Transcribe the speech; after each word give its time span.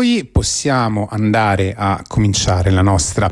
Noi 0.00 0.24
possiamo 0.24 1.08
andare 1.10 1.74
a 1.76 2.02
cominciare 2.08 2.70
la 2.70 2.80
nostra 2.80 3.30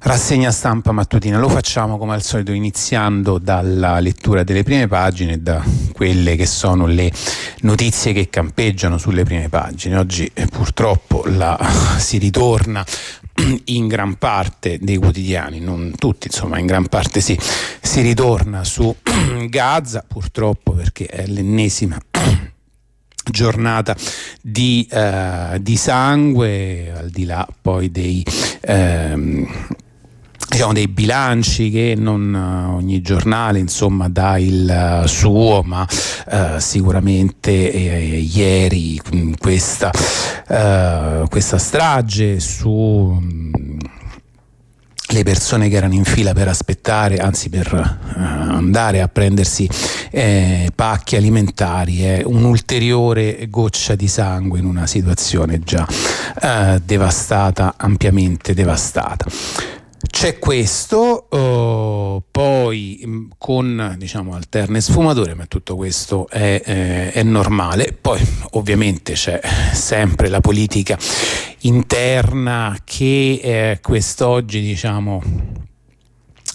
rassegna 0.00 0.50
stampa 0.50 0.92
mattutina. 0.92 1.38
Lo 1.38 1.48
facciamo 1.48 1.96
come 1.96 2.12
al 2.12 2.22
solito 2.22 2.52
iniziando 2.52 3.38
dalla 3.38 4.00
lettura 4.00 4.44
delle 4.44 4.64
prime 4.64 4.86
pagine, 4.86 5.40
da 5.40 5.64
quelle 5.94 6.36
che 6.36 6.44
sono 6.44 6.84
le 6.84 7.10
notizie 7.60 8.12
che 8.12 8.28
campeggiano 8.28 8.98
sulle 8.98 9.24
prime 9.24 9.48
pagine. 9.48 9.96
Oggi 9.96 10.30
eh, 10.34 10.44
purtroppo 10.44 11.22
la, 11.24 11.58
si 11.96 12.18
ritorna 12.18 12.84
in 13.64 13.88
gran 13.88 14.18
parte 14.18 14.78
dei 14.82 14.98
quotidiani, 14.98 15.58
non 15.58 15.94
tutti, 15.96 16.26
insomma, 16.26 16.58
in 16.58 16.66
gran 16.66 16.86
parte 16.86 17.22
sì, 17.22 17.38
si 17.80 18.02
ritorna 18.02 18.62
su 18.62 18.94
Gaza, 19.48 20.04
purtroppo 20.06 20.72
perché 20.72 21.06
è 21.06 21.26
l'ennesima 21.26 21.98
giornata 23.30 23.96
di, 24.40 24.86
uh, 24.90 25.58
di, 25.58 25.76
sangue, 25.76 26.92
al 26.96 27.10
di 27.10 27.24
là 27.24 27.46
poi 27.60 27.90
dei... 27.90 28.24
Um, 28.66 29.46
diciamo 30.54 30.72
dei 30.72 30.86
bilanci 30.86 31.68
che 31.70 31.94
non 31.96 32.32
uh, 32.32 32.76
ogni 32.76 33.00
giornale 33.00 33.58
insomma 33.58 34.08
dà 34.08 34.38
il 34.38 35.02
uh, 35.02 35.06
suo 35.06 35.62
ma 35.64 35.84
uh, 35.84 36.58
sicuramente 36.58 37.72
eh, 37.72 38.18
ieri 38.18 39.00
questa, 39.36 39.90
questa 41.28 41.58
strage 41.58 42.38
su 42.38 43.20
le 45.14 45.22
persone 45.22 45.68
che 45.68 45.76
erano 45.76 45.94
in 45.94 46.04
fila 46.04 46.32
per 46.32 46.48
aspettare, 46.48 47.18
anzi 47.18 47.48
per 47.48 47.72
uh, 47.72 48.18
andare 48.18 49.00
a 49.00 49.08
prendersi 49.08 49.68
eh, 50.10 50.70
pacchi 50.74 51.14
alimentari, 51.16 52.02
è 52.02 52.22
un'ulteriore 52.24 53.46
goccia 53.48 53.94
di 53.94 54.08
sangue 54.08 54.58
in 54.58 54.64
una 54.64 54.86
situazione 54.86 55.60
già 55.60 55.86
uh, 55.86 56.80
devastata, 56.84 57.74
ampiamente 57.76 58.54
devastata. 58.54 59.26
C'è 60.14 60.38
questo, 60.38 61.26
uh, 61.28 62.22
poi 62.30 63.02
mm, 63.04 63.30
con 63.36 63.96
diciamo 63.98 64.34
alterne 64.34 64.80
sfumature, 64.80 65.34
ma 65.34 65.44
tutto 65.46 65.74
questo 65.74 66.28
è, 66.28 66.62
eh, 66.64 67.12
è, 67.12 67.22
normale. 67.24 67.94
Poi 68.00 68.24
ovviamente 68.52 69.14
c'è 69.14 69.40
sempre 69.72 70.28
la 70.28 70.40
politica 70.40 70.96
interna 71.62 72.76
che 72.84 73.40
eh, 73.42 73.80
quest'oggi 73.82 74.62
diciamo 74.62 75.20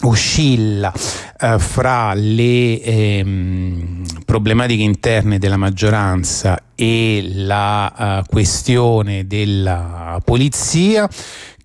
oscilla 0.02 0.92
eh, 1.38 1.58
fra 1.58 2.14
le 2.14 2.80
ehm, 2.80 4.04
problematiche 4.24 4.82
interne 4.82 5.38
della 5.38 5.58
maggioranza 5.58 6.62
e 6.74 7.22
la 7.34 8.22
uh, 8.24 8.26
questione 8.26 9.26
della 9.26 10.18
polizia 10.24 11.06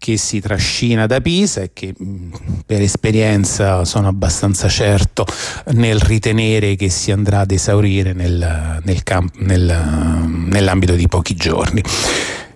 che 0.05 0.17
si 0.17 0.39
trascina 0.39 1.07
da 1.07 1.19
Pisa 1.19 1.61
e 1.61 1.71
che 1.73 1.91
mm, 1.99 2.33
per 2.63 2.79
esperienza 2.79 3.83
sono 3.85 4.07
abbastanza 4.07 4.69
certo 4.69 5.25
nel 5.71 5.99
ritenere 5.99 6.75
che 6.75 6.91
si 6.91 7.11
andrà 7.11 7.39
ad 7.39 7.49
esaurire 7.49 8.13
nel, 8.13 8.81
nel 8.83 9.01
camp- 9.01 9.35
nel, 9.37 9.65
nell'ambito 10.47 10.93
di 10.93 11.07
pochi 11.07 11.33
giorni. 11.33 11.81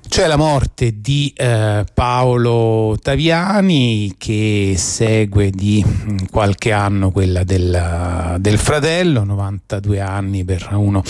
C'è 0.09 0.25
la 0.25 0.37
morte 0.37 0.99
di 1.01 1.31
eh, 1.37 1.85
Paolo 1.93 2.97
Taviani 2.99 4.15
che 4.17 4.73
segue 4.75 5.51
di 5.51 5.85
mm, 5.85 6.17
qualche 6.31 6.71
anno 6.71 7.11
quella 7.11 7.43
del, 7.43 8.35
del, 8.39 8.57
fratello, 8.57 9.23
92 9.23 9.99
anni 9.99 10.43
per 10.43 10.67
uno 10.71 11.03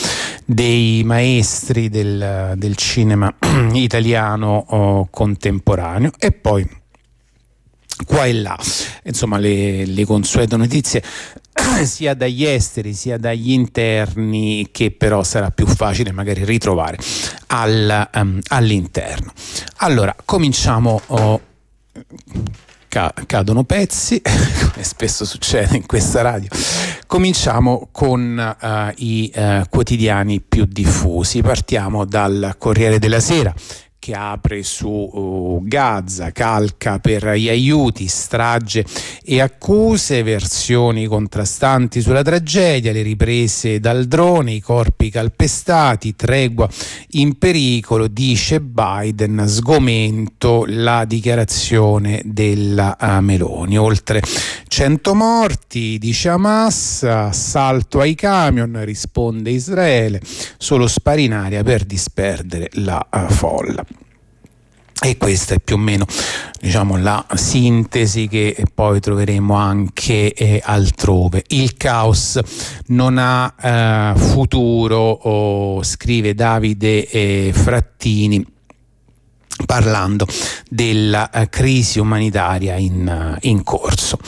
dei 0.44 1.02
maestri 1.06 1.88
del, 1.88 2.56
del 2.58 2.76
cinema 2.76 3.34
italiano 3.72 4.66
oh, 4.68 5.08
contemporaneo. 5.10 6.12
E 6.20 6.34
poi 6.34 6.70
qua 8.06 8.26
e 8.26 8.34
là, 8.34 8.60
insomma 9.04 9.38
le, 9.38 9.86
le 9.86 10.06
consuete 10.06 10.58
notizie 10.58 11.02
sia 11.84 12.14
dagli 12.14 12.46
esteri 12.46 12.94
sia 12.94 13.18
dagli 13.18 13.52
interni 13.52 14.70
che 14.72 14.92
però 14.92 15.24
sarà 15.24 15.52
più 15.52 15.66
facile 15.66 16.12
magari 16.12 16.44
ritrovare 16.44 16.98
al, 17.48 18.10
um, 18.16 18.40
all'interno. 18.48 19.32
Allora, 19.78 20.16
cominciamo. 20.26 21.02
Oh, 21.08 21.42
cadono 23.28 23.64
pezzi, 23.66 24.20
come 24.26 24.84
spesso 24.84 25.24
succede 25.24 25.76
in 25.78 25.86
questa 25.86 26.22
radio. 26.22 26.50
Cominciamo 27.06 27.90
con 27.92 28.58
uh, 28.62 28.94
i 28.98 29.32
uh, 29.36 29.62
quotidiani 29.70 30.42
più 30.42 30.66
diffusi. 30.66 31.42
Partiamo 31.42 32.06
dal 32.06 32.56
Corriere 32.58 32.98
della 32.98 33.20
Sera 33.20 33.54
che 34.10 34.16
apre 34.16 34.64
su 34.64 34.88
uh, 34.90 35.62
Gaza, 35.64 36.32
calca 36.32 36.98
per 36.98 37.34
gli 37.34 37.48
aiuti, 37.48 38.08
strage 38.08 38.84
e 39.24 39.40
accuse, 39.40 40.24
versioni 40.24 41.06
contrastanti 41.06 42.02
sulla 42.02 42.24
tragedia, 42.24 42.92
le 42.92 43.04
riprese 43.04 43.80
dal 43.80 44.06
drone, 44.06 44.54
i 44.54 44.62
corpi 44.62 45.12
calpestati, 45.12 46.16
tregua 46.16 46.68
in 47.12 47.38
pericolo, 47.38 48.08
dice 48.08 48.60
Biden, 48.62 49.44
sgomento 49.46 50.66
la 50.68 51.06
dichiarazione 51.06 52.24
della 52.26 52.98
uh, 53.00 53.20
Meloni. 53.20 53.78
Oltre 53.78 54.24
100 54.68 55.14
morti, 55.14 56.00
dice 56.00 56.30
Hamas, 56.30 57.04
assalto 57.04 58.00
ai 58.00 58.16
camion, 58.16 58.84
risponde 58.84 59.52
Israele, 59.52 60.20
solo 60.58 60.88
spari 60.88 61.26
in 61.26 61.34
aria 61.34 61.62
per 61.62 61.84
disperdere 61.84 62.70
la 62.74 63.06
uh, 63.12 63.30
folla. 63.30 63.86
E 65.02 65.16
questa 65.16 65.56
è 65.56 65.60
più 65.60 65.76
o 65.76 65.78
meno 65.78 66.06
diciamo, 66.60 66.98
la 66.98 67.26
sintesi 67.34 68.28
che 68.28 68.66
poi 68.74 69.00
troveremo 69.00 69.54
anche 69.56 70.34
eh, 70.34 70.62
altrove. 70.64 71.44
Il 71.48 71.78
caos 71.78 72.38
non 72.88 73.18
ha 73.18 73.54
eh, 73.62 74.20
futuro, 74.20 74.98
oh, 74.98 75.84
scrive 75.84 76.34
Davide 76.34 77.08
eh, 77.08 77.52
Frattini 77.54 78.46
parlando 79.66 80.26
della 80.70 81.30
eh, 81.30 81.50
crisi 81.50 82.00
umanitaria 82.00 82.76
in, 82.76 83.38
in 83.42 83.64
corso. 83.64 84.20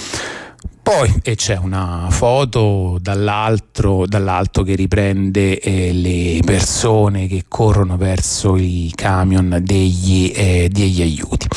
Poi 0.93 1.21
e 1.23 1.35
c'è 1.35 1.55
una 1.55 2.07
foto 2.09 2.97
dall'alto 2.99 4.03
che 4.63 4.75
riprende 4.75 5.57
eh, 5.57 5.93
le 5.93 6.41
persone 6.43 7.27
che 7.27 7.45
corrono 7.47 7.95
verso 7.95 8.57
i 8.57 8.91
camion 8.93 9.61
degli, 9.63 10.33
eh, 10.35 10.67
degli 10.69 11.01
aiuti. 11.01 11.47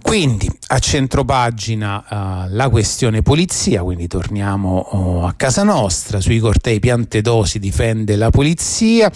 Quindi 0.00 0.48
a 0.68 0.78
centropagina 0.78 2.04
uh, 2.08 2.54
la 2.54 2.68
questione 2.68 3.22
polizia, 3.22 3.82
quindi 3.82 4.06
torniamo 4.06 4.86
uh, 4.88 5.24
a 5.24 5.32
casa 5.32 5.64
nostra, 5.64 6.20
sui 6.20 6.38
cortei 6.38 6.78
Piantedosi 6.78 7.58
difende 7.58 8.14
la 8.14 8.30
polizia, 8.30 9.10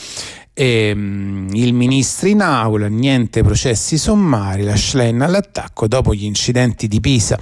e, 0.53 0.91
um, 0.93 1.49
il 1.53 1.75
ministro 1.75 2.27
in 2.27 2.41
aula, 2.41 2.89
niente 2.89 3.45
processi 3.45 3.99
sommari, 3.99 4.65
la 4.65 4.75
Schlein 4.75 5.21
all'attacco 5.21 5.87
dopo 5.87 6.13
gli 6.13 6.25
incidenti 6.25 6.89
di 6.89 6.99
Pisa 6.99 7.39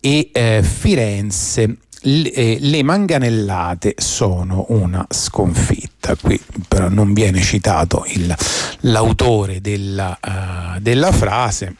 e 0.00 0.30
eh, 0.32 0.62
Firenze 0.62 1.76
le, 2.02 2.32
eh, 2.32 2.58
le 2.60 2.82
manganellate 2.82 3.94
sono 3.98 4.66
una 4.68 5.06
sconfitta. 5.08 6.16
Qui 6.16 6.40
però 6.66 6.88
non 6.88 7.12
viene 7.12 7.40
citato 7.42 8.04
il, 8.06 8.34
l'autore 8.80 9.60
della, 9.60 10.18
uh, 10.20 10.80
della 10.80 11.12
frase 11.12 11.76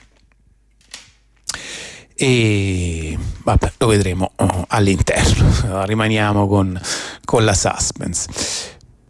e 2.14 3.16
vabbè, 3.44 3.72
lo 3.78 3.86
vedremo 3.86 4.32
uh, 4.36 4.64
all'interno, 4.68 5.84
rimaniamo 5.86 6.46
con, 6.46 6.78
con, 7.24 7.44
la 7.44 7.54
suspense. 7.54 8.28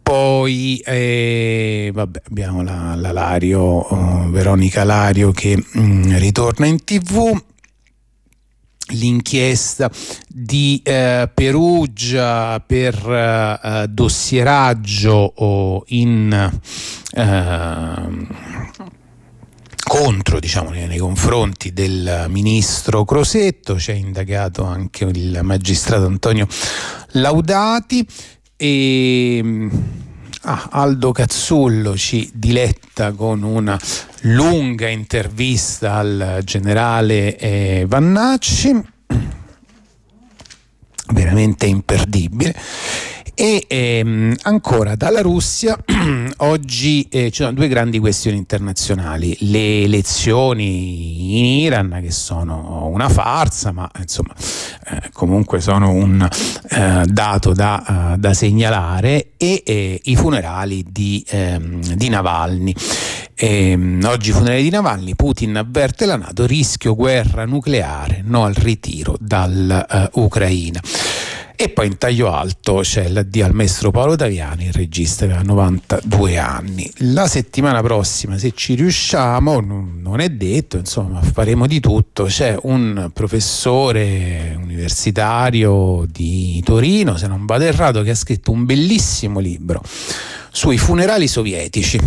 Poi 0.01 0.77
eh, 0.77 1.91
vabbè, 1.93 2.21
abbiamo 2.29 2.63
la, 2.63 2.95
la 2.95 3.11
Lario, 3.11 3.93
uh, 3.93 4.29
Veronica 4.29 4.85
Lario 4.85 5.31
che 5.31 5.57
mh, 5.57 5.81
mm, 5.81 6.15
ritorna 6.17 6.65
in 6.67 6.83
tv 6.85 7.37
l'inchiesta 8.91 9.89
di 10.27 10.81
eh, 10.83 11.29
Perugia 11.33 12.59
per 12.65 12.95
eh, 13.63 13.85
dossieraggio 13.89 15.33
oh, 15.35 15.83
in 15.87 16.59
eh, 17.13 18.27
contro 19.91 20.39
diciamo, 20.39 20.69
nei 20.69 20.97
confronti 20.97 21.73
del 21.73 22.27
ministro 22.29 23.03
Crosetto, 23.03 23.75
c'è 23.75 23.91
indagato 23.91 24.63
anche 24.63 25.03
il 25.03 25.39
magistrato 25.41 26.05
Antonio 26.05 26.47
Laudati. 27.11 28.07
E 28.55 29.69
ah, 30.43 30.69
Aldo 30.71 31.11
Cazzullo 31.11 31.97
ci 31.97 32.29
diletta 32.33 33.11
con 33.11 33.43
una 33.43 33.77
lunga 34.21 34.87
intervista 34.87 35.95
al 35.95 36.41
generale 36.43 37.37
eh, 37.37 37.85
Vannacci, 37.87 38.79
veramente 41.13 41.65
imperdibile. 41.65 42.55
E 43.33 43.65
ehm, 43.67 44.35
ancora 44.43 44.95
dalla 44.95 45.21
Russia, 45.21 45.75
oggi 46.37 47.07
eh, 47.09 47.31
ci 47.31 47.41
sono 47.41 47.53
due 47.53 47.67
grandi 47.67 47.97
questioni 47.97 48.37
internazionali, 48.37 49.35
le 49.39 49.83
elezioni 49.83 51.39
in 51.39 51.45
Iran 51.63 51.99
che 52.03 52.11
sono 52.11 52.87
una 52.91 53.09
farsa, 53.09 53.71
ma 53.71 53.89
insomma 53.99 54.35
eh, 54.85 55.09
comunque 55.11 55.59
sono 55.59 55.91
un 55.91 56.21
eh, 56.69 57.03
dato 57.07 57.53
da, 57.53 58.11
uh, 58.13 58.17
da, 58.17 58.33
segnalare, 58.33 59.31
e 59.37 59.63
eh, 59.65 59.99
i 60.03 60.15
funerali 60.15 60.85
di, 60.87 61.25
ehm, 61.27 61.95
di 61.95 62.09
Navalny. 62.09 62.75
E, 63.43 63.71
ehm, 63.71 64.03
oggi 64.05 64.31
funerali 64.31 64.61
di 64.61 64.69
Navalny, 64.69 65.15
Putin 65.15 65.57
avverte 65.57 66.05
la 66.05 66.15
Nato, 66.15 66.45
rischio 66.45 66.93
guerra 66.93 67.43
nucleare, 67.45 68.21
no 68.23 68.43
al 68.43 68.53
ritiro 68.53 69.17
dall'Ucraina. 69.19 70.79
Uh, 70.83 70.89
e 71.55 71.69
poi 71.69 71.87
in 71.87 71.97
taglio 71.97 72.31
alto 72.31 72.81
c'è 72.81 73.07
l'addio 73.07 73.45
al 73.45 73.55
maestro 73.55 73.89
Paolo 73.89 74.15
Taviani, 74.15 74.65
il 74.65 74.73
regista 74.73 75.25
che 75.25 75.33
ha 75.33 75.41
92 75.41 76.37
anni. 76.37 76.91
La 76.97 77.25
settimana 77.25 77.81
prossima, 77.81 78.37
se 78.37 78.51
ci 78.53 78.75
riusciamo, 78.75 79.59
non 79.59 80.19
è 80.19 80.29
detto, 80.29 80.77
insomma, 80.77 81.19
faremo 81.23 81.65
di 81.65 81.79
tutto. 81.79 82.25
C'è 82.25 82.55
un 82.61 83.09
professore 83.11 84.55
universitario 84.55 86.05
di 86.07 86.61
Torino, 86.63 87.17
se 87.17 87.25
non 87.25 87.47
vado 87.47 87.63
errato, 87.63 88.03
che 88.03 88.11
ha 88.11 88.15
scritto 88.15 88.51
un 88.51 88.65
bellissimo 88.65 89.39
libro 89.39 89.81
sui 90.51 90.77
funerali 90.77 91.27
sovietici 91.27 91.99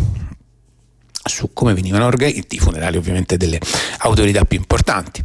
su 1.25 1.51
come 1.53 1.75
venivano 1.75 2.07
organizzati 2.07 2.57
i 2.57 2.59
funerali 2.59 2.97
ovviamente 2.97 3.37
delle 3.37 3.59
autorità 3.99 4.45
più 4.45 4.59
importanti 4.59 5.23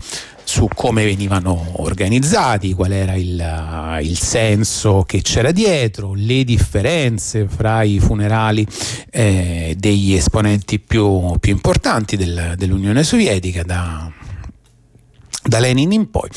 su 0.50 0.68
come 0.74 1.06
venivano 1.06 1.74
organizzati, 1.74 2.74
qual 2.74 2.92
era 2.92 3.13
il, 3.13 4.00
il 4.01 4.18
senso 4.18 5.04
che 5.04 5.22
c'era 5.22 5.51
dietro, 5.51 6.13
le 6.16 6.44
differenze 6.44 7.48
fra 7.48 7.84
i 7.84 8.00
funerali 8.00 8.66
eh, 9.12 9.75
degli 9.78 10.16
esponenti 10.16 10.80
più, 10.80 11.36
più 11.40 11.51
importanti 11.51 12.18
del, 12.18 12.56
dell'Unione 12.57 13.04
Sovietica 13.04 13.62
da, 13.62 14.12
da 15.44 15.60
Lenin 15.60 15.92
in 15.92 16.10
poi. 16.10 16.30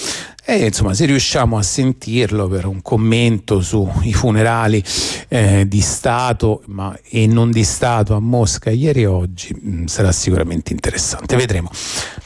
E 0.45 0.67
insomma, 0.67 0.93
se 0.93 1.07
riusciamo 1.07 1.57
a 1.57 1.63
sentirlo 1.63 2.49
per 2.49 2.67
un 2.67 2.83
commento 2.83 3.61
sui 3.61 4.13
funerali 4.13 4.83
eh, 5.29 5.69
di 5.69 5.81
Stato 5.81 6.63
ma, 6.67 6.97
e 7.09 7.29
non 7.29 7.53
di 7.53 7.63
Stato 7.63 8.15
a 8.15 8.21
Mosca 8.21 8.71
ieri 8.71 9.03
e 9.03 9.07
oggi, 9.07 9.55
mh, 9.55 9.71
mm, 9.71 9.85
sarà 9.85 10.11
sicuramente 10.11 10.73
interessante. 10.73 11.37
Vedremo, 11.37 11.71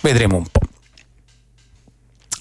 vedremo 0.01 0.37
un 0.37 0.47
po' 0.51 0.61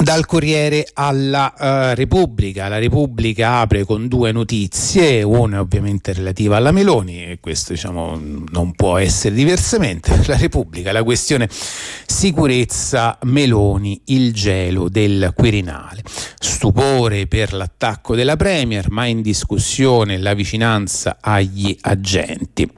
dal 0.06 0.28
Corriere 0.28 0.88
alla 0.94 1.52
uh, 1.57 1.96
Repubblica. 1.96 2.68
La 2.68 2.78
Repubblica 2.78 3.57
apre 3.57 3.86
con 3.86 4.07
due 4.07 4.31
notizie, 4.31 5.24
una 5.24 5.60
ovviamente 5.60 6.13
relativa 6.13 6.57
alla 6.57 6.72
Meloni 6.72 7.24
e 7.24 7.40
questo 7.42 7.74
diciamo 7.74 8.22
non 8.52 8.74
può 8.74 9.00
essere 9.00 9.34
diversamente. 9.34 10.16
La 10.28 10.38
Repubblica, 10.38 10.92
la 10.92 11.04
questione 11.04 11.50
sicurezza 11.50 13.18
Meloni, 13.24 14.00
il 14.06 14.31
gelo 14.31 14.90
del 14.90 15.34
Quirinale. 15.36 16.04
Stupore 16.40 17.25
per 17.25 17.54
l'attacco 17.54 18.13
della 18.16 18.36
Premier, 18.36 18.92
ma 18.92 19.06
in 19.06 19.24
discussione 19.24 20.19
la 20.19 20.36
vicinanza 20.36 21.18
agli 21.19 21.75
agenti. 21.81 22.69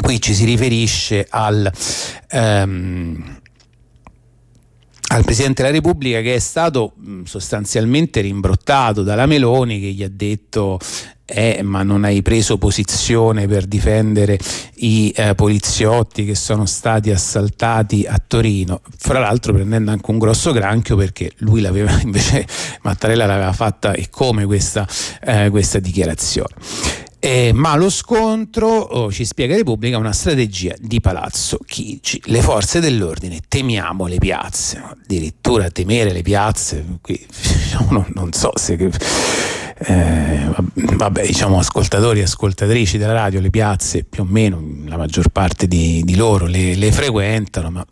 Qui 0.00 0.20
ci 0.20 0.32
si 0.32 0.46
riferisce 0.46 1.26
al... 1.28 1.70
Um, 2.32 3.39
al 5.12 5.24
Presidente 5.24 5.62
della 5.62 5.74
Repubblica 5.74 6.20
che 6.20 6.34
è 6.34 6.38
stato 6.38 6.94
sostanzialmente 7.24 8.20
rimbrottato 8.20 9.02
dalla 9.02 9.26
Meloni 9.26 9.80
che 9.80 9.88
gli 9.88 10.02
ha 10.02 10.10
detto 10.10 10.78
eh, 11.24 11.60
ma 11.62 11.82
non 11.82 12.04
hai 12.04 12.22
preso 12.22 12.58
posizione 12.58 13.46
per 13.46 13.66
difendere 13.66 14.38
i 14.76 15.12
eh, 15.14 15.34
poliziotti 15.34 16.24
che 16.24 16.34
sono 16.34 16.66
stati 16.66 17.10
assaltati 17.10 18.04
a 18.08 18.20
Torino, 18.24 18.80
fra 18.98 19.20
l'altro 19.20 19.52
prendendo 19.52 19.92
anche 19.92 20.10
un 20.10 20.18
grosso 20.18 20.52
granchio 20.52 20.96
perché 20.96 21.32
lui 21.38 21.60
l'aveva 21.60 21.98
invece 22.02 22.46
Mattarella 22.82 23.26
l'aveva 23.26 23.52
fatta 23.52 23.92
e 23.92 24.08
come 24.10 24.44
questa, 24.44 24.86
eh, 25.22 25.50
questa 25.50 25.78
dichiarazione. 25.78 26.54
Eh, 27.22 27.52
ma 27.52 27.76
lo 27.76 27.90
scontro, 27.90 28.66
oh, 28.66 29.12
ci 29.12 29.26
spiega 29.26 29.54
Repubblica, 29.54 29.96
è 29.96 30.00
una 30.00 30.14
strategia 30.14 30.74
di 30.78 31.00
Palazzo 31.02 31.58
Chigi. 31.66 32.22
Le 32.24 32.40
forze 32.40 32.80
dell'ordine 32.80 33.40
temiamo 33.46 34.06
le 34.06 34.16
piazze, 34.16 34.82
addirittura 34.82 35.68
temere 35.68 36.12
le 36.12 36.22
piazze, 36.22 36.82
qui 37.02 37.22
non, 37.90 38.06
non, 38.14 38.32
so 38.32 38.52
se... 38.54 38.90
Eh, 39.82 40.48
vabbè, 40.72 41.26
diciamo 41.26 41.58
ascoltatori 41.58 42.20
e 42.20 42.22
ascoltatrici 42.22 42.96
della 42.96 43.12
radio, 43.12 43.40
le 43.40 43.50
piazze 43.50 44.04
più 44.04 44.22
o 44.22 44.26
meno, 44.26 44.62
la 44.86 44.96
maggior 44.96 45.28
parte 45.28 45.66
di, 45.66 46.02
di 46.02 46.16
loro 46.16 46.46
le, 46.46 46.74
le 46.74 46.90
frequentano, 46.90 47.70
ma 47.70 47.86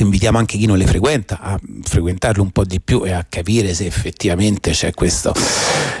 invitiamo 0.00 0.38
anche 0.38 0.56
chi 0.56 0.66
non 0.66 0.78
le 0.78 0.86
frequenta 0.86 1.40
a 1.40 1.60
frequentarle 1.82 2.40
un 2.40 2.50
po' 2.50 2.64
di 2.64 2.80
più 2.80 3.04
e 3.04 3.12
a 3.12 3.26
capire 3.28 3.74
se 3.74 3.84
effettivamente 3.86 4.70
c'è 4.70 4.92
questo, 4.92 5.34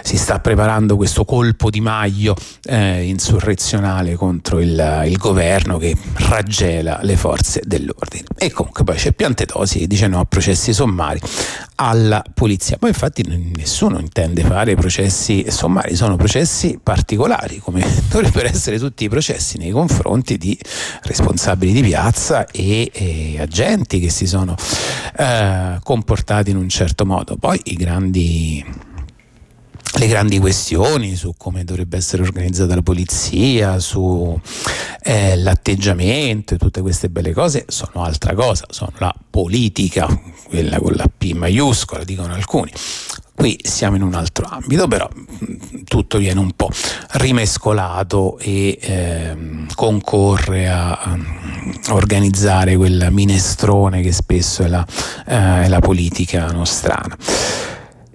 si 0.02 0.16
sta 0.16 0.40
preparando 0.40 0.96
questo 0.96 1.24
colpo 1.24 1.70
di 1.70 1.80
maglio 1.80 2.34
eh, 2.64 3.04
insurrezionale 3.04 4.14
contro 4.14 4.60
il, 4.60 5.02
il, 5.06 5.16
governo 5.16 5.78
che 5.78 5.96
raggela 6.14 7.00
le 7.02 7.16
forze 7.16 7.60
dell'ordine. 7.64 8.24
E 8.36 8.50
comunque 8.50 8.84
poi 8.84 8.96
c'è 8.96 9.12
Piantedosi 9.12 9.80
che 9.80 9.86
dice 9.86 10.08
no 10.08 10.20
a 10.20 10.24
processi 10.24 10.72
sommari 10.72 11.20
alla 11.76 12.22
polizia. 12.34 12.76
Poi 12.78 12.90
infatti 12.90 13.22
nessuno 13.56 13.98
intende 13.98 14.42
fare 14.42 14.74
processi 14.74 15.44
sommari, 15.48 15.94
sono 15.96 16.16
processi 16.16 16.78
particolari, 16.82 17.58
come 17.58 17.84
dovrebbero 18.08 18.48
essere 18.48 18.78
tutti 18.78 19.04
i 19.04 19.08
processi 19.08 19.58
nei 19.58 19.70
confronti 19.70 20.38
di 20.38 20.58
responsabili 21.02 21.72
di 21.72 21.82
piazza 21.82 22.46
e, 22.46 22.90
e 22.92 23.40
agenti 23.40 23.81
che 23.86 24.10
si 24.10 24.26
sono 24.26 24.56
eh, 25.16 25.78
comportati 25.82 26.50
in 26.50 26.56
un 26.56 26.68
certo 26.68 27.06
modo. 27.06 27.36
Poi 27.36 27.60
i 27.64 27.74
grandi 27.74 28.64
le 29.94 30.06
grandi 30.06 30.38
questioni 30.38 31.16
su 31.16 31.34
come 31.36 31.64
dovrebbe 31.64 31.98
essere 31.98 32.22
organizzata 32.22 32.74
la 32.74 32.80
polizia, 32.80 33.78
sull'atteggiamento 33.78 36.54
eh, 36.54 36.56
e 36.56 36.58
tutte 36.58 36.80
queste 36.80 37.10
belle 37.10 37.32
cose 37.32 37.66
sono 37.68 38.02
altra 38.02 38.32
cosa, 38.34 38.64
sono 38.70 38.94
la 38.98 39.14
politica, 39.28 40.08
quella 40.44 40.78
con 40.78 40.94
la 40.94 41.04
P 41.14 41.32
maiuscola, 41.32 42.04
dicono 42.04 42.32
alcuni. 42.32 42.72
Qui 43.34 43.58
siamo 43.62 43.96
in 43.96 44.02
un 44.02 44.14
altro 44.14 44.46
ambito, 44.48 44.86
però 44.86 45.08
mm, 45.12 45.82
tutto 45.84 46.18
viene 46.18 46.38
un 46.38 46.52
po' 46.52 46.70
rimescolato 47.12 48.38
e 48.38 48.78
eh, 48.80 49.36
concorre 49.74 50.68
a, 50.68 50.92
a, 50.92 51.18
organizzare 51.90 52.76
quel 52.76 53.08
minestrone 53.10 54.02
che 54.02 54.12
spesso 54.12 54.62
è 54.62 54.68
la, 54.68 54.86
eh, 55.26 55.64
è 55.64 55.68
la 55.68 55.80
politica 55.80 56.46
nostrana. 56.52 57.16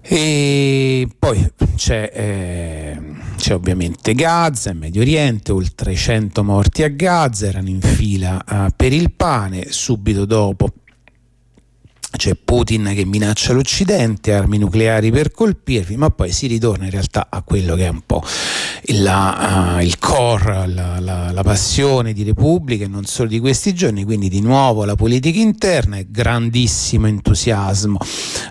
E 0.02 1.10
poi 1.20 1.52
c'è, 1.76 2.10
eh, 2.14 2.98
c'è, 3.36 3.54
ovviamente 3.54 4.14
Gaza, 4.14 4.70
il 4.70 4.78
Medio 4.78 5.02
Oriente, 5.02 5.52
oltre 5.52 5.94
100 5.94 6.44
morti 6.46 6.84
a 6.84 6.88
Gaza, 6.88 7.48
erano 7.48 7.68
in 7.68 7.82
fila 7.82 8.42
eh, 8.42 8.72
per 8.74 8.94
il 8.94 9.12
pane, 9.12 9.66
subito 9.70 10.24
dopo 10.24 10.72
c'è 12.18 12.36
Putin 12.36 12.92
che 12.94 13.06
minaccia 13.06 13.54
l'Occidente, 13.54 14.34
armi 14.34 14.58
nucleari 14.58 15.12
per 15.12 15.32
colpirvi, 15.32 15.96
ma 15.96 16.10
poi 16.10 16.32
si 16.34 16.48
ritorna 16.48 16.86
in 16.86 16.92
realtà 16.92 17.28
a 17.30 17.42
quello 17.44 17.76
che 17.76 17.86
è 17.86 17.90
un 17.90 18.02
po' 18.06 18.22
la, 18.90 19.76
uh, 19.78 19.82
il 19.82 19.98
core, 20.00 20.68
la, 20.68 21.00
la, 21.00 21.32
la, 21.32 21.44
passione 21.44 22.14
di 22.14 22.24
Repubblica 22.24 22.86
e 22.86 22.88
non 22.88 23.06
solo 23.06 23.30
di 23.30 23.40
questi 23.40 23.74
giorni, 23.74 24.04
quindi 24.04 24.30
di 24.30 24.42
nuovo 24.42 24.84
la 24.84 24.96
politica 24.96 25.40
interna 25.40 25.98
e 25.98 26.08
grandissimo 26.10 27.08
entusiasmo 27.08 28.00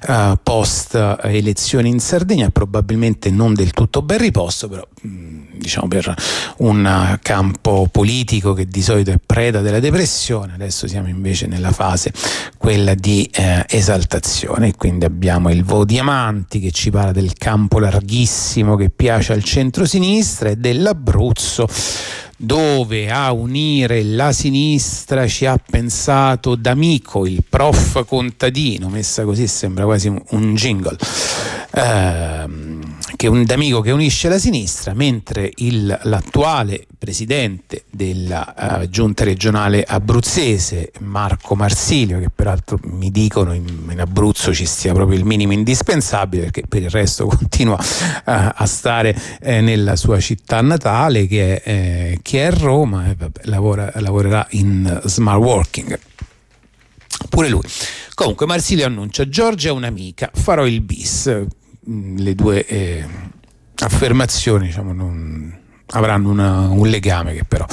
uh, 0.08 0.38
post 0.42 1.18
elezioni 1.23 1.88
in 1.88 2.00
Sardegna, 2.00 2.49
probabilmente 2.50 3.30
non 3.30 3.52
del 3.54 3.73
tutto 3.73 4.02
ben 4.02 4.18
riposto, 4.18 4.68
però 4.68 4.87
mm, 5.06 5.58
diciamo 5.58 5.88
per 5.88 6.14
un 6.58 7.18
campo 7.23 7.88
politico 7.90 8.52
che 8.52 8.66
di 8.66 8.82
solito 8.82 9.11
è 9.11 9.18
preda 9.25 9.61
della 9.61 9.80
depressione, 9.80 10.54
adesso 10.54 10.87
siamo 10.87 11.08
invece 11.08 11.46
nella 11.46 11.73
fase 11.73 12.12
quella 12.56 12.94
di 12.94 13.28
eh, 13.32 13.55
esaltazione, 13.68 14.75
quindi 14.75 15.04
abbiamo 15.04 15.50
il 15.50 15.64
Vo 15.64 15.84
Diamanti 15.84 16.60
che 16.60 16.70
ci 16.70 16.90
parla 16.90 17.12
del 17.12 17.32
campo 17.34 17.78
larghissimo 17.78 18.76
che 18.76 18.90
piace 18.90 19.32
al 19.32 19.42
centro-sinistra 19.42 20.50
e 20.50 20.56
dell'Abruzzo 20.56 21.68
dove 22.36 23.10
a 23.10 23.32
unire 23.32 24.02
la 24.02 24.30
sinistra 24.32 25.26
ci 25.26 25.46
ha 25.46 25.58
pensato 25.58 26.54
D'Amico, 26.54 27.26
il 27.26 27.42
prof 27.48 28.04
contadino, 28.04 28.88
messa 28.88 29.25
così 29.25 29.46
sembra 29.46 29.84
quasi 29.84 30.08
un, 30.08 30.54
jingle, 30.54 30.96
ehm, 31.72 32.86
che 33.16 33.26
un 33.26 33.44
d'amico 33.44 33.80
che 33.80 33.90
unisce 33.90 34.28
la 34.28 34.38
sinistra, 34.38 34.92
mentre 34.92 35.50
il, 35.56 35.99
l'attuale 36.02 36.87
presidente 36.99 37.85
della 37.90 38.80
uh, 38.80 38.88
giunta 38.88 39.25
regionale 39.25 39.82
abruzzese, 39.82 40.92
Marco 41.00 41.54
Marsilio, 41.54 42.18
che 42.18 42.30
peraltro 42.32 42.78
mi 42.85 43.11
dicono 43.11 43.54
in, 43.54 43.88
in, 43.90 44.00
Abruzzo 44.00 44.52
ci 44.52 44.66
stia 44.66 44.92
proprio 44.92 45.18
il 45.18 45.25
minimo 45.25 45.52
indispensabile, 45.52 46.44
perché 46.44 46.62
per 46.68 46.82
il 46.82 46.90
resto 46.90 47.26
continua 47.26 47.76
uh, 47.76 48.20
a 48.25 48.66
stare 48.66 49.16
eh, 49.40 49.61
nella 49.61 49.96
sua 49.96 50.20
città 50.20 50.61
natale, 50.61 51.26
che 51.26 51.62
è, 51.62 51.70
eh, 51.70 52.18
che 52.23 52.46
è 52.46 52.52
Roma, 52.52 53.08
e 53.08 53.14
vabbè, 53.16 53.40
lavora, 53.44 53.90
lavorerà 53.96 54.46
in 54.50 55.00
smart 55.04 55.40
working. 55.40 55.99
Pure 57.30 57.49
lui. 57.49 57.62
Comunque 58.14 58.46
Marsilio 58.46 58.87
annuncia 58.87 59.28
Giorgia 59.28 59.68
è 59.68 59.73
un'amica, 59.73 60.30
farò 60.35 60.66
il 60.66 60.80
bis 60.82 61.46
le 61.87 62.35
due 62.35 62.66
eh, 62.66 63.05
affermazioni 63.78 64.66
diciamo, 64.66 64.93
non, 64.93 65.55
avranno 65.90 66.31
una, 66.31 66.69
un 66.69 66.88
legame 66.88 67.35
che 67.35 67.45
però 67.45 67.66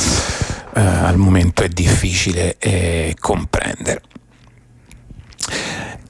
eh, 0.76 0.80
al 0.80 1.18
momento 1.18 1.64
è 1.64 1.70
difficile 1.70 2.58
eh, 2.60 3.16
comprendere. 3.20 4.02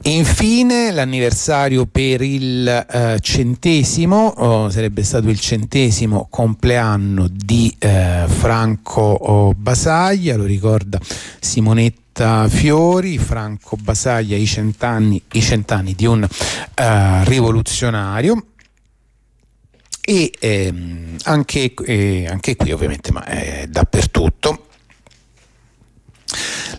Infine 0.06 0.90
l'anniversario 0.90 1.86
per 1.86 2.20
il 2.20 2.68
eh, 2.68 3.18
centesimo, 3.20 4.26
oh, 4.36 4.68
sarebbe 4.68 5.02
stato 5.02 5.30
il 5.30 5.40
centesimo 5.40 6.26
compleanno 6.28 7.26
di 7.30 7.74
eh, 7.78 8.24
Franco 8.26 9.54
Basaglia, 9.56 10.36
lo 10.36 10.44
ricorda 10.44 11.00
Simonetta 11.40 12.02
Fiori, 12.48 13.18
Franco 13.18 13.76
Basaglia 13.76 14.36
i 14.36 14.46
cent'anni, 14.46 15.20
i 15.32 15.42
cent'anni 15.42 15.94
di 15.94 16.06
un 16.06 16.22
uh, 16.22 17.24
rivoluzionario 17.24 18.46
e 20.00 20.32
ehm, 20.38 21.16
anche, 21.24 21.72
eh, 21.86 22.26
anche, 22.28 22.56
qui 22.56 22.72
ovviamente 22.72 23.10
ma 23.10 23.24
è 23.24 23.66
dappertutto 23.68 24.66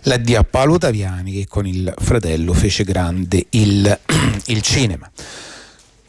la 0.02 0.20
a 0.36 0.44
Paolo 0.44 0.78
Taviani 0.78 1.32
che 1.32 1.46
con 1.48 1.66
il 1.66 1.92
fratello 1.98 2.52
fece 2.52 2.84
grande 2.84 3.46
il, 3.50 3.98
il 4.46 4.62
cinema. 4.62 5.10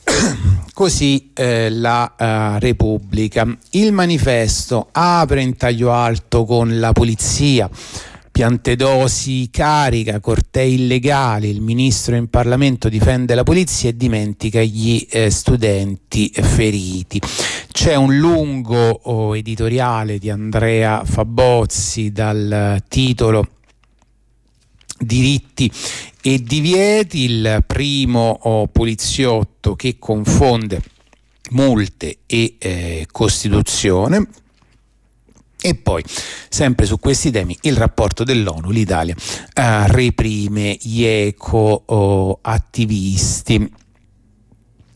Così 0.74 1.32
eh, 1.34 1.70
la 1.70 2.14
uh, 2.18 2.60
Repubblica. 2.60 3.48
Il 3.72 3.92
manifesto 3.92 4.90
apre 4.92 5.42
in 5.42 5.58
taglio 5.58 5.92
alto 5.92 6.46
con 6.46 6.80
la 6.80 6.92
polizia. 6.92 7.70
Piantedosi 8.38 9.50
carica, 9.50 10.20
cortei 10.20 10.76
illegali, 10.76 11.50
il 11.50 11.60
ministro 11.60 12.16
in 12.16 12.30
Parlamento 12.30 12.88
difende 12.88 13.34
la 13.34 13.42
polizia 13.42 13.90
e 13.90 13.98
dimentica 13.98 14.62
gli 14.62 15.08
eh, 15.10 15.32
studenti 15.32 16.30
feriti. 16.32 17.20
C'è 17.72 17.96
un 17.96 18.16
lungo 18.16 18.92
oh, 18.92 19.36
editoriale 19.36 20.20
di 20.20 20.30
Andrea 20.30 21.04
Fabozzi 21.04 22.12
dal 22.12 22.84
titolo 22.88 23.48
diritti 25.00 25.72
e 26.22 26.40
divieti, 26.40 27.22
il 27.22 27.64
primo 27.66 28.38
oh, 28.44 28.68
poliziotto 28.68 29.76
che 29.76 29.98
confonde 29.98 30.80
multe 31.54 32.20
e 32.28 32.54
eh, 32.60 33.08
Costituzione. 33.12 34.28
E 35.60 35.74
poi, 35.76 36.04
sempre 36.50 36.86
su 36.86 37.00
questi 37.00 37.32
temi, 37.32 37.58
il 37.62 37.76
rapporto 37.76 38.24
dell'ONU, 38.24 38.70
l'Italia 38.70 39.16
eh, 39.54 39.88
reprime 39.88 40.78
gli 40.80 41.04
eco-attivisti. 41.04 43.74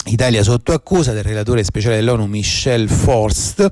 Italia 0.05 0.43
sotto 0.43 0.73
accusa 0.73 1.13
del 1.13 1.23
relatore 1.23 1.63
speciale 1.63 1.95
dell'ONU 1.95 2.25
Michel 2.25 2.89
Forst 2.89 3.71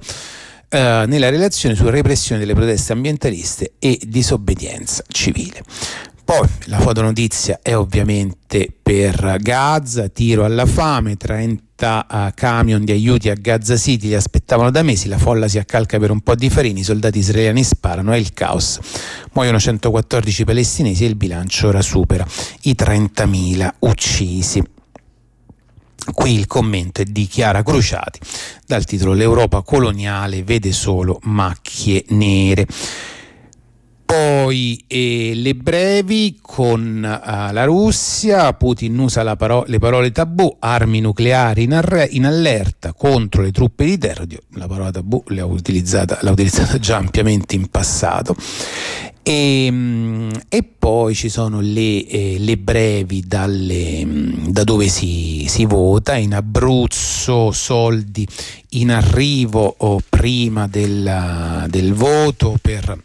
eh, 0.70 1.04
nella 1.08 1.30
relazione 1.30 1.76
sulla 1.76 1.90
repressione 1.90 2.40
delle 2.40 2.54
proteste 2.54 2.94
ambientaliste 2.94 3.74
e 3.80 4.00
disobbedienza 4.04 5.04
civile. 5.08 5.64
Poi 6.24 6.48
la 6.66 6.80
fotonotizia 6.80 7.60
è 7.64 7.76
ovviamente 7.76 8.72
per 8.82 9.38
Gaza, 9.40 10.10
tiro 10.10 10.46
alla 10.46 10.68
fame, 10.68 11.18
30 11.18 11.64
uh, 11.88 12.16
eh, 12.16 12.32
camion 12.36 12.84
di 12.84 12.92
aiuti 12.92 13.30
a 13.30 13.36
Gaza 13.36 13.78
City 13.78 14.08
li 14.08 14.16
aspettavano 14.16 14.72
da 14.72 14.84
mesi, 14.84 15.08
la 15.08 15.18
folla 15.18 15.48
si 15.48 15.58
accalca 15.58 15.98
per 16.00 16.12
un 16.12 16.22
po' 16.22 16.36
di 16.36 16.50
farini, 16.50 16.82
i 16.82 16.84
soldati 16.84 17.20
israeliani 17.20 17.64
sparano, 17.64 18.12
è 18.12 18.18
il 18.18 18.34
caos. 18.34 18.80
Muoiono 19.34 19.60
114 19.60 20.44
palestinesi 20.44 21.06
e 21.06 21.08
il 21.08 21.16
bilancio 21.16 21.68
ora 21.68 21.82
supera 21.82 22.26
i 22.64 22.76
30.000 22.78 23.70
uccisi. 23.80 24.64
Qui 26.12 26.34
il 26.34 26.48
commento 26.48 27.02
è 27.02 27.06
di 27.06 27.28
Chiara 27.28 27.62
Cruciati 27.62 28.20
dal 28.66 28.86
titolo 28.86 29.14
L'Europa 29.14 29.62
coloniale 29.62 30.44
vede 30.44 30.72
solo 30.72 31.20
macchie 31.24 32.06
nere 32.10 32.66
poi 34.10 34.84
eh, 34.88 35.34
le 35.36 35.54
brevi 35.54 36.40
con 36.42 36.98
uh, 36.98 37.54
la 37.54 37.64
Russia, 37.66 38.52
Putin 38.54 38.98
usa 38.98 39.36
paro- 39.36 39.66
le 39.68 39.78
parole 39.78 40.12
tabù, 40.12 40.58
armi 40.58 41.00
nucleari 41.00 41.62
in, 41.62 41.76
arre- 41.76 42.08
in, 42.10 42.26
allerta 42.26 42.94
contro 42.94 43.44
le 43.44 43.52
truppe 43.52 43.86
di 43.86 44.00
Terdio, 44.00 44.40
la 44.54 44.66
parola 44.66 44.90
tabù 44.90 45.22
l'ha 45.28 45.46
utilizzata, 45.46 46.18
l'ha 46.22 46.32
utilizzata 46.32 46.80
già 46.80 46.98
ampiamente 46.98 47.54
in 47.54 47.68
passato. 47.68 48.36
E, 49.22 49.66
ehm, 49.66 50.32
e 50.50 50.64
poi 50.64 51.14
ci 51.14 51.30
sono 51.30 51.60
le, 51.62 52.08
eh, 52.08 52.38
le 52.40 52.58
brevi 52.58 53.24
dalle, 53.28 54.08
da 54.48 54.64
dove 54.64 54.88
si, 54.88 55.46
si, 55.48 55.66
vota, 55.66 56.16
in 56.16 56.34
Abruzzo 56.34 57.52
soldi 57.52 58.28
in 58.70 58.90
arrivo 58.90 59.76
o 59.78 60.02
prima 60.10 60.66
del, 60.68 61.66
del 61.70 61.94
voto 61.94 62.58
per 62.60 63.04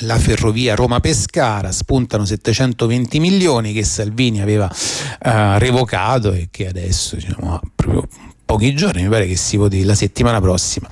la 0.00 0.18
ferrovia 0.18 0.74
Roma-Pescara, 0.74 1.72
spuntano 1.72 2.24
720 2.24 3.20
milioni 3.20 3.72
che 3.72 3.84
Salvini 3.84 4.40
aveva 4.40 4.70
eh, 4.70 5.58
revocato 5.58 6.32
e 6.32 6.48
che 6.50 6.68
adesso 6.68 7.16
diciamo, 7.16 7.60
proprio 7.74 8.06
pochi 8.44 8.74
giorni, 8.74 9.02
mi 9.02 9.08
pare 9.08 9.26
che 9.26 9.36
si 9.36 9.56
voti 9.56 9.82
la 9.84 9.94
settimana 9.94 10.40
prossima, 10.40 10.88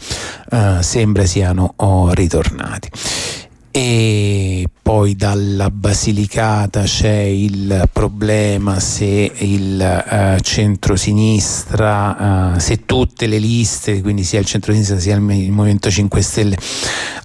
eh, 0.51 0.83
sembra 0.83 1.25
siano 1.25 1.75
oh, 1.77 2.13
ritornati 2.13 2.91
e 3.79 4.71
poi 4.81 5.17
dalla 5.17 5.71
Basilicata 5.71 6.85
c'è 6.85 7.13
il 7.13 7.87
problema 7.93 8.81
se 8.81 9.31
il 9.37 10.05
uh, 10.11 10.41
centro-sinistra, 10.41 12.55
uh, 12.55 12.59
se 12.59 12.87
tutte 12.87 13.27
le 13.27 13.39
liste, 13.39 14.01
quindi 14.01 14.25
sia 14.25 14.41
il 14.41 14.47
centro-sinistra 14.47 14.99
sia 14.99 15.17
il, 15.17 15.31
il 15.31 15.53
Movimento 15.53 15.91
5 15.91 16.23
Stelle, 16.23 16.57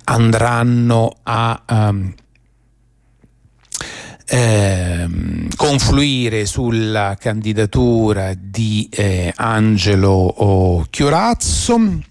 andranno 0.03 1.15
a 1.23 1.63
um, 1.69 2.13
eh, 4.25 5.07
confluire 5.55 6.45
sulla 6.45 7.15
candidatura 7.17 8.33
di 8.37 8.89
eh, 8.91 9.31
Angelo 9.37 10.85
Chiorazzo 10.89 12.09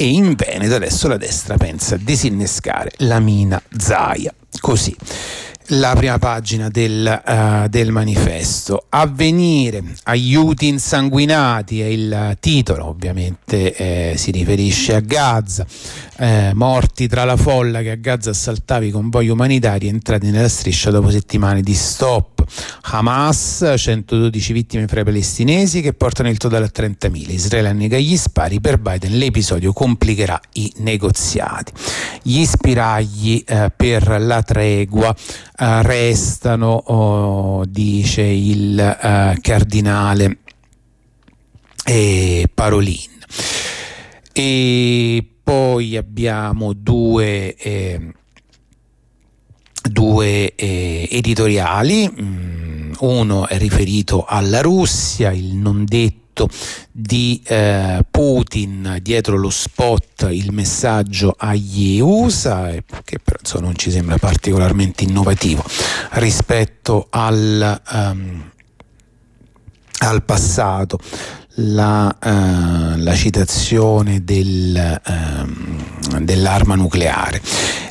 e 0.00 0.06
in 0.06 0.36
Veneto 0.36 0.76
adesso 0.76 1.08
la 1.08 1.16
destra 1.16 1.56
pensa 1.56 1.96
a 1.96 1.98
disinnescare 2.00 2.92
la 2.98 3.18
mina 3.18 3.60
Zaia. 3.76 4.32
Così 4.60 4.96
la 5.72 5.92
prima 5.96 6.18
pagina 6.18 6.68
del, 6.68 7.22
uh, 7.26 7.68
del, 7.68 7.90
manifesto. 7.90 8.86
Avvenire, 8.90 9.82
aiuti 10.04 10.68
insanguinati 10.68 11.80
è 11.80 11.86
il 11.86 12.36
titolo, 12.38 12.86
ovviamente 12.86 13.74
eh, 13.74 14.16
si 14.16 14.30
riferisce 14.30 14.94
a 14.94 15.00
Gaza. 15.00 15.66
Eh, 16.16 16.52
morti 16.54 17.08
tra 17.08 17.24
la 17.24 17.36
folla 17.36 17.82
che 17.82 17.90
a 17.90 17.96
Gaza 17.96 18.30
assaltava 18.30 18.84
i 18.84 18.90
convogli 18.90 19.28
umanitari 19.28 19.88
entrati 19.88 20.30
nella 20.30 20.48
striscia 20.48 20.90
dopo 20.90 21.10
settimane 21.10 21.60
di 21.60 21.74
stop. 21.74 22.37
Hamas, 22.82 23.74
112 23.76 24.52
vittime 24.52 24.86
fra 24.86 25.00
i 25.00 25.04
palestinesi 25.04 25.80
che 25.80 25.92
portano 25.92 26.28
il 26.28 26.36
totale 26.38 26.66
a 26.66 26.70
30.000. 26.74 27.30
Israele 27.30 27.68
annega 27.68 27.98
gli 27.98 28.16
spari, 28.16 28.60
per 28.60 28.78
Biden 28.78 29.18
l'episodio 29.18 29.72
complicherà 29.72 30.40
i 30.54 30.72
negoziati. 30.78 31.72
Gli 32.22 32.44
spiragli 32.44 33.42
eh, 33.46 33.72
per 33.74 34.20
la 34.20 34.42
tregua 34.42 35.14
eh, 35.14 35.82
restano, 35.82 36.72
oh, 36.72 37.64
dice 37.64 38.22
il 38.22 38.78
eh, 38.78 39.38
cardinale 39.40 40.38
Parolin. 42.54 43.16
E 44.32 45.26
poi 45.42 45.96
abbiamo 45.96 46.74
due, 46.74 47.54
eh, 47.54 48.12
due 49.88 50.54
eh, 50.54 51.08
editoriali, 51.10 52.08
mm, 52.08 52.92
uno 53.00 53.46
è 53.46 53.58
riferito 53.58 54.24
alla 54.26 54.60
Russia, 54.60 55.32
il 55.32 55.54
non 55.54 55.84
detto 55.84 56.48
di 56.92 57.42
eh, 57.46 58.04
Putin 58.08 58.98
dietro 59.02 59.36
lo 59.36 59.50
spot 59.50 60.28
il 60.30 60.52
messaggio 60.52 61.34
agli 61.36 61.98
USA 61.98 62.70
che 63.02 63.18
però 63.18 63.58
non 63.58 63.74
ci 63.74 63.90
sembra 63.90 64.18
particolarmente 64.18 65.02
innovativo 65.02 65.64
rispetto 66.12 67.08
al 67.10 67.80
um, 67.90 68.50
al 70.00 70.22
passato 70.22 70.98
la, 71.60 72.06
uh, 72.06 72.98
la 73.00 73.14
citazione 73.14 74.22
del, 74.22 75.00
uh, 75.06 76.22
dell'arma 76.22 76.74
nucleare. 76.74 77.40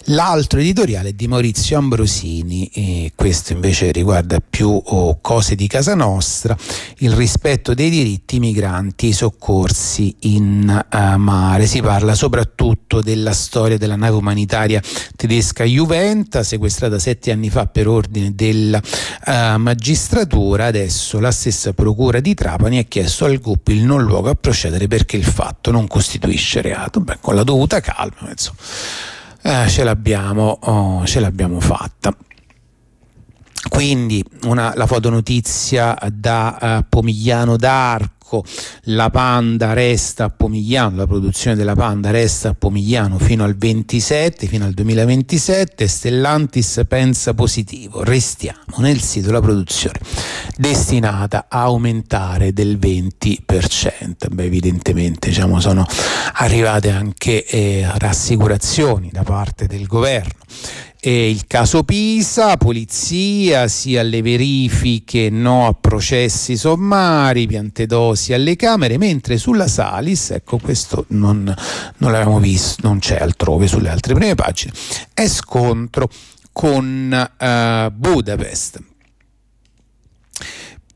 L'altro 0.09 0.61
editoriale 0.61 1.09
è 1.09 1.11
di 1.11 1.27
Maurizio 1.27 1.77
Ambrosini, 1.77 2.69
e 2.73 3.11
questo 3.13 3.51
invece 3.51 3.91
riguarda 3.91 4.37
più 4.39 4.69
oh, 4.69 5.19
cose 5.19 5.53
di 5.55 5.67
casa 5.67 5.95
nostra, 5.95 6.55
il 6.99 7.11
rispetto 7.11 7.73
dei 7.73 7.89
diritti 7.89 8.39
migranti 8.39 9.07
e 9.07 9.09
i 9.09 9.13
soccorsi 9.13 10.15
in 10.19 10.85
uh, 10.89 11.17
mare. 11.17 11.65
Si 11.65 11.81
parla 11.81 12.15
soprattutto 12.15 13.01
della 13.01 13.33
storia 13.33 13.77
della 13.77 13.97
nave 13.97 14.15
umanitaria 14.15 14.81
tedesca 15.13 15.65
Juventa, 15.65 16.41
sequestrata 16.41 16.99
sette 16.99 17.33
anni 17.33 17.49
fa 17.49 17.65
per 17.65 17.89
ordine 17.89 18.33
della 18.33 18.81
uh, 18.81 19.59
magistratura. 19.59 20.67
Adesso 20.67 21.19
la 21.19 21.31
stessa 21.31 21.73
procura 21.73 22.21
di 22.21 22.33
Trapani 22.33 22.77
ha 22.77 22.83
chiesto 22.83 23.25
al 23.25 23.39
GUP 23.39 23.67
il 23.67 23.83
non 23.83 24.03
luogo 24.03 24.29
a 24.29 24.35
procedere 24.35 24.87
perché 24.87 25.17
il 25.17 25.25
fatto 25.25 25.69
non 25.69 25.85
costituisce 25.85 26.61
reato. 26.61 27.01
Beh, 27.01 27.17
con 27.19 27.35
la 27.35 27.43
dovuta 27.43 27.81
calma, 27.81 28.29
insomma 28.29 29.15
eh, 29.47 29.69
ce, 29.69 29.83
l'abbiamo, 29.83 30.59
oh, 30.61 31.05
ce 31.05 31.19
l'abbiamo 31.21 31.59
fatta. 31.61 32.13
Quindi 33.69 34.23
una, 34.43 34.73
la 34.75 34.85
fotonotizia 34.85 35.97
da 36.11 36.57
uh, 36.79 36.85
Pomigliano 36.87 37.57
d'Arco, 37.57 38.43
la 38.83 39.09
Panda 39.09 39.73
resta 39.73 40.25
a 40.25 40.29
Pomigliano, 40.29 40.97
la 40.97 41.07
produzione 41.07 41.55
della 41.55 41.75
Panda 41.75 42.11
resta 42.11 42.49
a 42.49 42.53
Pomigliano 42.53 43.17
fino 43.19 43.43
al 43.43 43.55
27, 43.55 44.47
fino 44.47 44.65
al 44.65 44.73
2027, 44.73 45.87
Stellantis 45.87 46.81
pensa 46.87 47.33
positivo, 47.33 48.03
restiamo 48.03 48.77
nel 48.79 48.99
sito 49.01 49.27
della 49.27 49.41
produzione 49.41 49.99
destinata 50.57 51.45
a 51.47 51.61
aumentare 51.61 52.51
del 52.51 52.77
20%. 52.77 54.31
Beh, 54.31 54.43
evidentemente 54.43 55.29
diciamo, 55.29 55.59
sono 55.59 55.85
arrivate 56.33 56.89
anche 56.89 57.45
eh, 57.45 57.87
rassicurazioni 57.97 59.09
da 59.11 59.23
parte 59.23 59.67
del 59.67 59.85
governo 59.87 60.45
e 60.99 61.29
il 61.29 61.45
caso 61.47 61.83
Pisa, 61.83 62.57
polizia, 62.57 63.67
sia 63.67 64.01
alle 64.01 64.21
verifiche, 64.21 65.29
no 65.29 65.67
a 65.67 65.73
processi 65.73 66.57
sommari, 66.57 67.45
piantedosi 67.45 68.33
alle 68.33 68.55
Camere, 68.55 68.97
mentre 68.97 69.37
sulla 69.37 69.67
Salis, 69.67 70.31
ecco 70.31 70.57
questo 70.57 71.05
non, 71.09 71.53
non 71.97 72.11
l'avevamo 72.11 72.39
visto, 72.39 72.87
non 72.87 72.99
c'è 72.99 73.17
altrove 73.17 73.67
sulle 73.67 73.89
altre 73.89 74.15
prime 74.15 74.35
pagine, 74.35 74.73
è 75.13 75.27
scontro 75.27 76.09
con 76.51 77.29
uh, 77.39 77.91
Budapest. 77.91 78.81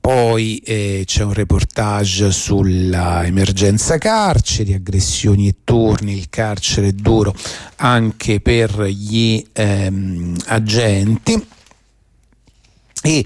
Poi 0.02 0.58
eh, 0.66 1.04
c'è 1.06 1.24
un 1.24 1.34
reportage 1.34 2.32
sulla 2.32 3.24
emergenza 3.24 4.00
carceri, 4.00 4.74
aggressioni 4.74 5.48
e 5.48 5.58
turni, 5.64 6.18
il 6.18 6.28
carcere 6.28 6.88
è 6.88 6.92
duro 6.92 7.36
anche 7.76 8.40
per 8.40 8.82
gli 8.86 9.46
ehm, 9.54 10.36
agenti 10.48 11.46
e 13.04 13.26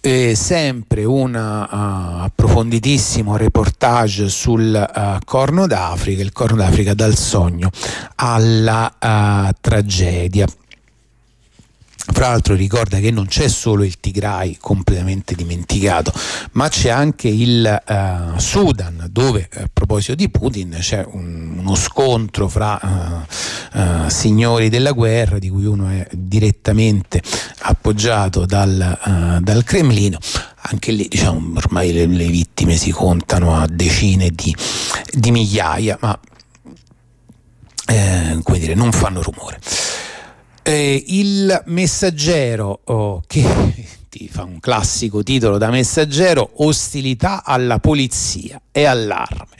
eh, 0.00 0.34
sempre 0.34 1.04
un 1.04 1.34
uh, 1.34 2.22
approfonditissimo 2.24 3.36
reportage 3.36 4.28
sul 4.28 4.90
uh, 4.94 5.18
Corno 5.24 5.66
d'Africa, 5.66 6.22
il 6.22 6.32
Corno 6.32 6.56
d'Africa 6.56 6.94
dal 6.94 7.16
sogno 7.16 7.70
alla 8.14 8.94
uh, 8.98 9.54
tragedia. 9.60 10.46
Fra 12.08 12.28
l'altro 12.28 12.54
ricorda 12.54 12.98
che 12.98 13.10
non 13.10 13.26
c'è 13.26 13.48
solo 13.48 13.82
il 13.82 13.98
Tigray 13.98 14.58
completamente 14.60 15.34
dimenticato, 15.34 16.12
ma 16.52 16.68
c'è 16.68 16.88
anche 16.88 17.26
il 17.26 17.82
uh, 17.84 18.38
Sudan, 18.38 19.08
dove 19.10 19.48
a 19.52 19.68
proposito 19.72 20.14
di 20.14 20.30
Putin 20.30 20.76
c'è 20.78 21.04
un, 21.04 21.56
uno 21.58 21.74
scontro 21.74 22.48
fra 22.48 22.78
uh, 22.80 23.78
uh, 23.78 24.08
signori 24.08 24.68
della 24.68 24.92
guerra, 24.92 25.40
di 25.40 25.48
cui 25.48 25.64
uno 25.64 25.88
è 25.88 26.06
direttamente 26.12 27.20
appoggiato 27.62 28.46
dal, 28.46 29.40
dal 29.42 29.64
Cremlino. 29.64 30.18
Anche 30.68 30.92
lì 30.92 31.08
diciamo, 31.08 31.54
ormai 31.56 31.92
le, 31.92 32.06
le, 32.06 32.26
vittime 32.26 32.76
si 32.76 32.90
contano 32.90 33.56
a 33.56 33.66
decine 33.66 34.30
di, 34.30 34.54
di 35.10 35.30
migliaia, 35.32 35.98
ma 36.00 36.18
eh, 37.88 38.40
dire, 38.58 38.74
non 38.74 38.92
fanno 38.92 39.22
rumore. 39.22 39.60
Eh, 40.68 41.04
il 41.06 41.62
messaggero 41.66 42.80
oh, 42.86 43.22
che 43.24 43.44
ti 44.10 44.26
fa 44.26 44.42
un 44.42 44.58
classico 44.58 45.22
titolo 45.22 45.58
da 45.58 45.70
messaggero, 45.70 46.50
ostilità 46.54 47.44
alla 47.44 47.78
polizia 47.78 48.60
e 48.72 48.84
allarme. 48.84 49.54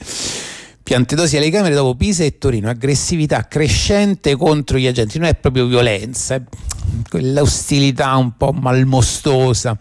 Piantedosi 0.83 1.37
alle 1.37 1.49
Camere 1.49 1.75
dopo 1.75 1.95
Pisa 1.95 2.25
e 2.25 2.37
Torino, 2.37 2.69
aggressività 2.69 3.47
crescente 3.47 4.35
contro 4.35 4.77
gli 4.77 4.85
agenti, 4.85 5.17
non 5.17 5.29
è 5.29 5.35
proprio 5.35 5.65
violenza, 5.67 6.35
è 6.35 6.41
quell'ostilità 7.09 8.13
un 8.17 8.35
po' 8.35 8.51
malmostosa, 8.51 9.77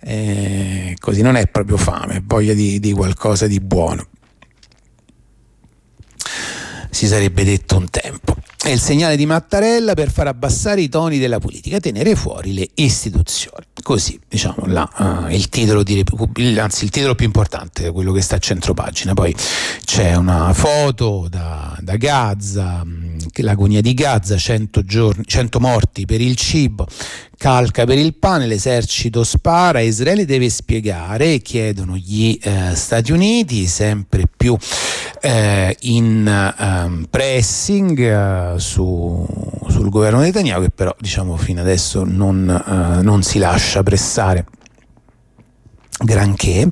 eh, 0.00 0.96
così 0.98 1.22
non 1.22 1.36
è 1.36 1.46
proprio 1.46 1.76
fame, 1.76 2.16
è 2.16 2.22
voglia 2.24 2.52
di, 2.52 2.80
di 2.80 2.90
qualcosa 2.90 3.46
di 3.46 3.60
buono. 3.60 4.08
Si 6.90 7.06
sarebbe 7.06 7.44
detto 7.44 7.76
un 7.76 7.88
tempo 7.88 8.34
è 8.64 8.70
il 8.70 8.80
segnale 8.80 9.16
di 9.16 9.26
Mattarella 9.26 9.92
per 9.92 10.10
far 10.10 10.26
abbassare 10.26 10.80
i 10.80 10.88
toni 10.88 11.18
della 11.18 11.38
politica, 11.38 11.80
tenere 11.80 12.14
fuori 12.14 12.54
le 12.54 12.66
istituzioni. 12.76 13.66
Così, 13.82 14.18
diciamo, 14.26 14.64
la, 14.64 14.90
uh, 14.96 15.30
il, 15.30 15.50
titolo 15.50 15.82
di, 15.82 16.02
anzi, 16.56 16.84
il 16.84 16.90
titolo 16.90 17.14
più 17.14 17.26
importante, 17.26 17.90
quello 17.90 18.10
che 18.12 18.22
sta 18.22 18.36
a 18.36 18.38
centro 18.38 18.72
pagina. 18.72 19.12
Poi 19.12 19.36
c'è 19.84 20.14
una 20.14 20.54
foto 20.54 21.26
da, 21.28 21.76
da 21.78 21.96
Gaza, 21.96 22.82
mm, 22.82 23.18
l'agonia 23.34 23.82
di 23.82 23.92
Gaza, 23.92 24.38
100, 24.38 24.82
giorni, 24.84 25.24
100 25.26 25.60
morti 25.60 26.06
per 26.06 26.22
il 26.22 26.34
cibo, 26.34 26.86
calca 27.36 27.84
per 27.84 27.98
il 27.98 28.14
pane, 28.14 28.46
l'esercito 28.46 29.24
spara, 29.24 29.80
Israele 29.80 30.24
deve 30.24 30.48
spiegare, 30.48 31.38
chiedono 31.38 31.96
gli 31.96 32.38
eh, 32.42 32.74
Stati 32.74 33.12
Uniti, 33.12 33.66
sempre 33.66 34.24
più 34.34 34.56
eh, 35.20 35.76
in 35.80 36.54
um, 36.58 37.06
pressing 37.08 38.54
uh, 38.54 38.58
su, 38.58 39.26
sul 39.68 39.88
governo 39.88 40.20
Netanyahu 40.20 40.62
che 40.62 40.70
però 40.70 40.94
diciamo 40.98 41.36
fino 41.36 41.62
adesso 41.62 42.04
non, 42.04 42.62
uh, 42.66 43.02
non 43.02 43.22
si 43.22 43.38
lascia 43.38 43.82
pressare 43.82 44.44
granché 46.04 46.68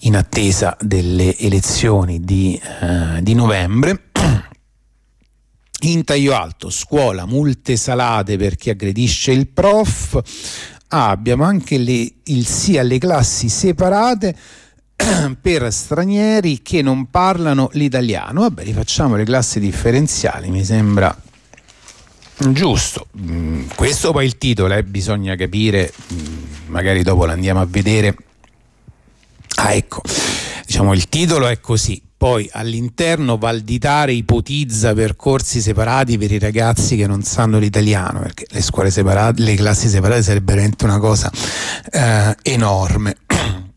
in 0.00 0.16
attesa 0.16 0.76
delle 0.80 1.36
elezioni 1.36 2.24
di, 2.24 2.60
uh, 2.80 3.20
di 3.20 3.34
novembre. 3.34 4.00
In 5.86 6.02
taglio 6.02 6.34
alto, 6.34 6.68
scuola, 6.68 7.26
multe 7.26 7.76
salate 7.76 8.36
per 8.36 8.56
chi 8.56 8.70
aggredisce 8.70 9.30
il 9.30 9.46
prof. 9.46 10.20
Ah, 10.88 11.10
abbiamo 11.10 11.44
anche 11.44 11.78
le, 11.78 12.12
il 12.24 12.44
sì 12.44 12.76
alle 12.76 12.98
classi 12.98 13.48
separate 13.48 14.34
per 15.40 15.72
stranieri 15.72 16.60
che 16.60 16.82
non 16.82 17.08
parlano 17.08 17.70
l'italiano. 17.74 18.40
Vabbè, 18.40 18.64
rifacciamo 18.64 19.14
le 19.14 19.22
classi 19.22 19.60
differenziali, 19.60 20.50
mi 20.50 20.64
sembra 20.64 21.16
giusto. 22.50 23.06
Mm, 23.20 23.68
questo 23.76 24.10
poi 24.10 24.26
il 24.26 24.38
titolo, 24.38 24.74
eh, 24.74 24.82
bisogna 24.82 25.36
capire, 25.36 25.92
mm, 26.12 26.42
magari 26.66 27.04
dopo 27.04 27.26
l'andiamo 27.26 27.60
a 27.60 27.66
vedere. 27.66 28.16
Ah, 29.58 29.72
ecco, 29.72 30.02
diciamo 30.66 30.92
il 30.94 31.08
titolo 31.08 31.46
è 31.46 31.60
così. 31.60 32.02
Poi 32.26 32.50
all'interno 32.54 33.38
Valditare 33.38 34.12
ipotizza 34.12 34.92
percorsi 34.94 35.60
separati 35.60 36.18
per 36.18 36.32
i 36.32 36.40
ragazzi 36.40 36.96
che 36.96 37.06
non 37.06 37.22
sanno 37.22 37.56
l'italiano, 37.60 38.18
perché 38.18 38.46
le 38.48 38.62
scuole 38.62 38.90
separate, 38.90 39.42
le 39.42 39.54
classi 39.54 39.86
separate 39.86 40.24
sarebbe 40.24 40.54
veramente 40.54 40.84
una 40.84 40.98
cosa 40.98 41.30
eh, 41.88 42.34
enorme. 42.42 43.14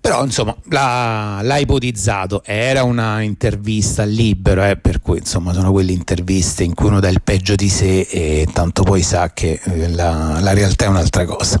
Però 0.00 0.22
insomma 0.22 0.54
l'ha, 0.68 1.40
l'ha, 1.42 1.56
ipotizzato, 1.56 2.44
era 2.44 2.84
una 2.84 3.22
intervista 3.22 4.04
libero, 4.04 4.62
eh, 4.62 4.76
per 4.76 5.00
cui 5.00 5.18
insomma 5.18 5.52
sono 5.52 5.72
quelle 5.72 5.90
interviste 5.90 6.62
in 6.62 6.74
cui 6.74 6.86
uno 6.86 7.00
dà 7.00 7.08
il 7.08 7.22
peggio 7.22 7.56
di 7.56 7.68
sé 7.68 8.02
e 8.02 8.46
tanto 8.52 8.84
poi 8.84 9.02
sa 9.02 9.32
che 9.32 9.60
eh, 9.64 9.88
la, 9.88 10.38
la 10.38 10.52
realtà 10.52 10.84
è 10.84 10.88
un'altra 10.88 11.24
cosa. 11.24 11.58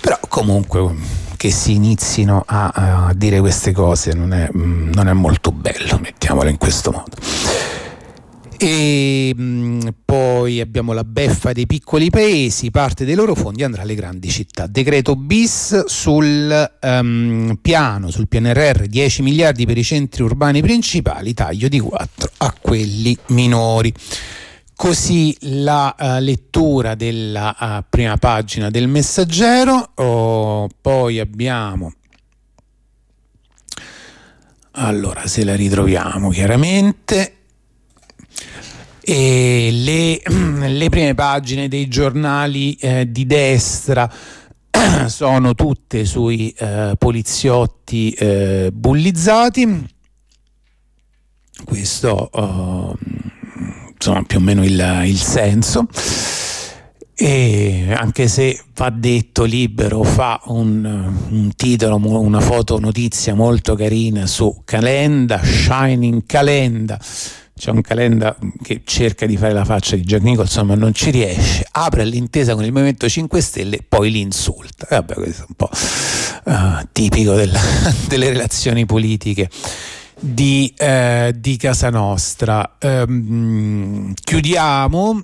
Però 0.00 0.16
comunque 0.28 1.26
che 1.38 1.52
si 1.52 1.72
inizino 1.72 2.42
a, 2.44 3.06
a 3.06 3.14
dire 3.14 3.38
queste 3.38 3.70
cose 3.70 4.12
non 4.12 4.34
è, 4.34 4.50
mm, 4.54 4.90
non 4.92 5.06
è 5.06 5.12
molto 5.12 5.52
bello, 5.52 5.96
mettiamolo 6.02 6.50
in 6.50 6.58
questo 6.58 6.90
modo. 6.90 7.16
E 8.60 9.32
mm, 9.38 9.80
poi 10.04 10.60
abbiamo 10.60 10.92
la 10.92 11.04
beffa 11.04 11.52
dei 11.52 11.64
piccoli 11.66 12.10
paesi, 12.10 12.72
parte 12.72 13.04
dei 13.04 13.14
loro 13.14 13.36
fondi 13.36 13.62
andrà 13.62 13.82
alle 13.82 13.94
grandi 13.94 14.30
città. 14.30 14.66
Decreto 14.66 15.14
bis 15.14 15.84
sul 15.84 16.70
um, 16.82 17.56
piano, 17.62 18.10
sul 18.10 18.26
PNRR, 18.26 18.86
10 18.86 19.22
miliardi 19.22 19.64
per 19.64 19.78
i 19.78 19.84
centri 19.84 20.24
urbani 20.24 20.60
principali, 20.60 21.34
taglio 21.34 21.68
di 21.68 21.78
4 21.78 22.30
a 22.38 22.52
quelli 22.60 23.16
minori. 23.28 23.94
Così 24.78 25.36
la 25.40 25.92
uh, 25.98 26.22
lettura 26.22 26.94
della 26.94 27.56
uh, 27.58 27.84
prima 27.90 28.16
pagina 28.16 28.70
del 28.70 28.86
messaggero, 28.86 29.90
oh, 29.96 30.68
poi 30.80 31.18
abbiamo 31.18 31.94
allora 34.80 35.26
se 35.26 35.42
la 35.44 35.56
ritroviamo 35.56 36.30
chiaramente 36.30 37.32
e 39.00 39.70
le, 39.72 40.22
le 40.68 40.88
prime 40.88 41.14
pagine 41.14 41.66
dei 41.66 41.88
giornali 41.88 42.74
eh, 42.74 43.10
di 43.10 43.26
destra. 43.26 44.08
Sono 45.08 45.54
tutte 45.56 46.04
sui 46.04 46.50
eh, 46.50 46.94
poliziotti 46.96 48.12
eh, 48.12 48.70
bullizzati. 48.72 49.96
Questo 51.64 52.30
uh, 52.32 52.96
insomma 53.98 54.22
più 54.22 54.38
o 54.38 54.40
meno 54.40 54.64
il, 54.64 55.02
il 55.04 55.18
senso. 55.18 55.86
E 57.20 57.92
anche 57.92 58.28
se 58.28 58.62
va 58.76 58.90
detto 58.90 59.42
libero 59.42 60.04
fa 60.04 60.40
un, 60.44 60.84
un, 61.30 61.50
titolo 61.56 61.96
una 61.96 62.40
foto 62.40 62.78
notizia 62.78 63.34
molto 63.34 63.74
carina 63.74 64.24
su 64.28 64.62
Calenda 64.64 65.42
Shining 65.42 66.22
Calenda. 66.26 66.96
C'è 67.58 67.72
un 67.72 67.80
Calenda 67.80 68.36
che 68.62 68.82
cerca 68.84 69.26
di 69.26 69.36
fare 69.36 69.52
la 69.52 69.64
faccia 69.64 69.96
di 69.96 70.02
Jack 70.02 70.22
Nicholson 70.22 70.64
ma 70.68 70.76
non 70.76 70.94
ci 70.94 71.10
riesce. 71.10 71.66
Apre 71.72 72.04
l'intesa 72.04 72.54
con 72.54 72.62
il 72.62 72.70
Movimento 72.70 73.08
5 73.08 73.40
Stelle 73.40 73.84
poi 73.86 74.12
li 74.12 74.20
insulta 74.20 74.86
vabbè 74.88 75.14
questo 75.14 75.42
è 75.42 75.46
un 75.48 75.54
po' 75.56 75.70
uh, 76.44 76.86
tipico 76.92 77.34
della, 77.34 77.60
delle 78.06 78.28
relazioni 78.28 78.86
politiche 78.86 79.50
di, 80.18 80.72
eh, 80.76 81.34
di 81.36 81.56
casa 81.56 81.90
nostra. 81.90 82.76
Um, 82.80 84.12
chiudiamo 84.14 85.22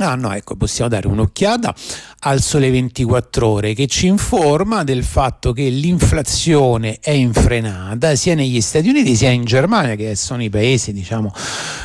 Ah 0.00 0.14
no, 0.14 0.32
ecco, 0.32 0.54
possiamo 0.54 0.88
dare 0.88 1.08
un'occhiata 1.08 1.74
al 2.20 2.40
Sole 2.40 2.70
24 2.70 3.48
ore 3.48 3.74
che 3.74 3.88
ci 3.88 4.06
informa 4.06 4.84
del 4.84 5.02
fatto 5.02 5.52
che 5.52 5.68
l'inflazione 5.68 6.98
è 7.00 7.10
infrenata 7.10 8.14
sia 8.14 8.36
negli 8.36 8.60
Stati 8.60 8.88
Uniti 8.88 9.16
sia 9.16 9.30
in 9.30 9.44
Germania, 9.44 9.96
che 9.96 10.14
sono 10.14 10.44
i 10.44 10.50
paesi 10.50 10.92
diciamo, 10.92 11.32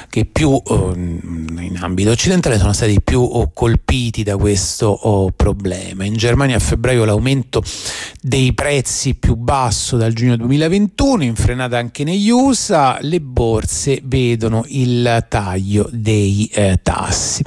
che 0.10 0.26
più 0.26 0.62
eh, 0.64 0.74
in 0.74 1.78
ambito 1.82 2.12
occidentale 2.12 2.60
sono 2.60 2.72
stati 2.74 3.02
più 3.02 3.20
oh, 3.20 3.52
colpiti 3.52 4.22
da 4.22 4.38
questo 4.38 4.90
oh, 4.90 5.32
problema. 5.32 6.06
In 6.06 6.14
Germania 6.14 6.58
a 6.58 6.60
febbraio 6.60 7.06
l'aumento 7.06 7.64
dei 8.22 8.54
prezzi 8.54 9.16
più 9.16 9.34
basso 9.34 9.98
dal 9.98 10.14
giugno 10.14 10.38
2021, 10.38 11.24
infrenata 11.24 11.80
anche 11.80 12.04
negli 12.04 12.30
USA, 12.30 13.00
le 13.02 13.20
borse 13.20 14.02
vedono 14.04 14.66
il 14.68 15.26
taglio 15.28 15.90
dei 15.92 16.48
eh, 16.54 16.80
tassi 16.84 17.44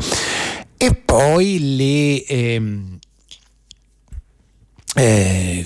e 0.76 0.94
poi 0.94 1.76
le, 1.76 2.24
ehm, 2.24 2.98
eh, 4.94 5.64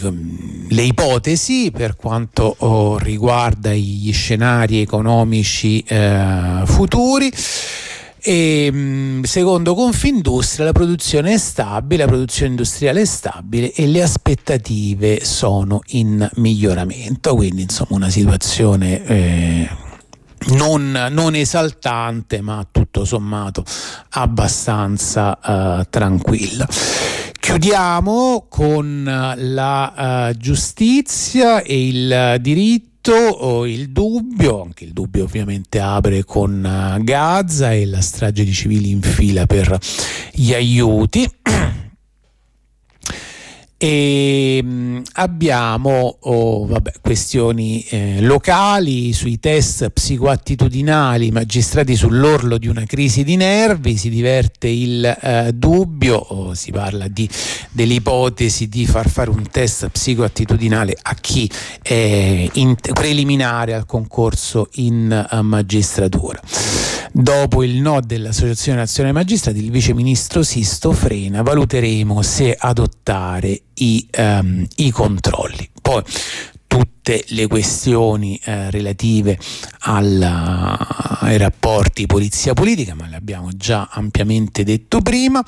le 0.68 0.82
ipotesi 0.82 1.70
per 1.70 1.96
quanto 1.96 2.54
oh, 2.58 2.98
riguarda 2.98 3.72
gli 3.72 4.12
scenari 4.12 4.80
economici 4.80 5.80
eh, 5.86 6.62
futuri. 6.64 7.32
E, 8.22 8.66
ehm, 8.66 9.22
secondo 9.22 9.74
Confindustria 9.74 10.66
la 10.66 10.72
produzione 10.72 11.32
è 11.32 11.38
stabile, 11.38 12.04
la 12.04 12.10
produzione 12.10 12.50
industriale 12.50 13.00
è 13.00 13.04
stabile 13.04 13.72
e 13.72 13.86
le 13.86 14.02
aspettative 14.02 15.24
sono 15.24 15.80
in 15.88 16.28
miglioramento, 16.34 17.34
quindi 17.34 17.62
insomma 17.62 17.96
una 17.96 18.10
situazione 18.10 19.04
eh, 19.06 19.68
non, 20.48 21.08
non, 21.10 21.34
esaltante 21.34 22.40
ma 22.40 22.66
tutto 22.70 23.04
sommato 23.04 23.64
abbastanza 24.10 25.38
uh, 25.42 25.86
tranquilla. 25.88 26.66
Chiudiamo 27.38 28.46
con 28.48 29.04
la 29.36 30.28
uh, 30.30 30.36
giustizia 30.36 31.62
e 31.62 31.88
il 31.88 32.36
diritto 32.40 33.12
o 33.12 33.66
il 33.66 33.90
dubbio, 33.90 34.62
anche 34.62 34.84
il 34.84 34.92
dubbio 34.92 35.24
ovviamente 35.24 35.80
apre 35.80 36.24
con 36.24 36.98
Gaza 37.00 37.72
e 37.72 37.86
la 37.86 38.00
strage 38.00 38.44
di 38.44 38.52
civili 38.52 38.90
in 38.90 39.00
fila 39.00 39.46
per 39.46 39.78
gli 40.32 40.52
aiuti. 40.52 41.28
E 43.82 44.60
mm, 44.62 45.00
abbiamo 45.14 46.18
oh, 46.20 46.66
vabbè, 46.66 46.92
questioni 47.00 47.82
eh, 47.88 48.20
locali 48.20 49.14
sui 49.14 49.40
test 49.40 49.88
psicoattitudinali, 49.88 51.30
magistrati 51.30 51.96
sull'orlo 51.96 52.58
di 52.58 52.68
una 52.68 52.84
crisi 52.84 53.24
di 53.24 53.36
nervi, 53.36 53.96
si 53.96 54.10
diverte 54.10 54.68
il 54.68 55.02
eh, 55.06 55.52
dubbio, 55.54 56.16
oh, 56.18 56.52
si 56.52 56.72
parla 56.72 57.08
di, 57.08 57.26
dell'ipotesi 57.70 58.68
di 58.68 58.84
far 58.84 59.08
fare 59.08 59.30
un 59.30 59.48
test 59.50 59.88
psicoattitudinale 59.88 60.94
a 61.00 61.14
chi 61.14 61.50
è 61.80 62.50
in, 62.52 62.76
preliminare 62.92 63.72
al 63.72 63.86
concorso 63.86 64.68
in 64.72 65.26
uh, 65.30 65.40
magistratura. 65.40 66.38
Dopo 67.12 67.64
il 67.64 67.80
no 67.80 68.00
dell'Associazione 68.00 68.78
Nazionale 68.78 69.14
Magistrati, 69.14 69.58
il 69.58 69.70
vice 69.70 69.94
ministro 69.94 70.42
Sisto 70.42 70.92
frena, 70.92 71.42
valuteremo 71.42 72.22
se 72.22 72.54
adottare 72.56 73.62
i, 73.80 74.08
um, 74.16 74.66
i 74.76 74.90
controlli. 74.90 75.68
Poi 75.80 76.02
tutte 76.66 77.24
le 77.28 77.48
questioni 77.48 78.40
eh, 78.44 78.70
relative 78.70 79.38
alla, 79.80 80.76
ai 81.20 81.36
rapporti 81.36 82.06
polizia 82.06 82.54
politica, 82.54 82.94
ma 82.94 83.08
le 83.08 83.16
abbiamo 83.16 83.50
già 83.52 83.88
ampiamente 83.90 84.62
detto 84.62 85.00
prima. 85.00 85.44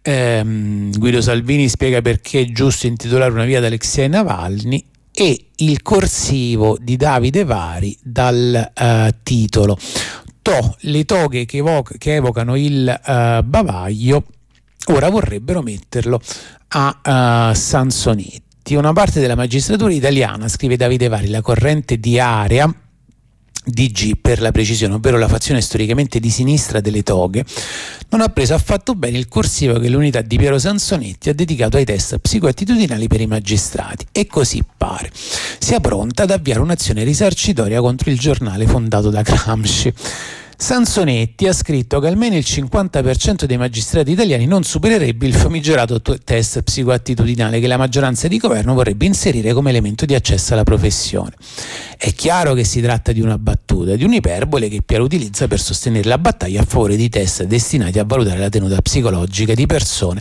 Eh, 0.00 0.90
Guido 0.96 1.20
Salvini 1.20 1.68
spiega 1.68 2.00
perché 2.00 2.42
è 2.42 2.44
giusto 2.46 2.86
intitolare 2.86 3.32
una 3.32 3.44
via 3.44 3.58
ad 3.58 3.64
Alexei 3.64 4.08
Navalny 4.08 4.84
e 5.12 5.46
il 5.56 5.82
corsivo 5.82 6.78
di 6.80 6.96
Davide 6.96 7.44
Vari 7.44 7.98
dal 8.00 8.72
eh, 8.72 9.14
titolo 9.24 9.76
To, 10.42 10.76
le 10.80 11.04
toghe 11.04 11.44
che, 11.44 11.58
evoc- 11.58 11.98
che 11.98 12.14
evocano 12.14 12.56
il 12.56 12.88
uh, 12.88 13.44
bavaglio, 13.44 14.24
ora 14.86 15.10
vorrebbero 15.10 15.60
metterlo 15.60 16.18
a 16.70 17.50
uh, 17.50 17.54
Sansonetti. 17.54 18.74
Una 18.74 18.92
parte 18.92 19.20
della 19.20 19.34
magistratura 19.34 19.92
italiana, 19.92 20.48
scrive 20.48 20.76
Davide 20.76 21.08
Vari, 21.08 21.28
la 21.28 21.40
corrente 21.40 21.98
di 21.98 22.18
area 22.18 22.72
DG 23.62 24.16
per 24.20 24.40
la 24.40 24.52
precisione, 24.52 24.94
ovvero 24.94 25.18
la 25.18 25.28
fazione 25.28 25.60
storicamente 25.60 26.18
di 26.18 26.30
sinistra 26.30 26.80
delle 26.80 27.02
toghe, 27.02 27.44
non 28.08 28.20
ha 28.20 28.28
preso 28.28 28.54
affatto 28.54 28.94
bene 28.94 29.18
il 29.18 29.28
corsivo 29.28 29.78
che 29.78 29.88
l'unità 29.88 30.22
di 30.22 30.36
Piero 30.36 30.58
Sansonetti 30.58 31.28
ha 31.28 31.34
dedicato 31.34 31.76
ai 31.76 31.84
test 31.84 32.18
psicoattitudinali 32.18 33.06
per 33.06 33.20
i 33.20 33.26
magistrati 33.26 34.06
e 34.12 34.26
così 34.26 34.62
pare 34.76 35.10
sia 35.12 35.80
pronta 35.80 36.22
ad 36.22 36.30
avviare 36.30 36.60
un'azione 36.60 37.04
risarcitoria 37.04 37.80
contro 37.80 38.10
il 38.10 38.18
giornale 38.18 38.66
fondato 38.66 39.10
da 39.10 39.22
Gramsci. 39.22 39.92
Sansonetti 40.60 41.46
ha 41.46 41.54
scritto 41.54 42.00
che 42.00 42.06
almeno 42.06 42.36
il 42.36 42.44
50% 42.46 43.44
dei 43.44 43.56
magistrati 43.56 44.10
italiani 44.10 44.44
non 44.44 44.62
supererebbe 44.62 45.26
il 45.26 45.34
famigerato 45.34 46.02
test 46.02 46.60
psicoattitudinale 46.60 47.60
che 47.60 47.66
la 47.66 47.78
maggioranza 47.78 48.28
di 48.28 48.36
governo 48.36 48.74
vorrebbe 48.74 49.06
inserire 49.06 49.54
come 49.54 49.70
elemento 49.70 50.04
di 50.04 50.14
accesso 50.14 50.52
alla 50.52 50.62
professione. 50.62 51.32
È 51.96 52.12
chiaro 52.12 52.52
che 52.52 52.64
si 52.64 52.82
tratta 52.82 53.10
di 53.10 53.22
una 53.22 53.38
battuta, 53.38 53.96
di 53.96 54.04
un'iperbole 54.04 54.68
che 54.68 54.82
Piero 54.82 55.02
utilizza 55.02 55.48
per 55.48 55.60
sostenere 55.60 56.06
la 56.06 56.18
battaglia 56.18 56.60
a 56.60 56.66
favore 56.66 56.94
di 56.94 57.08
test 57.08 57.44
destinati 57.44 57.98
a 57.98 58.04
valutare 58.04 58.38
la 58.38 58.50
tenuta 58.50 58.78
psicologica 58.82 59.54
di 59.54 59.64
persone 59.64 60.20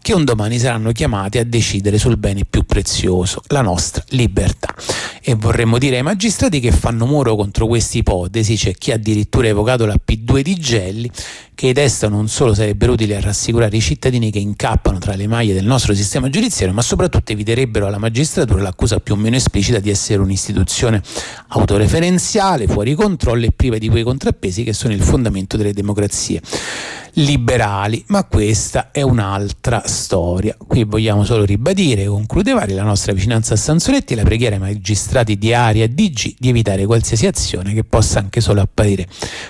che 0.00 0.14
un 0.14 0.24
domani 0.24 0.58
saranno 0.58 0.92
chiamati 0.92 1.38
a 1.38 1.44
decidere 1.44 1.98
sul 1.98 2.16
bene 2.16 2.44
più 2.48 2.64
prezioso, 2.64 3.42
la 3.48 3.62
nostra 3.62 4.02
libertà. 4.10 4.74
E 5.22 5.34
vorremmo 5.34 5.78
dire 5.78 5.96
ai 5.96 6.02
magistrati 6.02 6.60
che 6.60 6.72
fanno 6.72 7.06
muro 7.06 7.36
contro 7.36 7.66
questa 7.66 7.98
ipotesi, 7.98 8.56
c'è 8.56 8.72
chi 8.74 8.92
ha 8.92 8.94
addirittura 8.94 9.48
evocato 9.48 9.84
la 9.86 9.94
P2 9.94 10.40
di 10.40 10.54
Gelli, 10.56 11.10
che 11.58 11.66
i 11.66 11.72
test 11.72 12.06
non 12.06 12.28
solo 12.28 12.54
sarebbero 12.54 12.92
utili 12.92 13.14
a 13.14 13.20
rassicurare 13.20 13.76
i 13.76 13.80
cittadini 13.80 14.30
che 14.30 14.38
incappano 14.38 14.98
tra 14.98 15.16
le 15.16 15.26
maglie 15.26 15.54
del 15.54 15.64
nostro 15.64 15.92
sistema 15.92 16.30
giudiziario, 16.30 16.72
ma 16.72 16.82
soprattutto 16.82 17.32
eviterebbero 17.32 17.86
alla 17.86 17.98
magistratura 17.98 18.62
l'accusa 18.62 19.00
più 19.00 19.14
o 19.14 19.16
meno 19.16 19.34
esplicita 19.34 19.80
di 19.80 19.90
essere 19.90 20.20
un'istituzione 20.20 21.02
autoreferenziale, 21.48 22.68
fuori 22.68 22.94
controllo 22.94 23.44
e 23.44 23.50
priva 23.50 23.76
di 23.76 23.88
quei 23.88 24.04
contrappesi 24.04 24.62
che 24.62 24.72
sono 24.72 24.94
il 24.94 25.02
fondamento 25.02 25.56
delle 25.56 25.72
democrazie 25.72 26.40
liberali, 27.14 28.04
ma 28.08 28.24
questa 28.24 28.90
è 28.90 29.02
un'altra 29.02 29.82
storia. 29.86 30.56
Qui 30.58 30.84
vogliamo 30.84 31.24
solo 31.24 31.44
ribadire, 31.44 32.06
conclude 32.06 32.52
Vari, 32.52 32.74
la 32.74 32.82
nostra 32.82 33.12
vicinanza 33.12 33.54
a 33.54 33.56
Sansonetti 33.56 34.12
e 34.12 34.16
la 34.16 34.22
preghiera 34.22 34.56
ai 34.56 34.60
magistrati 34.60 35.36
di 35.38 35.52
area 35.52 35.84
e 35.84 35.88
DG 35.88 36.36
di 36.38 36.48
evitare 36.48 36.86
qualsiasi 36.86 37.26
azione 37.26 37.72
che 37.74 37.84
possa 37.84 38.18
anche 38.18 38.40
solo 38.40 38.60
apparire 38.60 39.06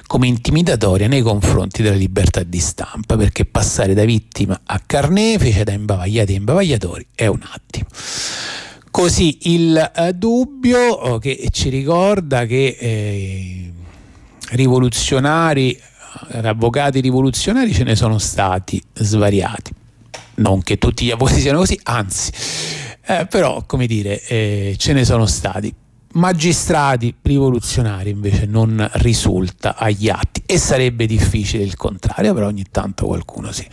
come 0.06 0.26
intimidatoria 0.26 1.08
nei 1.08 1.22
confronti 1.22 1.82
della 1.82 1.96
libertà 1.96 2.42
di 2.42 2.58
stampa, 2.58 3.16
perché 3.16 3.44
passare 3.44 3.94
da 3.94 4.04
vittima 4.04 4.60
a 4.64 4.80
carnefice, 4.84 5.64
da 5.64 5.72
imbavagliati 5.72 6.32
a 6.32 6.36
imbavagliatori 6.36 7.06
è 7.14 7.26
un 7.26 7.40
attimo. 7.42 7.86
Così 8.90 9.52
il 9.52 9.92
eh, 9.94 10.12
dubbio 10.14 10.80
oh, 10.80 11.18
che 11.18 11.48
ci 11.52 11.68
ricorda 11.68 12.46
che 12.46 12.76
eh, 12.78 13.72
rivoluzionari 14.50 15.78
avvocati 16.42 17.00
rivoluzionari 17.00 17.72
ce 17.72 17.84
ne 17.84 17.96
sono 17.96 18.18
stati 18.18 18.82
svariati. 18.92 19.72
Non 20.36 20.62
che 20.62 20.78
tutti 20.78 21.04
gli 21.04 21.10
avvocati 21.10 21.40
siano 21.40 21.58
così, 21.58 21.78
anzi, 21.84 22.30
eh, 23.06 23.26
però 23.26 23.64
come 23.66 23.86
dire, 23.86 24.22
eh, 24.26 24.74
ce 24.78 24.92
ne 24.92 25.04
sono 25.04 25.26
stati 25.26 25.74
magistrati 26.10 27.14
rivoluzionari 27.22 28.10
invece 28.10 28.46
non 28.46 28.88
risulta 28.94 29.76
agli 29.76 30.08
atti 30.08 30.42
e 30.46 30.58
sarebbe 30.58 31.06
difficile 31.06 31.62
il 31.62 31.76
contrario, 31.76 32.34
però 32.34 32.46
ogni 32.46 32.64
tanto 32.70 33.06
qualcuno 33.06 33.52
si 33.52 33.66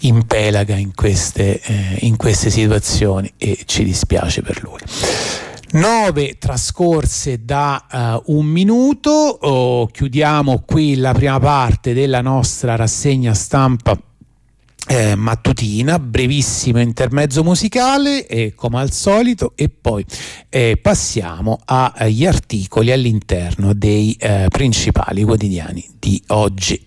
impelaga 0.00 0.76
in 0.76 0.94
queste, 0.94 1.60
eh, 1.60 1.98
in 2.00 2.16
queste 2.16 2.50
situazioni 2.50 3.32
e 3.36 3.60
ci 3.64 3.84
dispiace 3.84 4.42
per 4.42 4.62
lui. 4.62 4.80
Nove 5.74 6.36
trascorse 6.38 7.44
da 7.44 8.22
uh, 8.26 8.32
un 8.36 8.46
minuto, 8.46 9.10
oh, 9.10 9.86
chiudiamo 9.88 10.62
qui 10.64 10.94
la 10.94 11.12
prima 11.12 11.40
parte 11.40 11.92
della 11.92 12.20
nostra 12.20 12.76
rassegna 12.76 13.34
stampa 13.34 14.00
eh, 14.86 15.16
mattutina, 15.16 15.98
brevissimo 15.98 16.80
intermezzo 16.80 17.42
musicale 17.42 18.24
eh, 18.28 18.54
come 18.54 18.80
al 18.80 18.92
solito 18.92 19.54
e 19.56 19.68
poi 19.68 20.04
eh, 20.48 20.78
passiamo 20.80 21.58
agli 21.64 22.24
articoli 22.24 22.92
all'interno 22.92 23.72
dei 23.72 24.16
eh, 24.20 24.46
principali 24.50 25.24
quotidiani 25.24 25.84
di 25.98 26.22
oggi. 26.28 26.86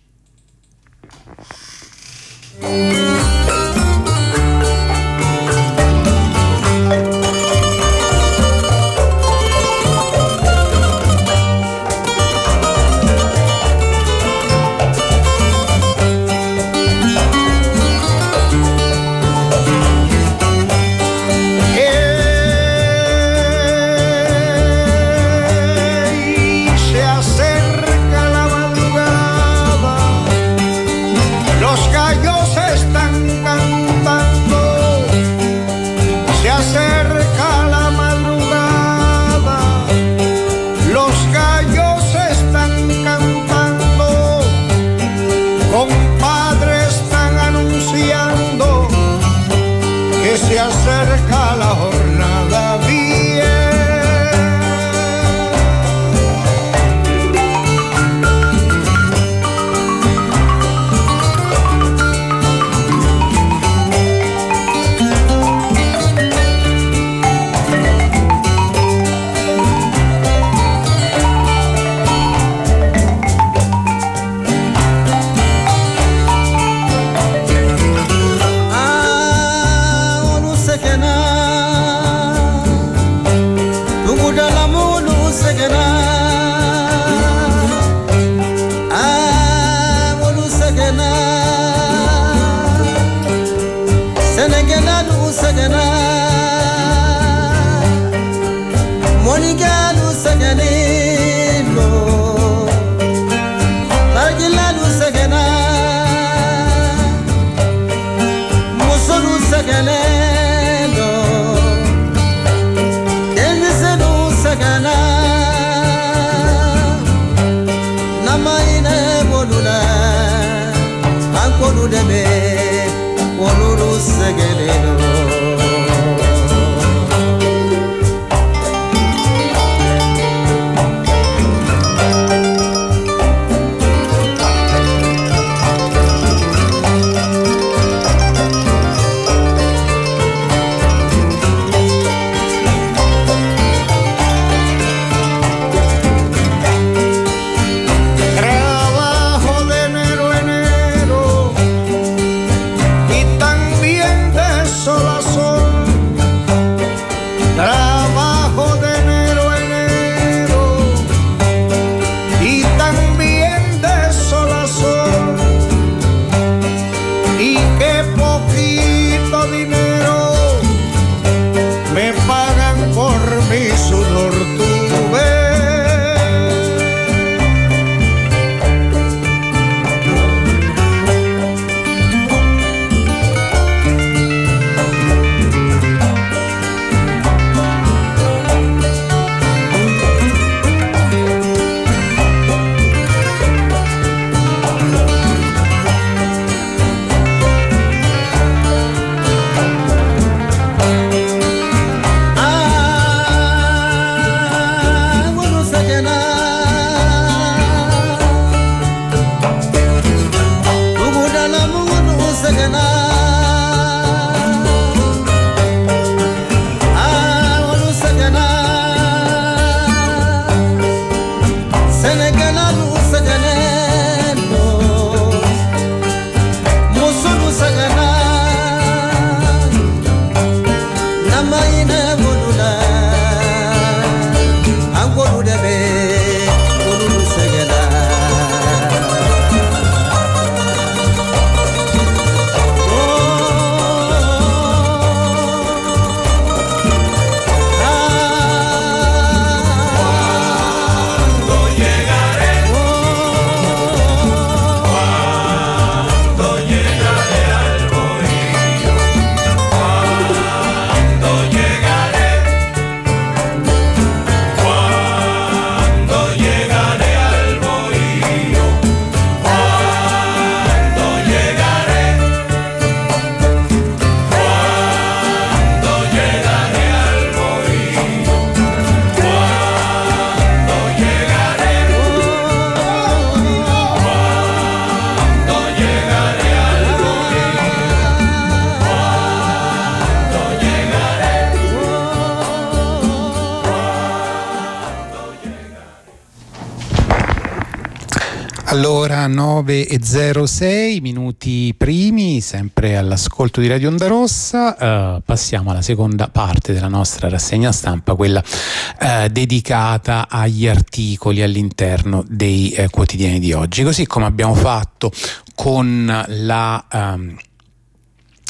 9.06 299.97 301.01
minuti 301.01 301.73
primi, 301.75 302.39
sempre 302.39 302.97
all'ascolto 302.97 303.61
di 303.61 303.67
Radio 303.67 303.89
Onda 303.89 304.05
Rossa, 304.05 305.15
uh, 305.15 305.21
passiamo 305.25 305.71
alla 305.71 305.81
seconda 305.81 306.27
parte 306.27 306.71
della 306.71 306.87
nostra 306.87 307.29
rassegna 307.29 307.71
stampa, 307.71 308.13
quella 308.13 308.43
uh, 308.43 309.27
dedicata 309.27 310.27
agli 310.29 310.67
articoli 310.67 311.41
all'interno 311.41 312.23
dei 312.27 312.75
uh, 312.77 312.85
quotidiani 312.91 313.39
di 313.39 313.53
oggi, 313.53 313.83
così 313.83 314.05
come 314.05 314.25
abbiamo 314.25 314.53
fatto 314.53 315.11
con 315.55 316.25
la... 316.27 316.85
Um, 316.91 317.35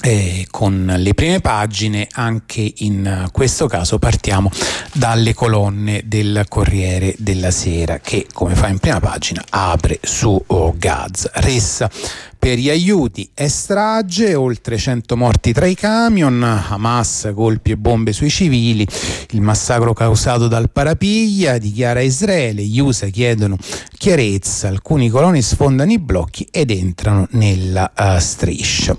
eh, 0.03 0.47
con 0.51 0.93
le 0.97 1.13
prime 1.13 1.39
pagine, 1.41 2.07
anche 2.11 2.71
in 2.77 3.27
questo 3.31 3.67
caso 3.67 3.97
partiamo 3.97 4.51
dalle 4.93 5.33
colonne 5.33 6.03
del 6.05 6.45
Corriere 6.47 7.15
della 7.17 7.51
Sera 7.51 7.99
che 7.99 8.27
come 8.31 8.55
fa 8.55 8.67
in 8.67 8.77
prima 8.77 8.99
pagina 8.99 9.43
apre 9.49 9.99
su 10.01 10.41
oh, 10.47 10.75
Gaza. 10.77 11.31
Ressa 11.35 11.89
per 12.37 12.59
gli 12.59 12.69
aiuti 12.69 13.29
è 13.33 13.47
strage, 13.47 14.35
oltre 14.35 14.77
100 14.77 15.17
morti 15.17 15.51
tra 15.51 15.65
i 15.65 15.73
camion, 15.73 16.43
Hamas 16.43 17.31
colpi 17.33 17.71
e 17.71 17.77
bombe 17.77 18.13
sui 18.13 18.29
civili, 18.29 18.87
il 19.31 19.41
massacro 19.41 19.93
causato 19.93 20.47
dal 20.47 20.69
parapiglia, 20.69 21.57
dichiara 21.57 22.01
Israele, 22.01 22.61
gli 22.63 22.79
USA 22.79 23.07
chiedono 23.07 23.57
chiarezza, 23.97 24.67
alcuni 24.67 25.09
coloni 25.09 25.41
sfondano 25.41 25.91
i 25.91 25.99
blocchi 25.99 26.47
ed 26.51 26.69
entrano 26.69 27.27
nella 27.31 27.91
uh, 27.97 28.19
striscia 28.19 28.95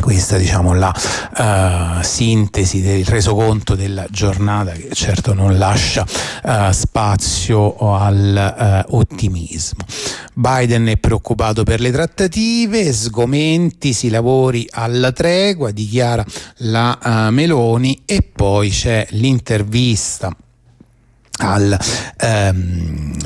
questa 0.00 0.36
diciamo 0.36 0.74
la 0.74 0.94
uh, 0.94 2.02
sintesi 2.02 2.80
del 2.80 3.04
resoconto 3.04 3.74
della 3.74 4.06
giornata 4.10 4.72
che 4.72 4.90
certo 4.92 5.34
non 5.34 5.58
lascia 5.58 6.04
uh, 6.44 6.70
spazio 6.72 7.76
al 7.76 8.86
uh, 8.88 8.96
ottimismo. 8.96 9.84
Biden 10.34 10.86
è 10.86 10.96
preoccupato 10.96 11.62
per 11.64 11.80
le 11.80 11.90
trattative, 11.90 12.92
sgomenti, 12.92 13.92
si 13.92 14.08
lavori 14.08 14.66
alla 14.70 15.12
tregua, 15.12 15.70
dichiara 15.70 16.24
la 16.58 17.28
Meloni 17.30 18.02
e 18.04 18.22
poi 18.22 18.70
c'è 18.70 19.06
l'intervista 19.10 20.34
al, 21.38 21.78
um, 22.22 23.16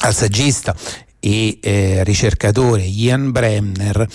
al 0.00 0.14
saggista 0.14 0.74
e 1.20 1.58
eh, 1.60 2.02
ricercatore 2.04 2.82
Ian 2.82 3.30
Bremner 3.30 4.08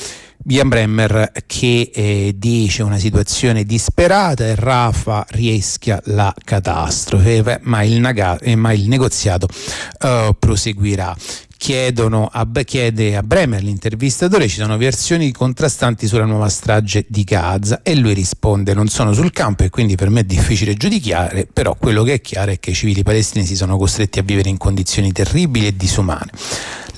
Ian 0.47 0.67
Bremmer 0.67 1.31
che 1.47 1.89
eh, 1.91 2.35
dice 2.37 2.83
una 2.83 2.99
situazione 2.99 3.63
disperata 3.63 4.45
e 4.45 4.53
Rafa 4.53 5.25
rischia 5.29 5.99
la 6.05 6.31
catastrofe, 6.43 7.59
ma 7.63 7.81
il, 7.81 7.99
naga- 7.99 8.37
eh, 8.37 8.55
ma 8.55 8.71
il 8.71 8.87
negoziato 8.87 9.47
uh, 10.01 10.35
proseguirà. 10.37 11.15
Chiedono 11.65 12.29
a, 12.31 12.47
chiede 12.63 13.15
a 13.17 13.23
Bremer 13.23 13.63
l'intervistatore 13.63 14.47
ci 14.47 14.57
sono 14.57 14.77
versioni 14.77 15.31
contrastanti 15.31 16.05
sulla 16.05 16.25
nuova 16.25 16.47
strage 16.47 17.05
di 17.07 17.23
Gaza 17.23 17.81
e 17.81 17.95
lui 17.95 18.13
risponde 18.13 18.75
non 18.75 18.87
sono 18.87 19.13
sul 19.13 19.31
campo 19.31 19.63
e 19.63 19.71
quindi 19.71 19.95
per 19.95 20.11
me 20.11 20.19
è 20.19 20.23
difficile 20.25 20.75
giudicare 20.75 21.47
però 21.51 21.73
quello 21.73 22.03
che 22.03 22.13
è 22.13 22.21
chiaro 22.21 22.51
è 22.51 22.59
che 22.59 22.69
i 22.69 22.75
civili 22.75 23.01
palestinesi 23.01 23.55
sono 23.55 23.77
costretti 23.77 24.19
a 24.19 24.21
vivere 24.21 24.49
in 24.49 24.57
condizioni 24.57 25.11
terribili 25.11 25.65
e 25.65 25.75
disumane 25.75 26.29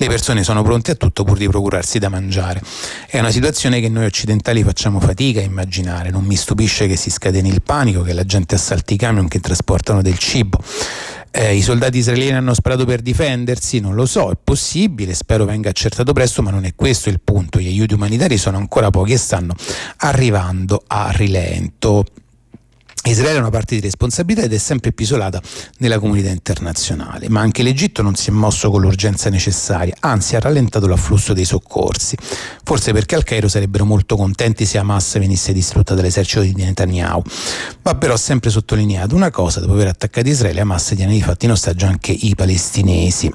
le 0.00 0.06
persone 0.06 0.44
sono 0.44 0.62
pronte 0.62 0.92
a 0.92 0.94
tutto 0.94 1.24
pur 1.24 1.36
di 1.38 1.48
procurarsi 1.48 1.98
da 1.98 2.08
mangiare. 2.08 2.62
È 3.08 3.18
una 3.18 3.32
situazione 3.32 3.80
che 3.80 3.88
noi 3.88 4.04
occidentali 4.04 4.62
facciamo 4.62 5.00
fatica 5.00 5.40
a 5.40 5.42
immaginare, 5.42 6.10
non 6.10 6.22
mi 6.22 6.36
stupisce 6.36 6.86
che 6.86 6.94
si 6.94 7.10
scateni 7.10 7.48
il 7.48 7.62
panico, 7.62 8.02
che 8.02 8.12
la 8.12 8.24
gente 8.24 8.54
assalti 8.54 8.94
i 8.94 8.96
camion 8.96 9.26
che 9.26 9.40
trasportano 9.40 10.00
del 10.00 10.16
cibo. 10.16 10.62
Eh, 11.30 11.56
I 11.56 11.62
soldati 11.62 11.98
israeliani 11.98 12.36
hanno 12.38 12.54
sparato 12.54 12.84
per 12.84 13.00
difendersi, 13.00 13.80
non 13.80 13.94
lo 13.94 14.06
so, 14.06 14.30
è 14.30 14.36
possibile, 14.42 15.14
spero 15.14 15.44
venga 15.44 15.68
accertato 15.68 16.12
presto, 16.12 16.42
ma 16.42 16.50
non 16.50 16.64
è 16.64 16.74
questo 16.74 17.08
il 17.08 17.20
punto. 17.22 17.60
Gli 17.60 17.66
aiuti 17.66 17.94
umanitari 17.94 18.38
sono 18.38 18.56
ancora 18.56 18.90
pochi 18.90 19.12
e 19.12 19.18
stanno 19.18 19.54
arrivando 19.98 20.82
a 20.86 21.10
rilento. 21.10 22.04
Israele 23.04 23.38
ha 23.38 23.40
una 23.40 23.50
parte 23.50 23.74
di 23.76 23.80
responsabilità 23.80 24.42
ed 24.42 24.52
è 24.52 24.58
sempre 24.58 24.92
più 24.92 25.04
isolata 25.04 25.40
nella 25.78 25.98
comunità 25.98 26.28
internazionale, 26.30 27.28
ma 27.28 27.40
anche 27.40 27.62
l'Egitto 27.62 28.02
non 28.02 28.14
si 28.14 28.28
è 28.28 28.32
mosso 28.32 28.70
con 28.70 28.80
l'urgenza 28.80 29.30
necessaria, 29.30 29.94
anzi 30.00 30.36
ha 30.36 30.40
rallentato 30.40 30.86
l'afflusso 30.86 31.32
dei 31.32 31.44
soccorsi, 31.44 32.16
forse 32.62 32.92
perché 32.92 33.14
al 33.14 33.24
Cairo 33.24 33.48
sarebbero 33.48 33.84
molto 33.84 34.16
contenti 34.16 34.66
se 34.66 34.78
Hamas 34.78 35.18
venisse 35.18 35.52
distrutta 35.52 35.94
dall'esercito 35.94 36.42
di 36.42 36.54
Netanyahu. 36.54 37.22
Va 37.82 37.94
però 37.94 38.16
sempre 38.16 38.50
sottolineato 38.50 39.14
una 39.14 39.30
cosa, 39.30 39.60
dopo 39.60 39.72
aver 39.72 39.88
attaccato 39.88 40.28
Israele, 40.28 40.60
Hamas 40.60 40.92
tiene 40.94 41.12
di 41.12 41.22
fatti 41.22 41.46
in 41.46 41.52
ostaggio 41.52 41.86
anche 41.86 42.12
i 42.12 42.34
palestinesi 42.34 43.32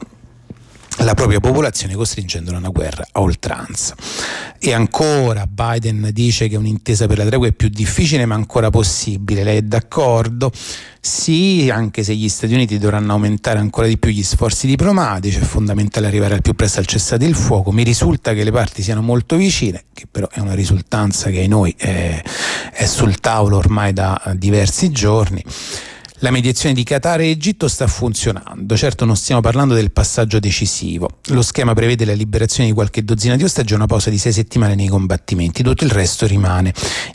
la 1.00 1.14
propria 1.14 1.40
popolazione 1.40 1.96
costringendola 1.96 2.58
a 2.58 2.60
una 2.60 2.70
guerra 2.70 3.06
a 3.12 3.22
oltranza. 3.22 3.96
E 4.60 4.74
ancora 4.74 5.46
Biden 5.48 6.10
dice 6.14 6.48
che 6.48 6.56
un'intesa 6.56 7.08
per 7.08 7.18
la 7.18 7.26
tregua 7.26 7.48
è 7.48 7.52
più 7.52 7.68
difficile 7.68 8.26
ma 8.26 8.36
ancora 8.36 8.70
possibile. 8.70 9.44
Lei 9.44 9.58
è 9.58 9.62
d'accordo? 9.62 10.52
Sì, 11.02 11.70
anche 11.70 12.02
se 12.04 12.16
gli 12.16 12.30
Stati 12.30 12.54
Uniti 12.54 12.78
dovranno 12.78 13.12
aumentare 13.12 13.60
ancora 13.60 13.88
di 13.88 13.98
più 13.98 14.10
gli 14.12 14.24
sforzi 14.24 14.68
diplomatici, 14.68 15.40
è 15.40 15.42
fondamentale 15.42 16.08
arrivare 16.08 16.36
al 16.36 16.42
più 16.42 16.54
presto 16.54 16.80
al 16.80 16.86
cessate 16.86 17.26
il 17.26 17.36
fuoco. 17.36 17.74
Mi 17.74 17.84
risulta 17.84 18.34
che 18.34 18.44
le 18.46 18.52
parti 18.52 18.82
siano 18.82 19.02
molto 19.02 19.36
vicine, 19.36 19.84
che 19.94 20.06
però 20.10 20.30
è 20.32 20.40
una 20.40 20.54
risultanza 20.54 21.30
che 21.30 21.46
noi 21.48 21.76
è, 21.78 22.22
è 22.72 22.86
sul 22.86 23.20
tavolo 23.20 23.58
ormai 23.58 23.92
da 23.92 24.34
diversi 24.36 24.92
giorni. 24.92 25.44
La 26.24 26.32
mediazione 26.32 26.74
di 26.74 26.86
Qatar 26.86 27.20
e 27.20 27.32
Egitto 27.32 27.68
sta 27.68 27.86
funzionando, 27.86 28.78
certo 28.78 29.04
non 29.04 29.18
stiamo 29.18 29.42
parlando 29.42 29.74
del 29.74 29.92
passaggio 29.92 30.40
decisivo. 30.40 31.20
Lo 31.32 31.42
schema 31.42 31.74
prevede 31.74 32.06
la 32.06 32.14
liberazione 32.14 32.70
di 32.70 32.74
qualche 32.74 33.04
dozzina 33.04 33.36
di 33.36 33.44
ostaggi 33.44 33.74
e 33.74 33.76
una 33.76 33.88
pausa 33.88 34.10
di 34.10 34.18
sei 34.18 34.32
settimane 34.32 34.74
nei 34.74 34.88
combattimenti, 34.88 35.64
tutto 35.64 35.84
il 35.84 35.92
resto 35.92 36.26
rimane 36.26 36.74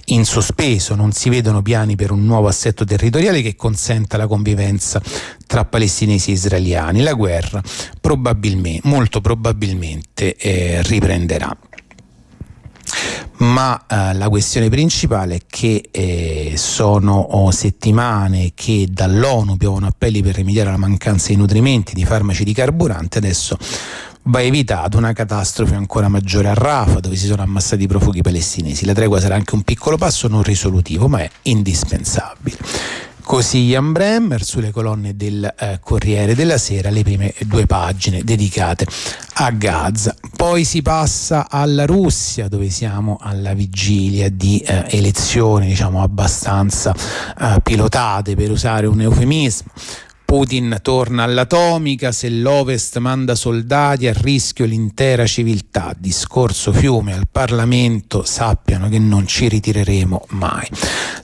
in 0.09 0.27
sospeso, 0.27 0.95
non 0.95 1.13
si 1.13 1.31
vedono 1.31 1.63
piani 1.63 1.97
per 1.97 2.11
un 2.11 2.27
nuovo 2.27 2.49
assetto 2.49 2.85
territoriale 2.85 3.41
che 3.41 3.57
consenta 3.57 4.19
la 4.19 4.27
convivenza 4.27 5.01
tra 5.47 5.65
palestinesi 5.65 6.29
e 6.29 6.35
israeliani. 6.35 7.01
La 7.01 7.15
guerra 7.15 7.63
probabilmente, 7.99 8.87
molto 8.87 9.23
probabilmente 9.23 10.37
eh, 10.37 10.83
riprenderà 10.83 11.57
ma 13.39 13.87
eh, 13.87 14.15
la 14.15 14.29
questione 14.29 14.69
principale 14.69 15.37
è 15.37 15.41
che 15.47 15.89
eh, 15.91 16.55
sono 16.57 17.19
oh, 17.19 17.51
settimane 17.51 18.53
che 18.55 18.87
dall'ONU 18.91 19.57
piovono 19.57 19.87
appelli 19.87 20.23
per 20.23 20.35
rimediare 20.35 20.69
alla 20.69 20.79
mancanza 20.79 21.29
di 21.29 21.37
nutrimenti, 21.37 21.95
di 21.95 22.05
farmaci, 22.05 22.45
di 22.45 22.53
carburante, 22.53 23.19
adesso 23.19 23.57
va 24.25 24.43
evitata 24.43 24.97
una 24.99 25.13
catastrofe 25.13 25.75
ancora 25.75 26.09
maggiore 26.09 26.49
a 26.49 26.55
Rafa, 26.55 27.01
dove 27.01 27.17
si 27.17 27.27
sono 27.27 27.43
ammassati 27.43 27.85
i 27.85 27.87
profughi 27.87 28.23
palestinesi. 28.23 28.85
La 28.85 28.93
tregua 28.93 29.21
sarà 29.21 29.35
anche 29.35 29.55
un 29.55 29.63
piccolo 29.63 29.97
passo 29.97 30.29
non 30.29 30.43
risolutivo, 30.43 31.09
ma 31.09 31.21
è 31.21 31.31
indispensabile. 31.43 32.59
Così 33.29 33.65
Ian 33.65 33.93
Bremmer 33.93 34.43
sulle 34.43 34.71
colonne 34.71 35.15
del 35.15 35.45
eh, 35.59 35.81
Corriere 35.83 36.35
della 36.35 36.57
Sera, 36.57 36.89
le 36.89 37.03
prime 37.03 37.35
due 37.41 37.67
pagine 37.67 38.25
dedicate 38.25 38.87
a 39.35 39.51
Gaza. 39.51 40.15
Poi 40.35 40.65
si 40.65 40.81
passa 40.81 41.47
alla 41.51 41.85
Russia, 41.85 42.49
dove 42.49 42.71
siamo 42.71 43.19
alla 43.21 43.53
vigilia 43.53 44.31
di 44.31 44.61
eh, 44.61 44.87
elezioni, 44.89 45.67
diciamo, 45.67 46.03
abbastanza 46.03 46.95
eh, 47.39 47.59
pilotate, 47.63 48.35
per 48.35 48.51
usare 48.51 48.87
un 48.87 49.03
eufemismo 49.03 49.73
Putin 50.31 50.81
torna 50.83 51.23
all'atomica, 51.23 52.13
se 52.13 52.29
l'Ovest 52.29 52.99
manda 52.99 53.35
soldati 53.35 54.09
a 54.09 54.13
rischio 54.13 54.67
l'intera 54.67 55.25
civiltà, 55.25 55.95
discorso 55.99 56.71
fiume 56.71 57.15
al 57.15 57.29
Parlamento, 57.33 58.23
sappiano 58.25 58.91
che 58.91 58.99
non 58.99 59.27
ci 59.27 59.49
ritireremo 59.49 60.27
mai. 60.33 60.69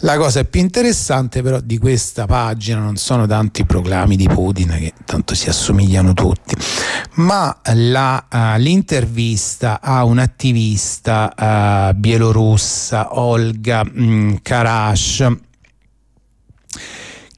La 0.00 0.16
cosa 0.16 0.42
più 0.44 0.62
interessante 0.62 1.42
però 1.42 1.60
di 1.60 1.76
questa 1.76 2.24
pagina 2.24 2.80
non 2.80 2.96
sono 2.96 3.26
tanti 3.26 3.60
i 3.60 3.66
proclami 3.66 4.16
di 4.16 4.26
Putin 4.26 4.74
che 4.78 4.94
tanto 5.04 5.34
si 5.34 5.50
assomigliano 5.50 6.14
tutti, 6.14 6.56
ma 7.16 7.54
la, 7.74 8.26
uh, 8.32 8.58
l'intervista 8.58 9.82
a 9.82 10.02
un'attivista 10.04 11.90
uh, 11.90 11.94
bielorussa, 11.94 13.18
Olga 13.20 13.82
um, 13.84 14.38
Karash, 14.40 15.30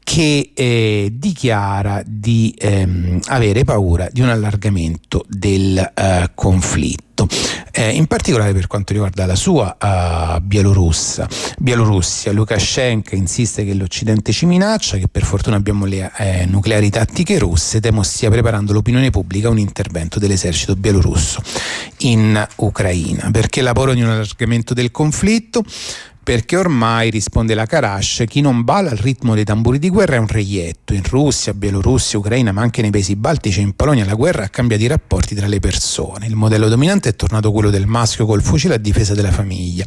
che 0.07 0.53
eh, 0.55 1.09
dichiara 1.13 2.01
di 2.07 2.55
ehm, 2.57 3.19
avere 3.25 3.65
paura 3.65 4.09
di 4.13 4.21
un 4.21 4.29
allargamento 4.29 5.25
del 5.29 5.77
eh, 5.77 6.31
conflitto. 6.33 7.27
Eh, 7.73 7.91
in 7.91 8.07
particolare 8.07 8.53
per 8.53 8.69
quanto 8.69 8.93
riguarda 8.93 9.27
la 9.27 9.35
sua 9.35 9.77
uh, 9.81 10.41
Bielorussia. 10.41 11.27
Bielorussia, 11.59 12.31
Lukashenko 12.31 13.17
insiste 13.17 13.65
che 13.65 13.75
l'Occidente 13.75 14.31
ci 14.31 14.47
minaccia, 14.47 14.97
che 14.97 15.09
per 15.09 15.25
fortuna 15.25 15.57
abbiamo 15.57 15.87
le 15.87 16.13
eh, 16.19 16.47
nucleari 16.47 16.89
tattiche 16.89 17.39
russe, 17.39 17.81
temo 17.81 18.05
stia 18.05 18.31
preparando 18.31 18.73
l'opinione 18.73 19.11
pubblica 19.11 19.49
a 19.49 19.51
un 19.51 19.59
intervento 19.59 20.21
dell'esercito 20.21 20.77
bielorusso 20.77 21.43
in 21.99 22.47
Ucraina. 22.57 23.31
Perché 23.33 23.61
la 23.61 23.73
paura 23.73 23.93
di 23.93 24.03
un 24.03 24.11
allargamento 24.11 24.73
del 24.73 24.93
conflitto? 24.93 25.65
Perché 26.27 26.57
ormai, 26.57 27.09
risponde 27.09 27.55
la 27.55 27.67
Karash, 27.67 28.25
chi 28.27 28.41
non 28.41 28.65
balla 28.65 28.91
al 28.91 28.97
ritmo 28.97 29.37
dei 29.37 29.45
tamburi 29.45 29.79
di 29.79 29.89
guerra 29.89 30.17
è 30.17 30.19
un 30.19 30.27
reietto. 30.27 30.93
In 30.93 31.05
Russia, 31.05 31.55
Bielorussia, 31.55 32.19
Ucraina, 32.19 32.51
ma 32.51 32.63
anche 32.63 32.83
nei 32.83 32.91
paesi 32.91 33.15
baltici 33.15 33.61
e 33.61 33.63
in 33.63 33.77
Polonia 33.77 34.05
la 34.05 34.15
guerra 34.15 34.43
ha 34.43 34.49
cambiato 34.49 34.83
i 34.83 34.89
rapporti 34.89 35.37
tra 35.37 35.47
le 35.47 35.61
persone. 35.61 36.27
Il 36.27 36.35
modello 36.35 36.67
dominante 36.67 37.11
è 37.11 37.15
tornato 37.15 37.53
quello 37.53 37.71
del 37.71 37.87
maschio 37.87 38.27
col 38.27 38.43
fucile 38.43 38.75
a 38.75 38.79
difesa 38.79 39.15
della 39.15 39.31
famiglia. 39.31 39.87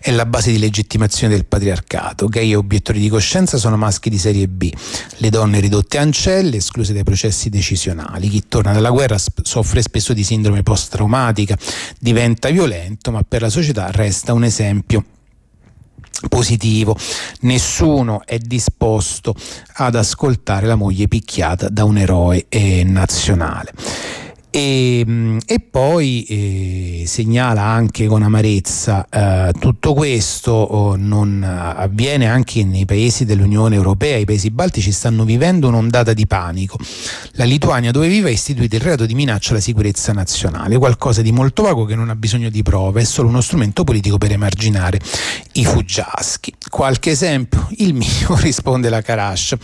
È 0.00 0.10
la 0.10 0.26
base 0.26 0.50
di 0.50 0.58
legittimazione 0.58 1.34
del 1.34 1.44
patriarcato. 1.44 2.26
Gay 2.26 2.50
e 2.50 2.56
obiettori 2.56 2.98
di 2.98 3.08
coscienza 3.08 3.56
sono 3.56 3.76
maschi 3.76 4.10
di 4.10 4.18
serie 4.18 4.48
B. 4.48 4.68
Le 5.18 5.30
donne 5.30 5.60
ridotte 5.60 5.98
a 5.98 6.00
ancelle, 6.00 6.56
escluse 6.56 6.94
dai 6.94 7.04
processi 7.04 7.48
decisionali. 7.48 8.28
Chi 8.28 8.42
torna 8.48 8.72
dalla 8.72 8.90
guerra 8.90 9.18
soffre 9.42 9.82
spesso 9.82 10.12
di 10.12 10.24
sindrome 10.24 10.64
post-traumatica, 10.64 11.56
diventa 12.00 12.48
violento, 12.48 13.12
ma 13.12 13.22
per 13.22 13.42
la 13.42 13.50
società 13.50 13.92
resta 13.92 14.32
un 14.32 14.42
esempio 14.42 15.04
positivo. 16.28 16.96
Nessuno 17.40 18.22
è 18.24 18.38
disposto 18.38 19.34
ad 19.74 19.94
ascoltare 19.94 20.66
la 20.66 20.74
moglie 20.74 21.08
picchiata 21.08 21.68
da 21.68 21.84
un 21.84 21.98
eroe 21.98 22.46
eh, 22.48 22.84
nazionale. 22.84 23.72
E, 24.56 25.04
e 25.44 25.60
poi 25.60 26.24
eh, 26.24 27.02
segnala 27.06 27.60
anche 27.60 28.06
con 28.06 28.22
amarezza 28.22 29.06
eh, 29.10 29.52
tutto 29.58 29.92
questo 29.92 30.50
oh, 30.50 30.96
non 30.96 31.42
avviene 31.42 32.26
anche 32.26 32.64
nei 32.64 32.86
paesi 32.86 33.26
dell'Unione 33.26 33.74
Europea, 33.74 34.16
i 34.16 34.24
paesi 34.24 34.50
baltici 34.50 34.92
stanno 34.92 35.24
vivendo 35.24 35.68
un'ondata 35.68 36.14
di 36.14 36.26
panico. 36.26 36.78
La 37.32 37.44
Lituania 37.44 37.90
dove 37.90 38.08
vive 38.08 38.30
ha 38.30 38.32
istituito 38.32 38.76
il 38.76 38.80
reato 38.80 39.04
di 39.04 39.14
minaccia 39.14 39.50
alla 39.50 39.60
sicurezza 39.60 40.14
nazionale, 40.14 40.78
qualcosa 40.78 41.20
di 41.20 41.32
molto 41.32 41.62
vago 41.62 41.84
che 41.84 41.94
non 41.94 42.08
ha 42.08 42.16
bisogno 42.16 42.48
di 42.48 42.62
prove, 42.62 43.02
è 43.02 43.04
solo 43.04 43.28
uno 43.28 43.42
strumento 43.42 43.84
politico 43.84 44.16
per 44.16 44.32
emarginare 44.32 44.98
i 45.52 45.66
fuggiaschi. 45.66 46.54
Qualche 46.70 47.10
esempio? 47.10 47.68
Il 47.76 47.92
mio, 47.92 48.34
risponde 48.40 48.88
la 48.88 49.02
Karash. 49.02 49.54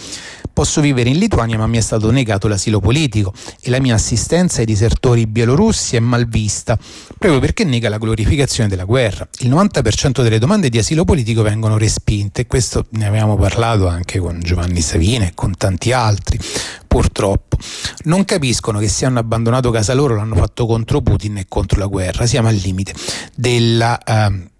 Posso 0.53 0.83
vivere 0.83 1.09
in 1.09 1.17
Lituania 1.17 1.57
ma 1.57 1.67
mi 1.67 1.79
è 1.79 1.81
stato 1.81 2.11
negato 2.11 2.47
l'asilo 2.47 2.79
politico 2.79 3.33
e 3.63 3.71
la 3.71 3.81
mia 3.81 3.95
assistenza 3.95 4.61
ai 4.61 4.67
disertori 4.83 5.29
bielorussi 5.29 5.95
è 5.95 6.01
mal 6.01 6.27
vista, 6.27 6.77
proprio 7.19 7.39
perché 7.39 7.63
nega 7.63 7.89
la 7.89 7.99
glorificazione 7.99 8.69
della 8.69 8.85
guerra. 8.85 9.27
Il 9.39 9.51
90% 9.51 10.23
delle 10.23 10.41
domande 10.41 10.69
di 10.69 10.79
asilo 10.79 11.05
politico 11.05 11.43
vengono 11.43 11.79
respinte 11.79 12.47
questo 12.47 12.87
ne 12.91 13.07
avevamo 13.07 13.37
parlato 13.37 13.87
anche 13.87 14.19
con 14.19 14.41
Giovanni 14.41 14.81
Savina 14.81 15.25
e 15.25 15.33
con 15.35 15.57
tanti 15.57 15.93
altri, 15.93 16.39
purtroppo. 16.89 17.59
Non 18.05 18.25
capiscono 18.25 18.81
che 18.81 18.89
se 18.89 19.05
hanno 19.05 19.21
abbandonato 19.21 19.71
casa 19.71 19.95
loro 19.95 20.17
l'hanno 20.17 20.35
fatto 20.35 20.67
contro 20.67 21.01
Putin 21.01 21.39
e 21.39 21.45
contro 21.49 21.79
la 21.79 21.87
guerra, 21.87 22.27
siamo 22.27 22.49
al 22.49 22.57
limite 22.57 22.93
della... 23.37 23.99
Uh, 24.05 24.51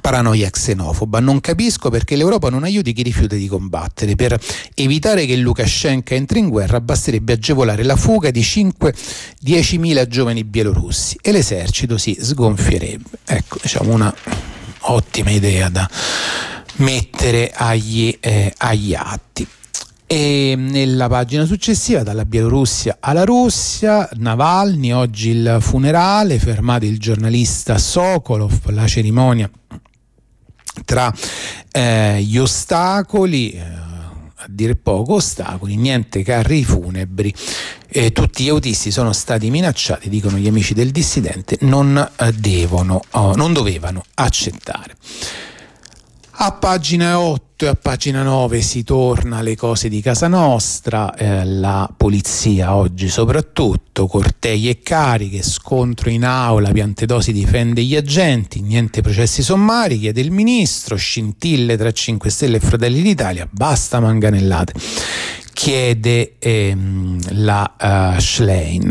paranoia 0.00 0.50
xenofoba. 0.50 1.20
Non 1.20 1.40
capisco 1.40 1.90
perché 1.90 2.16
l'Europa 2.16 2.50
non 2.50 2.64
aiuti 2.64 2.92
chi 2.92 3.02
rifiuta 3.02 3.34
di 3.34 3.48
combattere. 3.48 4.14
Per 4.14 4.38
evitare 4.74 5.26
che 5.26 5.36
Lukashenko 5.36 6.14
entri 6.14 6.38
in 6.38 6.48
guerra 6.48 6.80
basterebbe 6.80 7.32
agevolare 7.32 7.82
la 7.82 7.96
fuga 7.96 8.30
di 8.30 8.40
5-10.000 8.40 10.06
giovani 10.06 10.44
bielorussi 10.44 11.18
e 11.20 11.32
l'esercito 11.32 11.98
si 11.98 12.16
sgonfierebbe. 12.20 13.18
Ecco, 13.24 13.58
diciamo 13.60 13.92
una 13.92 14.14
ottima 14.82 15.30
idea 15.30 15.68
da 15.68 15.88
mettere 16.76 17.50
agli, 17.54 18.16
eh, 18.20 18.52
agli 18.56 18.94
atti. 18.94 19.46
E 20.12 20.56
nella 20.56 21.06
pagina 21.06 21.44
successiva, 21.44 22.02
dalla 22.02 22.24
Bielorussia 22.24 22.96
alla 22.98 23.22
Russia, 23.22 24.08
Navalny, 24.14 24.90
oggi 24.90 25.28
il 25.28 25.58
funerale, 25.60 26.40
fermato 26.40 26.84
il 26.84 26.98
giornalista 26.98 27.78
Sokolov, 27.78 28.70
la 28.70 28.88
cerimonia 28.88 29.48
tra 30.84 31.14
eh, 31.70 32.20
gli 32.24 32.38
ostacoli. 32.38 33.52
Eh, 33.52 33.60
a 34.42 34.46
dire 34.48 34.74
poco 34.74 35.14
ostacoli, 35.14 35.76
niente 35.76 36.24
carri 36.24 36.64
funebri. 36.64 37.32
Eh, 37.86 38.10
tutti 38.10 38.42
gli 38.42 38.48
autisti 38.48 38.90
sono 38.90 39.12
stati 39.12 39.48
minacciati, 39.48 40.08
dicono 40.08 40.38
gli 40.38 40.48
amici 40.48 40.74
del 40.74 40.90
dissidente, 40.90 41.58
non, 41.60 41.96
eh, 42.16 42.32
devono, 42.32 43.00
oh, 43.10 43.36
non 43.36 43.52
dovevano 43.52 44.02
accettare. 44.14 44.96
A 46.42 46.52
pagina 46.52 47.20
8 47.20 47.66
e 47.66 47.68
a 47.68 47.74
pagina 47.74 48.22
9 48.22 48.62
si 48.62 48.82
torna 48.82 49.36
alle 49.36 49.56
cose 49.56 49.90
di 49.90 50.00
casa 50.00 50.26
nostra, 50.26 51.14
eh, 51.14 51.44
la 51.44 51.86
polizia 51.94 52.74
oggi 52.74 53.10
soprattutto, 53.10 54.06
cortei 54.06 54.70
e 54.70 54.80
cariche, 54.80 55.42
scontro 55.42 56.08
in 56.08 56.24
aula, 56.24 56.72
Piantedosi 56.72 57.34
difende 57.34 57.82
gli 57.82 57.94
agenti, 57.94 58.62
niente 58.62 59.02
processi 59.02 59.42
sommari, 59.42 59.98
chiede 59.98 60.22
il 60.22 60.30
ministro, 60.30 60.96
scintille 60.96 61.76
tra 61.76 61.92
5 61.92 62.30
Stelle 62.30 62.56
e 62.56 62.60
Fratelli 62.60 63.02
d'Italia, 63.02 63.46
basta 63.50 64.00
manganellate, 64.00 64.72
chiede 65.52 66.36
ehm, 66.38 67.18
la 67.42 68.14
uh, 68.16 68.18
Schlein. 68.18 68.90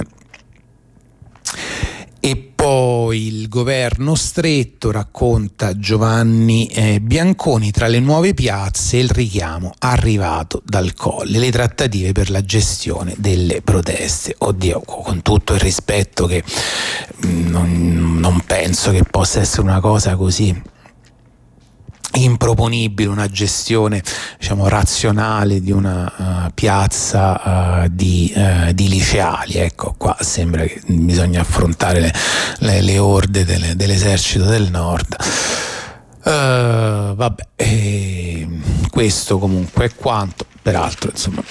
Poi 2.60 3.28
il 3.28 3.48
governo 3.48 4.16
stretto 4.16 4.92
racconta 4.92 5.80
Giovanni 5.80 6.68
eh, 6.68 7.00
Bianconi 7.00 7.72
tra 7.72 7.88
le 7.88 8.02
nuove 8.02 8.34
piazze 8.34 8.98
il 8.98 9.10
richiamo 9.10 9.72
arrivato 9.80 10.62
dal 10.66 10.94
Colle, 10.94 11.40
le 11.40 11.52
trattative 11.52 12.12
per 12.12 12.30
la 12.30 12.44
gestione 12.44 13.16
delle 13.18 13.62
proteste. 13.62 14.36
Oddio, 14.40 14.82
con 14.82 15.22
tutto 15.22 15.54
il 15.54 15.62
rispetto 15.62 16.26
che 16.26 16.44
mm, 17.26 17.48
non, 17.48 18.18
non 18.20 18.42
penso 18.46 18.92
che 18.92 19.04
possa 19.10 19.40
essere 19.40 19.62
una 19.62 19.80
cosa 19.80 20.18
così 20.18 20.62
improponibile 22.14 23.10
una 23.10 23.28
gestione 23.28 24.02
diciamo, 24.38 24.68
razionale 24.68 25.62
di 25.62 25.72
una 25.72 26.14
uh, 26.48 26.52
piazza 26.54 27.84
uh, 27.84 27.88
di, 27.90 28.34
uh, 28.36 28.72
di, 28.72 28.90
liceali. 28.90 29.54
Ecco 29.54 29.96
qua 29.98 30.18
sembra 30.20 30.64
che 30.64 30.82
bisogna 30.88 31.42
affrontare 31.42 32.00
le, 32.00 32.14
le, 32.60 32.82
le 32.82 32.98
orde 32.98 33.46
delle, 33.46 33.76
dell'esercito 33.76 34.46
del 34.46 34.70
nord. 34.70 35.16
Vabbè 36.22 37.48
eh, 37.56 38.48
questo 38.90 39.40
comunque 39.40 39.86
è 39.86 39.96
quanto. 39.96 40.46
Peraltro 40.62 41.10
insomma 41.12 41.42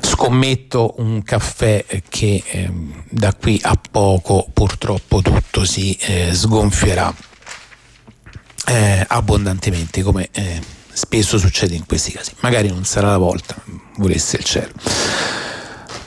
scommetto 0.00 0.94
un 0.98 1.22
caffè 1.22 1.84
che 2.08 2.42
eh, 2.44 2.70
da 3.08 3.32
qui 3.34 3.58
a 3.62 3.78
poco 3.90 4.46
purtroppo 4.52 5.22
tutto 5.22 5.64
si 5.64 5.96
eh, 6.00 6.30
sgonfierà 6.34 7.14
eh, 8.70 9.04
abbondantemente 9.08 10.02
come 10.02 10.28
eh, 10.30 10.60
spesso 10.92 11.38
succede 11.38 11.74
in 11.74 11.86
questi 11.86 12.12
casi. 12.12 12.32
Magari 12.40 12.68
non 12.68 12.84
sarà 12.84 13.08
la 13.08 13.18
volta, 13.18 13.56
volesse 13.96 14.36
il 14.36 14.44
cielo. 14.44 14.72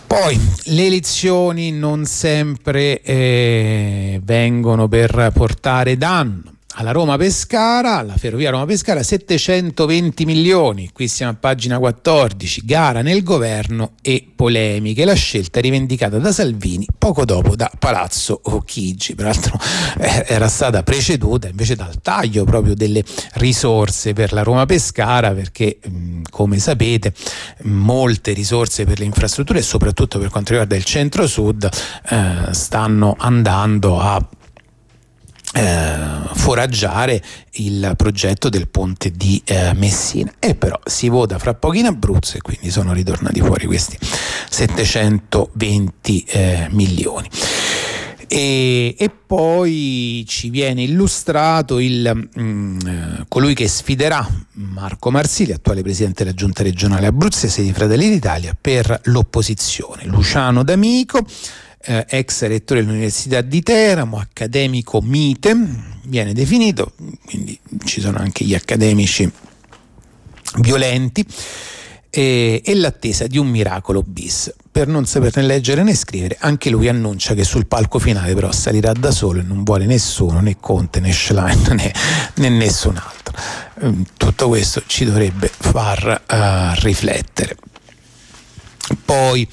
Poi 0.07 0.39
le 0.65 0.85
elezioni 0.85 1.71
non 1.71 2.05
sempre 2.05 3.01
eh, 3.01 4.21
vengono 4.23 4.87
per 4.87 5.31
portare 5.33 5.97
danno 5.97 6.52
alla 6.83 6.91
Roma 6.91 7.15
Pescara, 7.15 7.97
alla 7.99 8.17
Ferrovia 8.17 8.51
Roma 8.51 8.65
Pescara 8.65 9.01
720 9.01 10.25
milioni, 10.25 10.89
qui 10.91 11.07
siamo 11.07 11.31
a 11.31 11.35
pagina 11.39 11.79
14, 11.79 12.61
gara 12.65 13.01
nel 13.01 13.23
governo 13.23 13.93
e 14.01 14.27
polemiche, 14.35 15.05
la 15.05 15.13
scelta 15.13 15.61
rivendicata 15.61 16.17
da 16.17 16.33
Salvini 16.33 16.85
poco 16.97 17.23
dopo 17.23 17.55
da 17.55 17.71
Palazzo 17.79 18.41
Chigi, 18.65 19.15
peraltro 19.15 19.57
eh, 19.97 20.25
era 20.27 20.49
stata 20.49 20.83
preceduta 20.83 21.47
invece 21.47 21.75
dal 21.75 22.01
taglio 22.01 22.43
proprio 22.43 22.75
delle 22.75 23.03
risorse 23.35 24.11
per 24.11 24.33
la 24.33 24.43
Roma 24.43 24.65
Pescara 24.65 25.31
perché 25.31 25.79
come 26.29 26.59
sapete 26.59 27.13
molte 27.63 28.33
risorse 28.33 28.83
per 28.83 28.99
le 28.99 29.05
infrastrutture 29.05 29.61
soprattutto 29.61 30.19
per 30.19 30.29
quanto 30.29 30.49
riguarda 30.49 30.75
il 30.75 30.83
centro-sud 30.83 31.69
eh, 32.09 32.53
stanno 32.53 33.15
andando 33.17 33.99
a 34.01 34.21
eh, 35.53 35.95
foraggiare 36.33 37.21
il 37.51 37.93
progetto 37.95 38.49
del 38.49 38.67
ponte 38.67 39.11
di 39.11 39.41
eh, 39.45 39.73
Messina 39.75 40.33
e 40.39 40.55
però 40.55 40.79
si 40.83 41.09
vota 41.09 41.37
fra 41.37 41.53
pochi 41.53 41.79
in 41.79 41.85
Abruzzo 41.85 42.37
e 42.37 42.41
quindi 42.41 42.71
sono 42.71 42.91
ritornati 42.93 43.39
fuori 43.39 43.65
questi 43.67 43.97
720 44.49 46.25
eh, 46.27 46.67
milioni. 46.71 47.29
E, 48.27 48.95
e, 48.97 49.09
poi 49.09 50.25
ci 50.27 50.49
viene 50.49 50.81
illustrato 50.81 51.77
il, 51.77 52.29
mh, 52.33 52.41
mm, 52.41 52.79
colui 53.27 53.53
che 53.53 53.67
sfiderà 53.67 54.27
Marco 54.53 55.11
Marsili, 55.11 55.51
attuale 55.51 55.83
presidente 55.83 56.23
della 56.23 56.35
giunta 56.35 56.63
regionale 56.63 57.05
abruzzese 57.05 57.61
di 57.61 57.71
Fratelli 57.73 58.09
d'Italia, 58.09 58.57
per 58.59 59.01
l'opposizione. 59.03 60.05
Luciano 60.05 60.63
D'Amico, 60.63 61.23
eh, 61.85 62.05
ex 62.09 62.45
rettore 62.47 62.81
dell'Università 62.81 63.41
di 63.41 63.61
Teramo, 63.61 64.17
accademico 64.17 65.01
mite, 65.01 65.55
viene 66.03 66.33
definito, 66.33 66.93
quindi 67.25 67.57
ci 67.85 68.01
sono 68.01 68.17
anche 68.17 68.45
gli 68.45 68.53
accademici 68.53 69.31
violenti. 70.57 71.25
e, 72.15 72.61
e 72.63 72.75
l'attesa 72.75 73.25
di 73.25 73.39
un 73.39 73.47
miracolo 73.47 74.03
bis. 74.05 74.53
Per 74.71 74.87
non 74.87 75.07
saperne 75.07 75.47
leggere 75.47 75.81
né 75.81 75.95
scrivere, 75.95 76.37
anche 76.39 76.69
lui 76.69 76.87
annuncia 76.87 77.33
che 77.33 77.43
sul 77.43 77.65
palco 77.65 77.97
finale 77.97 78.35
però 78.35 78.51
salirà 78.51 78.91
da 78.93 79.09
solo 79.09 79.39
e 79.39 79.43
non 79.43 79.63
vuole 79.63 79.87
nessuno, 79.87 80.39
né 80.39 80.57
Conte 80.59 80.99
né 80.99 81.11
Schlein 81.11 81.63
né, 81.73 81.91
né 82.35 82.49
nessun 82.49 82.97
altro. 82.97 83.33
Ehm, 83.81 84.03
tutto 84.15 84.47
questo 84.47 84.83
ci 84.85 85.05
dovrebbe 85.05 85.49
far 85.57 86.21
uh, 86.29 86.79
riflettere. 86.83 87.57
Poi 89.03 89.47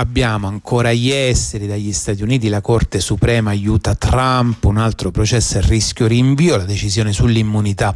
abbiamo 0.00 0.46
ancora 0.46 0.92
gli 0.92 1.10
esteri 1.10 1.66
dagli 1.66 1.92
Stati 1.92 2.22
Uniti, 2.22 2.48
la 2.48 2.60
Corte 2.60 3.00
Suprema 3.00 3.50
aiuta 3.50 3.94
Trump, 3.94 4.64
un 4.64 4.76
altro 4.76 5.10
processo 5.10 5.58
a 5.58 5.60
rischio 5.60 6.06
rinvio, 6.06 6.56
la 6.56 6.64
decisione 6.64 7.12
sull'immunità 7.12 7.94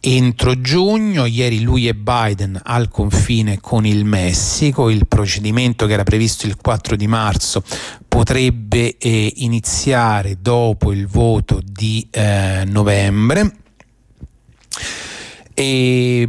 entro 0.00 0.60
giugno, 0.60 1.24
ieri 1.24 1.62
lui 1.62 1.88
e 1.88 1.94
Biden 1.94 2.60
al 2.62 2.88
confine 2.88 3.60
con 3.60 3.86
il 3.86 4.04
Messico, 4.04 4.90
il 4.90 5.06
procedimento 5.06 5.86
che 5.86 5.94
era 5.94 6.02
previsto 6.02 6.46
il 6.46 6.56
4 6.56 6.96
di 6.96 7.06
marzo 7.06 7.62
potrebbe 8.06 8.96
eh, 8.98 9.32
iniziare 9.36 10.36
dopo 10.40 10.92
il 10.92 11.06
voto 11.06 11.60
di 11.64 12.06
eh, 12.10 12.64
novembre. 12.66 13.56
E 15.54 16.28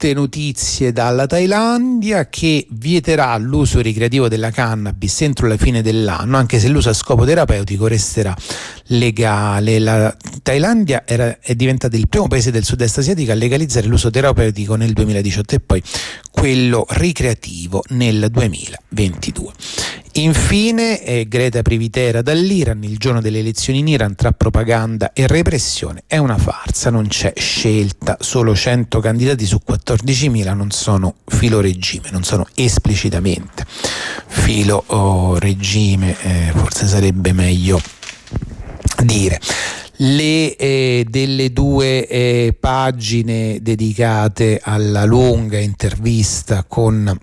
brutte 0.00 0.14
notizie 0.14 0.92
dalla 0.92 1.26
Thailandia 1.26 2.26
che 2.30 2.66
vieterà 2.70 3.36
l'uso 3.36 3.80
ricreativo 3.82 4.28
della 4.28 4.50
cannabis 4.50 5.20
entro 5.20 5.46
la 5.46 5.58
fine 5.58 5.82
dell'anno, 5.82 6.38
anche 6.38 6.58
se 6.58 6.68
l'uso 6.68 6.88
a 6.88 6.94
scopo 6.94 7.26
terapeutico 7.26 7.86
resterà 7.86 8.34
legale. 8.86 9.78
La 9.78 10.16
Thailandia 10.42 11.02
era, 11.06 11.38
è 11.38 11.54
diventata 11.54 11.98
il 11.98 12.08
primo 12.08 12.28
paese 12.28 12.50
del 12.50 12.64
sud-est 12.64 12.96
asiatico 12.96 13.32
a 13.32 13.34
legalizzare 13.34 13.86
l'uso 13.86 14.08
terapeutico 14.08 14.74
nel 14.74 14.94
2018 14.94 15.54
e 15.54 15.60
poi 15.60 15.82
quello 16.30 16.86
ricreativo 16.88 17.84
nel 17.88 18.28
2022. 18.30 19.52
Infine, 20.14 21.04
eh, 21.04 21.28
Greta 21.28 21.62
Privitera 21.62 22.20
dall'Iran, 22.20 22.82
il 22.82 22.98
giorno 22.98 23.20
delle 23.20 23.38
elezioni 23.38 23.78
in 23.78 23.86
Iran 23.86 24.16
tra 24.16 24.32
propaganda 24.32 25.12
e 25.12 25.28
repressione 25.28 26.02
è 26.08 26.16
una 26.16 26.36
farsa, 26.36 26.90
non 26.90 27.06
c'è 27.06 27.32
scelta, 27.36 28.16
solo 28.18 28.54
100 28.54 28.98
candidati 28.98 29.46
su 29.46 29.60
14.000 29.94 30.54
non 30.54 30.70
sono 30.70 31.16
filo 31.26 31.60
regime, 31.60 32.10
non 32.12 32.22
sono 32.22 32.46
esplicitamente 32.54 33.64
filo 33.66 34.84
oh, 34.86 35.36
regime, 35.38 36.16
eh, 36.22 36.52
forse 36.54 36.86
sarebbe 36.86 37.32
meglio 37.32 37.80
dire. 39.02 39.40
Le, 39.96 40.54
eh, 40.56 41.06
delle 41.08 41.52
due 41.52 42.06
eh, 42.06 42.56
pagine 42.58 43.58
dedicate 43.60 44.60
alla 44.62 45.04
lunga 45.04 45.58
intervista 45.58 46.64
con 46.66 47.18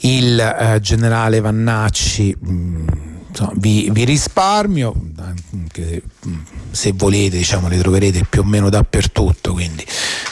il 0.00 0.38
eh, 0.38 0.80
generale 0.80 1.40
Vannacci 1.40 2.36
mh, 2.38 2.52
mm, 2.52 2.86
insomma, 3.32 3.52
vi, 3.56 3.88
vi, 3.90 4.04
risparmio 4.04 4.94
anche, 5.16 6.02
mm, 6.26 6.38
se 6.70 6.92
volete 6.92 7.38
diciamo 7.38 7.68
le 7.68 7.78
troverete 7.78 8.26
più 8.28 8.42
o 8.42 8.44
meno 8.44 8.68
dappertutto 8.68 9.52
quindi 9.52 9.84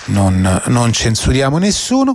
non, 0.06 0.62
non 0.66 0.92
censuriamo 0.92 1.56
nessuno 1.56 2.14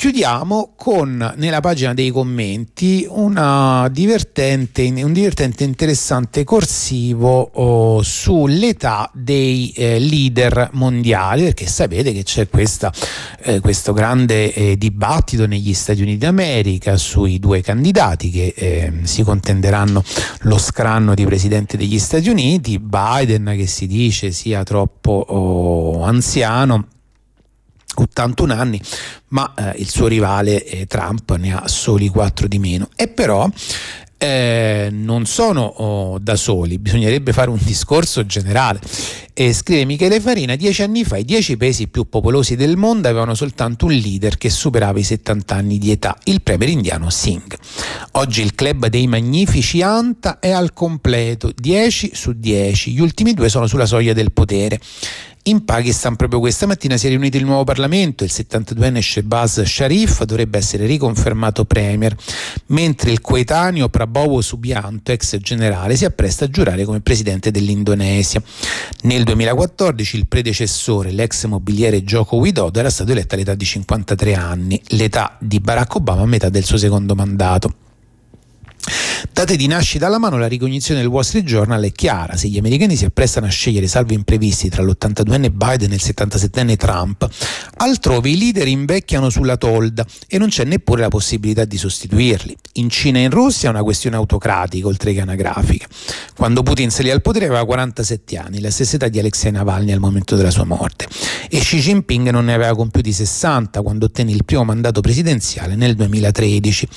Chiudiamo 0.00 0.72
con 0.76 1.34
nella 1.36 1.60
pagina 1.60 1.92
dei 1.92 2.08
commenti 2.08 3.06
divertente, 3.06 4.82
un 5.02 5.12
divertente 5.12 5.64
interessante 5.64 6.42
corsivo 6.42 7.50
oh, 7.52 8.00
sull'età 8.00 9.10
dei 9.12 9.70
eh, 9.76 9.98
leader 9.98 10.70
mondiali, 10.72 11.42
perché 11.42 11.66
sapete 11.66 12.14
che 12.14 12.22
c'è 12.22 12.48
questa, 12.48 12.90
eh, 13.42 13.60
questo 13.60 13.92
grande 13.92 14.54
eh, 14.54 14.78
dibattito 14.78 15.46
negli 15.46 15.74
Stati 15.74 16.00
Uniti 16.00 16.16
d'America 16.16 16.96
sui 16.96 17.38
due 17.38 17.60
candidati 17.60 18.30
che 18.30 18.54
ehm, 18.56 19.02
si 19.02 19.22
contenderanno 19.22 20.02
lo 20.44 20.56
scranno 20.56 21.12
di 21.12 21.26
presidente 21.26 21.76
degli 21.76 21.98
Stati 21.98 22.30
Uniti, 22.30 22.78
Biden 22.78 23.52
che 23.54 23.66
si 23.66 23.86
dice 23.86 24.30
sia 24.30 24.62
troppo 24.62 25.26
oh, 25.28 26.02
anziano 26.04 26.86
81 27.94 28.52
anni, 28.52 28.80
ma 29.28 29.52
eh, 29.56 29.78
il 29.78 29.88
suo 29.88 30.06
rivale 30.06 30.64
eh, 30.64 30.86
Trump 30.86 31.34
ne 31.36 31.54
ha 31.54 31.68
soli 31.68 32.08
4 32.08 32.46
di 32.48 32.58
meno. 32.58 32.88
E 32.96 33.08
però 33.08 33.48
eh, 34.22 34.88
non 34.92 35.24
sono 35.24 35.62
oh, 35.62 36.18
da 36.18 36.36
soli, 36.36 36.78
bisognerebbe 36.78 37.32
fare 37.32 37.48
un 37.48 37.58
discorso 37.58 38.26
generale. 38.26 38.78
E 39.32 39.54
scrive 39.54 39.86
Michele 39.86 40.20
Farina, 40.20 40.56
dieci 40.56 40.82
anni 40.82 41.04
fa 41.04 41.16
i 41.16 41.24
dieci 41.24 41.56
paesi 41.56 41.88
più 41.88 42.06
popolosi 42.06 42.54
del 42.54 42.76
mondo 42.76 43.08
avevano 43.08 43.34
soltanto 43.34 43.86
un 43.86 43.92
leader 43.92 44.36
che 44.36 44.50
superava 44.50 44.98
i 44.98 45.04
70 45.04 45.54
anni 45.54 45.78
di 45.78 45.90
età, 45.90 46.18
il 46.24 46.42
premier 46.42 46.68
indiano 46.68 47.08
Singh. 47.08 47.56
Oggi 48.12 48.42
il 48.42 48.54
club 48.54 48.88
dei 48.88 49.06
magnifici 49.06 49.80
Anta 49.80 50.38
è 50.38 50.50
al 50.50 50.74
completo, 50.74 51.50
10 51.56 52.10
su 52.12 52.34
10, 52.34 52.92
gli 52.92 53.00
ultimi 53.00 53.32
due 53.32 53.48
sono 53.48 53.66
sulla 53.66 53.86
soglia 53.86 54.12
del 54.12 54.32
potere. 54.32 54.78
In 55.44 55.64
Pakistan 55.64 56.16
proprio 56.16 56.38
questa 56.38 56.66
mattina 56.66 56.98
si 56.98 57.06
è 57.06 57.08
riunito 57.08 57.38
il 57.38 57.46
nuovo 57.46 57.64
Parlamento, 57.64 58.24
il 58.24 58.30
72enne 58.30 59.00
Shehbaz 59.00 59.62
Sharif 59.62 60.24
dovrebbe 60.24 60.58
essere 60.58 60.84
riconfermato 60.84 61.64
premier, 61.64 62.14
mentre 62.66 63.10
il 63.10 63.22
coetaneo 63.22 63.88
Prabowo 63.88 64.42
Subianto, 64.42 65.12
ex 65.12 65.38
generale, 65.38 65.96
si 65.96 66.04
appresta 66.04 66.44
a 66.44 66.50
giurare 66.50 66.84
come 66.84 67.00
presidente 67.00 67.50
dell'Indonesia. 67.50 68.42
Nel 69.04 69.24
2014 69.24 70.16
il 70.18 70.26
predecessore, 70.26 71.10
l'ex 71.10 71.46
mobiliere 71.46 72.04
Joko 72.04 72.36
Widodo, 72.36 72.78
era 72.78 72.90
stato 72.90 73.12
eletto 73.12 73.34
all'età 73.34 73.54
di 73.54 73.64
53 73.64 74.34
anni, 74.34 74.78
l'età 74.88 75.38
di 75.40 75.58
Barack 75.58 75.94
Obama 75.94 76.20
a 76.20 76.26
metà 76.26 76.50
del 76.50 76.64
suo 76.64 76.76
secondo 76.76 77.14
mandato. 77.14 77.74
Date 79.32 79.56
di 79.56 79.66
nascita 79.66 80.06
alla 80.06 80.18
mano, 80.18 80.38
la 80.38 80.46
ricognizione 80.46 81.00
del 81.00 81.08
Wall 81.08 81.22
Street 81.22 81.44
Journal 81.44 81.82
è 81.82 81.92
chiara. 81.92 82.36
Se 82.36 82.48
gli 82.48 82.58
americani 82.58 82.96
si 82.96 83.04
apprestano 83.04 83.46
a 83.46 83.50
scegliere 83.50 83.86
salvi 83.86 84.14
imprevisti 84.14 84.68
tra 84.68 84.82
l'82enne 84.82 85.50
Biden 85.52 85.92
e 85.92 85.94
il 85.94 86.00
77enne 86.02 86.76
Trump, 86.76 87.28
altrove 87.76 88.30
i 88.30 88.38
leader 88.38 88.66
invecchiano 88.66 89.30
sulla 89.30 89.56
tolda 89.56 90.06
e 90.26 90.38
non 90.38 90.48
c'è 90.48 90.64
neppure 90.64 91.02
la 91.02 91.08
possibilità 91.08 91.64
di 91.64 91.76
sostituirli. 91.76 92.56
In 92.74 92.88
Cina 92.88 93.18
e 93.18 93.22
in 93.22 93.30
Russia 93.30 93.68
è 93.68 93.72
una 93.72 93.82
questione 93.82 94.16
autocratica, 94.16 94.86
oltre 94.86 95.12
che 95.12 95.20
anagrafica. 95.20 95.86
Quando 96.34 96.62
Putin 96.62 96.90
salì 96.90 97.10
al 97.10 97.22
potere 97.22 97.46
aveva 97.46 97.64
47 97.64 98.36
anni, 98.36 98.60
la 98.60 98.70
stessa 98.70 98.96
età 98.96 99.08
di 99.08 99.18
Alexei 99.18 99.52
Navalny 99.52 99.92
al 99.92 100.00
momento 100.00 100.36
della 100.36 100.50
sua 100.50 100.64
morte. 100.64 101.06
E 101.48 101.58
Xi 101.58 101.78
Jinping 101.78 102.30
non 102.30 102.46
ne 102.46 102.54
aveva 102.54 102.74
compiuti 102.74 103.12
60 103.12 103.82
quando 103.82 104.06
ottenne 104.06 104.30
il 104.30 104.44
primo 104.44 104.64
mandato 104.64 105.00
presidenziale 105.00 105.76
nel 105.76 105.94
2013. 105.94 106.88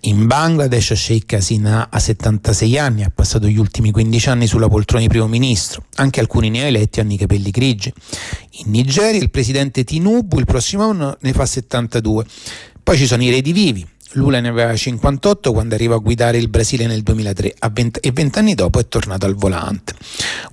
In 0.00 0.26
Bangladesh 0.26 0.92
Sheikh 0.92 1.31
Hasina 1.36 1.88
ha 1.90 1.98
76 1.98 2.78
anni, 2.78 3.04
ha 3.04 3.12
passato 3.14 3.46
gli 3.46 3.58
ultimi 3.58 3.90
15 3.90 4.28
anni 4.28 4.46
sulla 4.46 4.68
poltrona 4.68 5.02
di 5.02 5.08
primo 5.08 5.26
ministro, 5.26 5.84
anche 5.96 6.20
alcuni 6.20 6.50
neoeletti 6.50 7.00
hanno 7.00 7.12
i 7.12 7.16
capelli 7.16 7.50
grigi. 7.50 7.92
In 8.64 8.70
Nigeria 8.70 9.20
il 9.20 9.30
presidente 9.30 9.84
Tinubu 9.84 10.38
il 10.38 10.46
prossimo 10.46 10.88
anno 10.88 11.16
ne 11.20 11.32
fa 11.32 11.46
72. 11.46 12.24
Poi 12.82 12.96
ci 12.96 13.06
sono 13.06 13.22
i 13.22 13.30
redivivi, 13.30 13.86
Lula 14.14 14.40
ne 14.40 14.48
aveva 14.48 14.74
58 14.74 15.52
quando 15.52 15.74
arriva 15.74 15.94
a 15.94 15.98
guidare 15.98 16.36
il 16.36 16.48
Brasile 16.48 16.86
nel 16.86 17.02
2003 17.02 17.54
e 18.00 18.12
vent'anni 18.12 18.54
dopo 18.54 18.78
è 18.78 18.86
tornato 18.86 19.24
al 19.26 19.34
volante. 19.34 19.94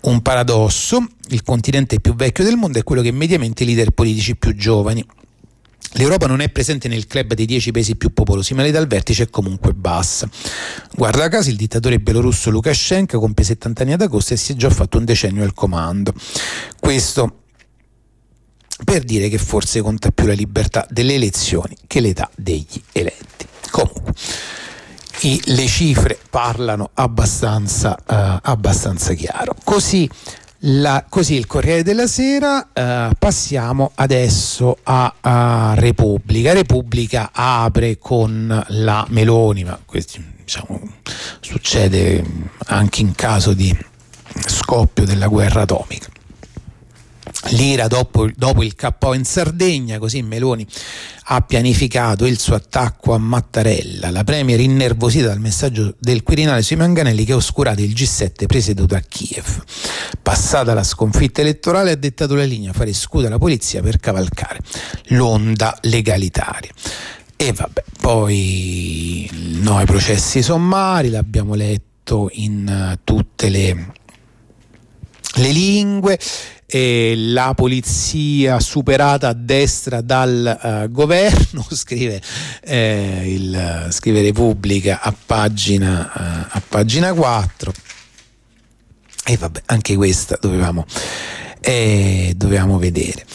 Un 0.01 0.21
paradosso, 0.21 1.05
il 1.29 1.43
continente 1.43 1.99
più 1.99 2.15
vecchio 2.15 2.43
del 2.43 2.55
mondo 2.55 2.79
è 2.79 2.83
quello 2.83 3.01
che 3.01 3.11
mediamente 3.11 3.63
i 3.63 3.65
leader 3.65 3.91
politici 3.91 4.35
più 4.35 4.55
giovani. 4.55 5.05
L'Europa 5.93 6.27
non 6.27 6.39
è 6.39 6.49
presente 6.49 6.87
nel 6.87 7.07
club 7.07 7.33
dei 7.33 7.45
dieci 7.45 7.71
paesi 7.71 7.95
più 7.95 8.13
popolosi, 8.13 8.53
ma 8.53 8.61
l'età 8.61 8.77
al 8.77 8.87
vertice 8.87 9.23
è 9.23 9.29
comunque 9.29 9.73
bassa. 9.73 10.29
Guarda 10.93 11.27
caso, 11.29 11.49
il 11.49 11.55
dittatore 11.55 11.99
belorusso 11.99 12.51
Lukashenko 12.51 13.19
compie 13.19 13.43
70 13.43 13.83
anni 13.83 13.93
ad 13.93 14.01
agosto 14.01 14.33
e 14.33 14.37
si 14.37 14.51
è 14.51 14.55
già 14.55 14.69
fatto 14.69 14.97
un 14.97 15.05
decennio 15.05 15.43
al 15.43 15.53
comando. 15.53 16.13
Questo 16.79 17.39
per 18.83 19.03
dire 19.03 19.29
che 19.29 19.37
forse 19.37 19.81
conta 19.81 20.11
più 20.11 20.25
la 20.25 20.33
libertà 20.33 20.85
delle 20.89 21.15
elezioni 21.15 21.75
che 21.87 21.99
l'età 21.99 22.29
degli 22.35 22.81
eletti. 22.91 23.47
Comunque, 23.71 24.13
i, 25.21 25.41
le 25.45 25.67
cifre 25.67 26.17
parlano 26.29 26.91
abbastanza, 26.93 27.97
uh, 28.07 28.39
abbastanza 28.41 29.13
chiaro. 29.13 29.55
Così 29.63 30.09
la, 30.63 31.05
così 31.07 31.35
il 31.35 31.47
Corriere 31.47 31.83
della 31.83 32.07
Sera, 32.07 32.69
eh, 32.73 33.11
passiamo 33.17 33.91
adesso 33.95 34.77
a, 34.83 35.13
a, 35.21 35.73
Repubblica. 35.75 36.53
Repubblica 36.53 37.29
apre 37.31 37.97
con 37.97 38.65
la 38.67 39.05
Meloni, 39.09 39.63
ma 39.63 39.79
questo 39.85 40.19
diciamo, 40.43 40.81
succede 41.39 42.23
anche 42.67 43.01
in 43.01 43.13
caso 43.15 43.53
di 43.53 43.75
scoppio 44.45 45.05
della 45.05 45.27
guerra 45.27 45.61
atomica. 45.61 46.07
L'ira 47.51 47.87
dopo, 47.87 48.27
dopo, 48.35 48.63
il 48.63 48.75
KO 48.75 49.13
in 49.13 49.23
Sardegna, 49.23 49.97
così 49.97 50.21
Meloni 50.21 50.65
ha 51.31 51.41
pianificato 51.41 52.25
il 52.25 52.39
suo 52.39 52.55
attacco 52.55 53.13
a 53.13 53.17
Mattarella. 53.17 54.09
La 54.09 54.23
Premier 54.23 54.59
innervosita 54.59 55.27
dal 55.27 55.39
messaggio 55.39 55.95
del 55.99 56.23
Quirinale 56.23 56.61
sui 56.61 56.75
manganelli 56.75 57.23
che 57.23 57.33
ha 57.33 57.37
oscurato 57.37 57.81
il 57.81 57.91
G7 57.91 58.45
presieduto 58.45 58.95
a 58.95 58.99
Kiev. 59.07 59.63
Passata 60.21 60.73
la 60.73 60.83
sconfitta 60.83 61.41
elettorale 61.41 61.91
ha 61.91 61.95
dettato 61.95 62.35
la 62.35 62.43
linea 62.43 62.73
fare 62.73 62.93
scuda 62.93 63.29
la 63.29 63.37
polizia 63.37 63.81
per 63.81 63.99
cavalcare 63.99 64.59
l'onda 65.09 65.77
legalitaria. 65.81 66.71
E 67.35 67.53
vabbè, 67.53 67.83
poi 68.01 69.29
no 69.61 69.77
ai 69.77 69.85
processi 69.85 70.41
sommari, 70.41 71.09
l'abbiamo 71.09 71.53
letto 71.53 72.29
in 72.33 72.91
uh, 72.91 72.99
tutte 73.05 73.47
le, 73.47 73.91
le 75.35 75.51
lingue 75.51 76.19
eh, 76.71 77.15
la 77.15 77.53
polizia 77.55 78.59
superata 78.59 79.29
a 79.29 79.33
destra 79.33 80.01
dal 80.01 80.59
uh, 80.61 80.91
governo, 80.91 81.65
scrive, 81.73 82.21
eh, 82.61 83.23
il, 83.25 83.87
scrive 83.89 84.21
Repubblica 84.21 85.01
a 85.01 85.13
pagina, 85.25 86.11
uh, 86.13 86.57
a 86.57 86.61
pagina 86.67 87.11
4. 87.11 87.73
E 89.25 89.37
vabbè, 89.37 89.61
anche 89.65 89.95
questa 89.95 90.37
dovevamo, 90.39 90.85
eh, 91.59 92.33
dovevamo 92.35 92.77
vedere. 92.77 93.25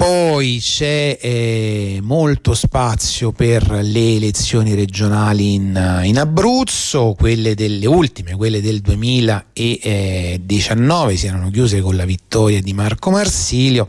Poi 0.00 0.60
c'è 0.62 1.18
eh, 1.20 1.98
molto 2.00 2.54
spazio 2.54 3.32
per 3.32 3.70
le 3.70 4.14
elezioni 4.14 4.74
regionali 4.74 5.52
in, 5.52 6.00
in, 6.04 6.18
Abruzzo, 6.18 7.14
quelle 7.18 7.54
delle 7.54 7.84
ultime, 7.84 8.34
quelle 8.34 8.62
del 8.62 8.80
2019, 8.80 11.16
si 11.16 11.26
erano 11.26 11.50
chiuse 11.50 11.82
con 11.82 11.96
la 11.96 12.06
vittoria 12.06 12.62
di 12.62 12.72
Marco 12.72 13.10
Marsilio 13.10 13.86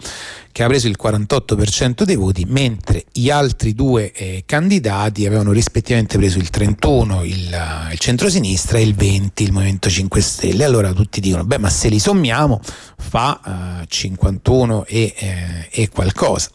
che 0.51 0.63
ha 0.63 0.67
preso 0.67 0.87
il 0.87 0.97
48% 1.01 2.03
dei 2.03 2.15
voti, 2.15 2.45
mentre 2.47 3.05
gli 3.11 3.29
altri 3.29 3.73
due 3.73 4.11
eh, 4.11 4.43
candidati 4.45 5.25
avevano 5.25 5.51
rispettivamente 5.51 6.17
preso 6.17 6.37
il 6.37 6.49
31% 6.51 7.25
il, 7.25 7.89
il 7.91 7.99
centrosinistra 7.99 8.77
e 8.77 8.83
il 8.83 8.95
20% 8.97 9.29
il 9.35 9.51
Movimento 9.51 9.89
5 9.89 10.21
Stelle. 10.21 10.63
Allora 10.63 10.93
tutti 10.93 11.19
dicono, 11.19 11.43
beh 11.43 11.57
ma 11.57 11.69
se 11.69 11.89
li 11.89 11.99
sommiamo 11.99 12.59
fa 12.97 13.79
uh, 13.81 13.85
51 13.85 14.85
e, 14.85 15.13
eh, 15.17 15.67
e 15.69 15.89
qualcosa. 15.89 16.49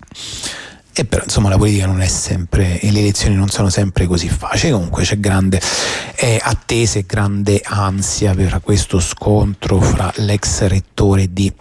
E 0.99 1.05
però 1.05 1.22
insomma 1.22 1.51
la 1.51 1.59
politica 1.59 1.84
non 1.84 2.01
è 2.01 2.07
sempre 2.07 2.80
e 2.80 2.90
le 2.90 3.01
elezioni 3.01 3.34
non 3.34 3.49
sono 3.49 3.68
sempre 3.68 4.07
così 4.07 4.30
facili, 4.30 4.72
comunque 4.72 5.03
c'è 5.03 5.20
grande 5.20 5.61
eh, 6.14 6.40
attesa 6.42 6.99
e 6.99 7.05
grande 7.07 7.61
ansia 7.62 8.32
per 8.32 8.61
questo 8.62 8.99
scontro 8.99 9.78
fra 9.78 10.11
l'ex 10.16 10.62
rettore 10.62 11.30
di 11.30 11.53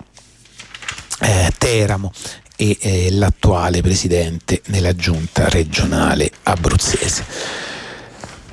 eh, 1.22 1.51
Teramo 1.57 2.11
e 2.57 2.78
eh, 2.80 3.11
l'attuale 3.11 3.82
presidente 3.82 4.61
nella 4.68 4.95
giunta 4.95 5.49
regionale 5.49 6.32
abruzzese. 6.43 7.26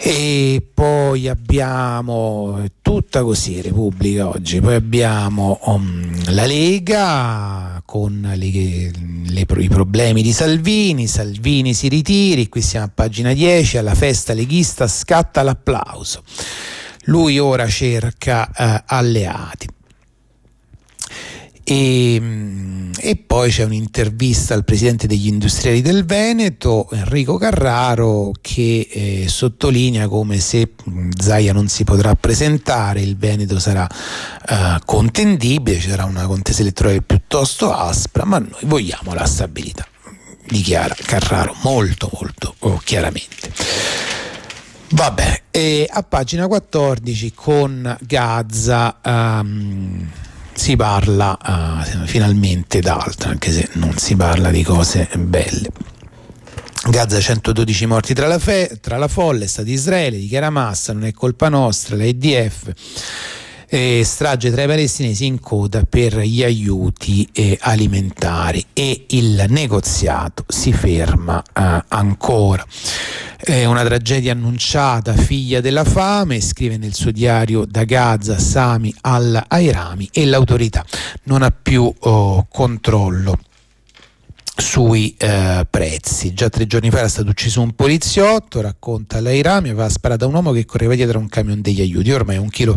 E 0.05 0.61
poi 0.75 1.29
abbiamo 1.29 2.69
tutta 2.83 3.23
così 3.23 3.61
Repubblica 3.61 4.29
oggi, 4.29 4.61
poi 4.61 4.75
abbiamo 4.75 5.61
um, 5.67 6.33
la 6.33 6.45
Lega 6.45 7.81
con 7.87 8.33
le, 8.35 8.91
le, 9.27 9.47
i 9.49 9.69
problemi 9.69 10.23
di 10.23 10.33
Salvini, 10.33 11.07
Salvini 11.07 11.73
si 11.73 11.87
ritiri, 11.87 12.49
qui 12.49 12.63
siamo 12.63 12.87
a 12.87 12.91
pagina 12.93 13.33
10, 13.33 13.79
alla 13.79 13.95
festa 13.95 14.33
leghista 14.33 14.89
scatta 14.89 15.43
l'applauso. 15.43 16.25
Lui 17.05 17.39
ora 17.39 17.69
cerca 17.69 18.51
uh, 18.57 18.83
alleati. 18.85 19.69
E, 21.65 22.19
mm, 22.21 22.93
e, 22.99 23.17
poi 23.17 23.51
c'è 23.51 23.63
un'intervista 23.65 24.55
al 24.55 24.65
presidente 24.65 25.07
degli 25.07 25.29
industriali 25.29 25.81
del 25.81 26.05
Veneto, 26.05 26.89
Enrico 26.91 27.37
Carraro, 27.37 28.33
che 28.41 28.89
eh, 28.91 29.29
sottolinea 29.29 30.09
come 30.09 30.39
se 30.39 30.73
mm, 30.91 31.11
Zaia 31.17 31.53
non 31.53 31.69
si 31.69 31.85
potrà 31.85 32.15
presentare, 32.15 33.01
il 33.01 33.17
Veneto 33.17 33.61
sarà 33.61 33.87
eh, 33.89 34.81
contendibile, 34.85 35.79
ci 35.79 35.89
sarà 35.89 36.05
una 36.05 36.27
contesa 36.27 36.63
elettorale 36.63 37.01
piuttosto 37.01 37.73
aspra, 37.73 38.25
ma 38.25 38.39
noi 38.39 38.61
vogliamo 38.63 39.15
la 39.15 39.25
stabilità, 39.25 39.87
dichiara 40.49 40.97
Carraro 41.01 41.55
molto 41.63 42.11
molto 42.13 42.55
oh, 42.61 42.81
chiaramente. 42.83 43.53
Vabbè, 44.95 45.43
a 45.89 46.03
pagina 46.03 46.47
14 46.47 47.33
con 47.35 47.97
Gaza. 48.01 48.99
Um, 49.03 50.11
si 50.55 50.77
parla 50.77 51.39
uh, 51.41 52.07
finalmente 52.07 52.81
d'altro, 52.81 53.31
anche 53.31 53.51
se 53.51 53.69
non 53.73 53.97
si 53.97 54.17
parla 54.17 54.51
di 54.51 54.63
cose 54.63 55.09
belle. 55.17 55.69
Gaza 56.89 57.21
112 57.21 57.87
morti 57.87 58.13
tra 58.13 58.27
la, 58.27 58.39
fe- 58.39 58.79
tra 58.81 58.97
la 58.97 59.09
folla, 59.09 59.45
è 59.45 59.47
stato 59.47 59.71
Israele, 59.71 60.19
dichiara 60.19 60.51
Massa, 60.51 60.93
non 60.93 61.05
è 61.05 61.13
colpa 61.13 61.49
nostra, 61.49 61.97
la 61.97 62.05
EDF 62.05 62.73
eh, 63.75 64.03
strage 64.05 64.51
tra 64.51 64.65
i 64.65 64.67
palestinesi 64.67 65.25
in 65.25 65.41
coda 65.41 65.85
per 65.89 66.19
gli 66.19 66.45
aiuti 66.45 67.27
eh, 67.33 67.57
alimentari 67.59 68.63
e 68.75 69.07
il 69.09 69.47
negoziato 69.49 70.45
si 70.47 70.75
ferma 70.75 71.43
eh, 71.43 71.83
ancora. 71.89 72.67
È 73.35 73.65
una 73.65 73.83
tragedia 73.83 74.33
annunciata, 74.33 75.15
figlia 75.15 75.63
della 75.63 75.85
fame, 75.85 76.43
scrive 76.43 76.77
nel 76.77 76.93
suo 76.93 77.13
diario 77.13 77.65
da 77.65 77.85
Gaza 77.85 78.39
Sami 78.39 78.95
al-Airami 79.01 80.11
e 80.13 80.27
l'autorità 80.27 80.85
non 81.25 81.41
ha 81.41 81.51
più 81.51 81.91
oh, 81.99 82.47
controllo 82.51 83.39
sui 84.57 85.15
eh, 85.19 85.67
prezzi. 85.69 86.35
Già 86.35 86.49
tre 86.49 86.67
giorni 86.67 86.91
fa 86.91 86.99
era 86.99 87.09
stato 87.09 87.31
ucciso 87.31 87.61
un 87.61 87.75
poliziotto, 87.75 88.61
racconta 88.61 89.21
l'Airami, 89.21 89.71
aveva 89.71 89.89
sparato 89.89 90.25
a 90.25 90.29
un 90.29 90.35
uomo 90.35 90.53
che 90.53 90.65
correva 90.65 90.95
dietro 90.95 91.19
un 91.19 91.29
camion 91.29 91.61
degli 91.61 91.81
aiuti. 91.81 92.13
Ormai 92.13 92.37
un 92.37 92.51
chilo 92.51 92.77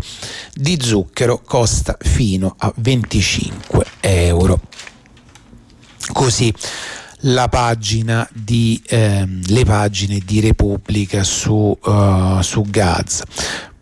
di 0.54 0.78
zucchero 0.82 1.42
costa 1.46 1.98
fino 2.00 2.56
a 2.58 2.72
25 2.76 3.86
euro. 4.02 4.62
Così 6.14 6.54
la 7.28 7.48
pagina 7.48 8.28
di, 8.32 8.82
ehm, 8.86 9.42
le 9.48 9.66
pagine 9.66 10.20
di 10.24 10.40
Repubblica 10.40 11.24
su, 11.24 11.78
uh, 11.82 12.42
su 12.42 12.62
Gaza. 12.68 13.26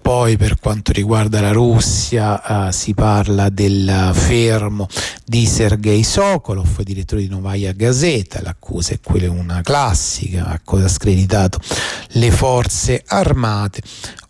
Poi 0.03 0.35
per 0.35 0.59
quanto 0.59 0.91
riguarda 0.91 1.39
la 1.39 1.53
Russia 1.53 2.67
uh, 2.67 2.71
si 2.71 2.93
parla 2.93 3.47
del 3.47 4.11
fermo 4.11 4.89
di 5.23 5.45
Sergei 5.45 6.03
Sokolov, 6.03 6.81
direttore 6.81 7.21
di 7.21 7.29
Novaya 7.29 7.71
Gazeta, 7.71 8.41
l'accusa 8.41 8.91
è 8.91 8.99
quella 9.01 9.31
una 9.31 9.61
classica, 9.61 10.47
ha 10.47 10.59
cosa 10.61 10.89
screditato 10.89 11.61
le 12.09 12.31
forze 12.31 13.01
armate. 13.07 13.81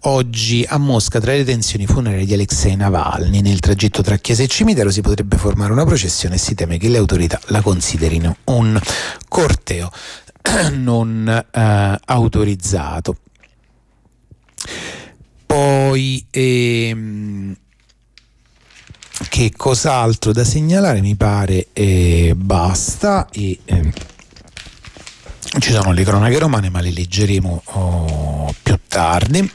Oggi 0.02 0.64
a 0.68 0.78
Mosca 0.78 1.20
tra 1.20 1.32
le 1.32 1.44
tensioni 1.44 1.88
funerarie 1.88 2.28
di 2.28 2.36
Alexei 2.36 2.76
Navalny 2.76 3.42
nel 3.42 3.60
tragitto 3.60 4.04
tra 4.04 4.18
chiesa 4.18 4.44
e 4.44 4.48
cimitero 4.48 4.92
si 4.92 5.02
potrebbe 5.02 5.38
formare 5.38 5.72
una 5.72 5.86
processione 5.86 6.36
e 6.36 6.38
si 6.38 6.54
teme 6.54 6.78
che 6.78 6.88
le 6.88 7.00
autorità 7.00 7.42
la 7.48 7.62
considerino 7.62 8.38
un 8.46 8.80
corteo 9.28 9.92
non 10.72 11.46
uh, 11.52 11.96
autorizzato. 12.06 13.18
Poi 15.54 16.26
ehm, 16.32 17.56
che 19.30 19.52
cos'altro 19.56 20.32
da 20.32 20.44
segnalare? 20.44 21.00
Mi 21.00 21.14
pare 21.14 21.68
eh, 21.74 22.34
basta 22.36 23.30
e 23.30 23.60
ehm, 23.64 23.92
ci 25.60 25.72
sono 25.72 25.92
le 25.92 26.04
cronache 26.04 26.40
romane 26.40 26.72
ma 26.72 26.82
le 26.82 26.92
leggeremo 26.92 27.62
oh, 27.66 28.56
più 28.64 28.80
tardi. 28.88 29.52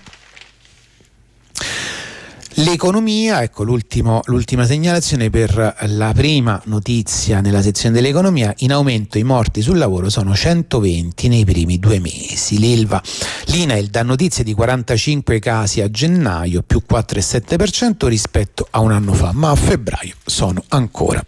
L'economia, 2.61 3.43
ecco 3.43 3.63
l'ultima 3.63 4.67
segnalazione 4.67 5.31
per 5.31 5.77
la 5.91 6.13
prima 6.13 6.61
notizia 6.65 7.41
nella 7.41 7.63
sezione 7.63 7.95
dell'economia, 7.95 8.53
in 8.59 8.73
aumento 8.73 9.17
i 9.17 9.23
morti 9.23 9.63
sul 9.63 9.79
lavoro 9.79 10.11
sono 10.11 10.35
120 10.35 11.29
nei 11.29 11.45
primi 11.45 11.79
due 11.79 12.01
mesi. 12.01 12.59
L'ILVA, 12.59 13.01
l'INAIL 13.47 13.87
dà 13.87 14.03
notizie 14.03 14.43
di 14.43 14.55
45 14.55 15.39
casi 15.39 15.83
a 15.83 15.89
gennaio, 15.89 16.63
più 16.63 16.83
4,7% 16.91 18.09
rispetto 18.09 18.67
a 18.71 18.81
un 18.81 18.91
anno 18.91 19.13
fa, 19.13 19.31
ma 19.33 19.51
a 19.51 19.55
febbraio 19.55 20.15
sono 20.25 20.61
ancora 20.69 21.25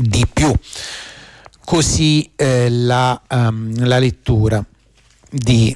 di 0.00 0.26
più. 0.32 0.52
Così 1.64 2.28
eh, 2.34 2.68
la, 2.68 3.22
um, 3.30 3.86
la 3.86 4.00
lettura 4.00 4.64
di 5.30 5.74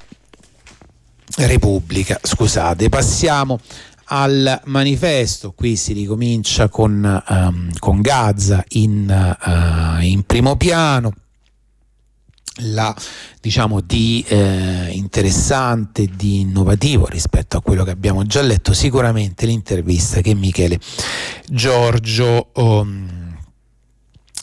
Repubblica. 1.37 2.19
Scusate, 2.21 2.89
passiamo 2.89 3.61
al 4.07 4.61
manifesto. 4.65 5.53
Qui 5.53 5.77
si 5.77 5.93
ricomincia 5.93 6.69
con, 6.69 7.25
um, 7.29 7.71
con 7.79 8.01
Gaza 8.01 8.65
in, 8.69 9.37
uh, 9.45 10.01
in, 10.03 10.23
primo 10.25 10.57
piano. 10.57 11.13
La 12.61 12.95
diciamo 13.39 13.83
di 13.83 14.25
eh, 14.27 14.89
interessante, 14.93 16.07
di 16.07 16.41
innovativo 16.41 17.07
rispetto 17.07 17.59
a 17.59 17.61
quello 17.61 17.85
che 17.85 17.91
abbiamo 17.91 18.25
già 18.25 18.41
letto, 18.41 18.73
sicuramente 18.73 19.45
l'intervista 19.45 20.23
che 20.23 20.35
Michele 20.35 20.81
Giorgio 21.47 22.49
um, 22.55 23.26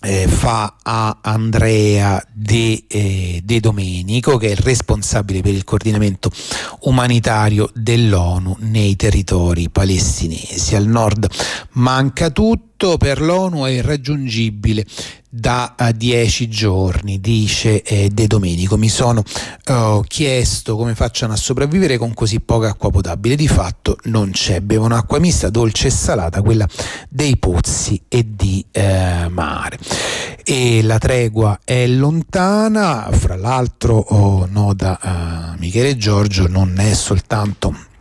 eh, 0.04 0.28
fa 0.28 0.76
a 0.84 1.20
Andrea 1.22 2.22
De, 2.32 2.84
eh, 2.88 3.41
De, 3.43 3.60
Domenico, 3.60 4.38
che 4.38 4.47
è 4.47 4.51
il 4.51 4.58
responsabile 4.58 5.41
per 5.41 5.54
il 5.54 5.64
coordinamento 5.64 6.30
umanitario 6.82 7.70
dell'ONU 7.74 8.58
nei 8.60 8.95
territori 8.95 9.70
palestinesi. 9.70 10.76
Al 10.76 10.88
nord 10.88 11.28
manca 11.72 12.30
tutto, 12.30 12.72
per 12.97 13.21
l'ONU 13.21 13.63
è 13.63 13.69
irraggiungibile 13.69 14.86
da 15.29 15.73
uh, 15.79 15.91
dieci 15.95 16.49
giorni, 16.49 17.21
dice 17.21 17.81
eh, 17.81 18.09
De 18.09 18.27
Domenico. 18.27 18.77
Mi 18.77 18.89
sono 18.89 19.23
uh, 19.69 20.03
chiesto 20.05 20.75
come 20.75 20.93
facciano 20.93 21.31
a 21.31 21.38
sopravvivere 21.38 21.97
con 21.97 22.13
così 22.13 22.41
poca 22.41 22.67
acqua 22.69 22.91
potabile. 22.91 23.36
Di 23.36 23.47
fatto 23.47 23.97
non 24.03 24.31
c'è, 24.31 24.59
bevono 24.59 24.95
acqua 24.95 25.17
mista, 25.19 25.49
dolce 25.49 25.88
e 25.88 25.91
salata, 25.91 26.41
quella 26.41 26.67
dei 27.07 27.38
pozzi 27.38 28.01
e 28.09 28.27
di 28.36 28.63
eh, 28.71 29.27
mare. 29.29 29.79
E 30.43 30.84
la 30.84 30.97
tregua 30.97 31.61
è 31.63 31.88
lontana, 31.88 33.07
fra 33.11 33.38
l'altro, 33.38 33.95
oh, 33.95 34.45
nota 34.45 34.99
uh, 35.01 35.57
Michele 35.57 35.95
Giorgio, 35.95 36.47
non 36.47 36.77
è 36.77 36.93
soltanto 36.93 37.91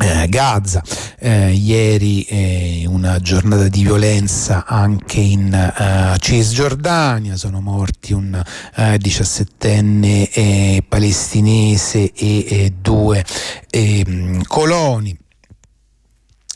eh, 0.00 0.28
Gaza, 0.28 0.82
eh, 1.18 1.52
ieri 1.52 2.22
eh, 2.22 2.84
una 2.86 3.18
giornata 3.18 3.68
di 3.68 3.82
violenza 3.82 4.64
anche 4.66 5.20
in 5.20 5.52
uh, 5.52 6.16
Cisgiordania, 6.18 7.36
sono 7.36 7.60
morti 7.60 8.12
un 8.12 8.32
uh, 8.32 8.80
eh, 8.80 8.96
17enne 8.96 10.28
eh, 10.32 10.84
palestinese 10.88 12.12
e 12.12 12.74
due 12.80 13.24
ehm, 13.70 14.42
coloni. 14.42 15.16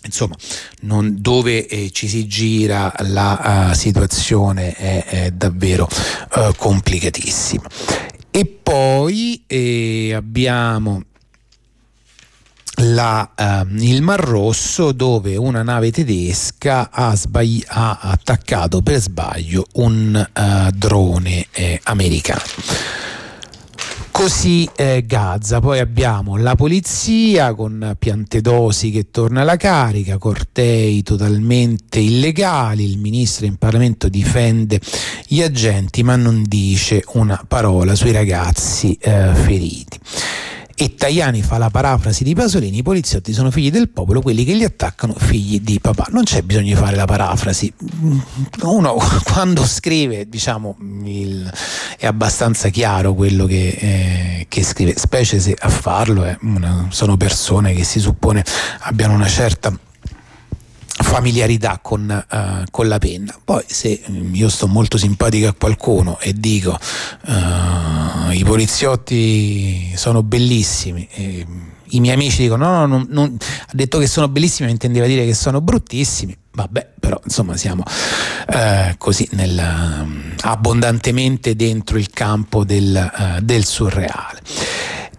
Insomma 0.05 0.34
non, 0.80 1.16
dove 1.20 1.66
eh, 1.68 1.90
ci 1.93 2.09
si 2.09 2.26
gira 2.26 2.93
la 2.99 3.68
uh, 3.70 3.74
situazione 3.74 4.72
è, 4.72 5.05
è 5.05 5.30
davvero 5.30 5.88
uh, 6.34 6.53
complicatissima. 6.57 7.62
E 8.34 8.47
poi 8.47 9.45
eh, 9.47 10.12
abbiamo 10.14 11.03
la, 12.83 13.30
uh, 13.37 13.74
il 13.76 14.03
Mar 14.03 14.20
Rosso 14.20 14.93
dove 14.93 15.37
una 15.37 15.62
nave 15.62 15.91
tedesca 15.91 16.91
ha, 16.91 17.14
sbagli- 17.14 17.64
ha 17.66 17.99
attaccato 18.01 18.83
per 18.83 19.01
sbaglio 19.01 19.66
un 19.74 20.28
uh, 20.35 20.70
drone 20.70 21.47
eh, 21.53 21.80
americano. 21.85 22.43
Così 24.11 24.68
eh, 24.76 25.05
Gaza, 25.07 25.61
poi 25.61 25.78
abbiamo 25.78 26.37
la 26.37 26.55
polizia 26.55 27.55
con 27.55 27.97
Piantedosi 27.99 28.91
che 28.91 29.11
torna 29.11 29.41
alla 29.41 29.57
carica, 29.57 30.18
cortei 30.18 31.03
totalmente 31.03 31.99
illegali, 31.99 32.85
il 32.85 32.99
ministro 32.99 33.47
in 33.47 33.57
Parlamento 33.57 34.09
difende 34.11 34.78
gli 35.26 35.41
agenti 35.41 36.03
ma 36.03 36.14
non 36.16 36.45
dice 36.47 37.03
una 37.14 37.43
parola 37.49 37.95
sui 37.95 38.12
ragazzi 38.12 38.97
eh, 39.01 39.30
feriti 39.35 39.99
e 40.83 40.97
Tajani 40.97 41.43
fa 41.43 41.59
la 41.59 41.70
parafrasi 41.70 42.24
di 42.24 42.35
Pasolini, 42.35 42.78
i 42.78 42.83
poliziotti 42.83 43.33
sono 43.33 43.53
figli 43.53 43.70
del 43.70 43.89
popolo, 43.89 44.20
quelli 44.20 44.43
che 44.45 44.55
li 44.55 44.64
attaccano 44.64 45.14
figli 45.16 45.61
di 45.61 45.78
papà. 45.78 46.09
Non 46.11 46.24
c'è 46.24 46.43
bisogno 46.43 46.74
di 46.74 46.74
fare 46.74 46.97
la 46.97 47.05
parafrasi. 47.05 47.72
Uno 48.62 48.97
quando 49.22 49.64
scrive, 49.64 50.28
diciamo, 50.28 50.76
il, 51.05 51.49
è 51.97 52.07
abbastanza 52.07 52.68
chiaro 52.70 53.14
quello 53.14 53.47
che, 53.47 53.68
eh, 53.68 54.47
che, 54.49 54.64
scrive, 54.64 54.95
specie 54.97 55.39
se 55.39 55.57
a 55.57 55.68
farlo 55.68 56.37
una, 56.41 56.89
sono 56.91 57.16
persone 57.16 57.74
che 57.74 57.85
si 57.85 58.01
suppone 58.01 58.45
abbiano 58.80 59.14
una 59.14 59.28
certa 59.28 59.72
familiarità 61.03 61.78
con, 61.82 62.24
uh, 62.30 62.64
con, 62.70 62.88
la 62.88 62.98
penna. 62.98 63.38
Poi 63.42 63.62
se 63.66 64.03
mm, 64.09 64.34
io 64.34 64.48
sto 64.48 64.66
molto 64.66 64.96
simpatico 64.96 65.48
a 65.48 65.55
qualcuno 65.55 66.18
e 66.20 66.32
dico 66.34 66.78
uh, 67.26 68.30
i 68.30 68.42
poliziotti 68.44 69.92
sono 69.96 70.22
bellissimi, 70.22 71.07
e 71.11 71.46
i 71.90 72.00
miei 72.00 72.14
amici 72.14 72.42
dicono 72.42 72.64
no, 72.64 72.78
no, 72.78 72.86
non, 72.86 73.07
non, 73.11 73.36
ha 73.40 73.70
detto 73.72 73.98
che 73.98 74.07
sono 74.07 74.28
bellissimi, 74.28 74.66
ma 74.66 74.72
intendeva 74.72 75.07
dire 75.07 75.24
che 75.24 75.34
sono 75.34 75.61
bruttissimi. 75.61 76.36
Vabbè, 76.55 76.90
però 77.00 77.18
insomma 77.24 77.57
siamo 77.57 77.82
uh, 77.82 78.94
così 78.98 79.26
nel, 79.32 79.59
abbondantemente 80.40 81.57
dentro 81.57 81.96
il 81.96 82.11
campo 82.11 82.64
del, 82.64 83.40
del 83.42 83.64
surreale. 83.64 84.40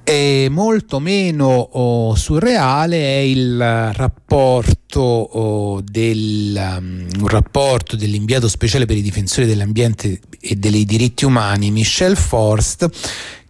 E 0.05 0.47
molto 0.51 0.99
meno 0.99 1.47
oh, 1.47 2.15
surreale 2.15 2.97
è 2.97 3.19
il 3.19 3.57
rapporto, 3.93 4.99
oh, 4.99 5.81
del, 5.81 6.53
um, 6.77 7.27
rapporto 7.27 7.95
dell'inviato 7.95 8.49
speciale 8.49 8.85
per 8.85 8.97
i 8.97 9.01
difensori 9.01 9.47
dell'ambiente 9.47 10.19
e 10.41 10.55
dei 10.55 10.83
diritti 10.83 11.23
umani 11.23 11.71
Michel 11.71 12.17
Forst 12.17 12.89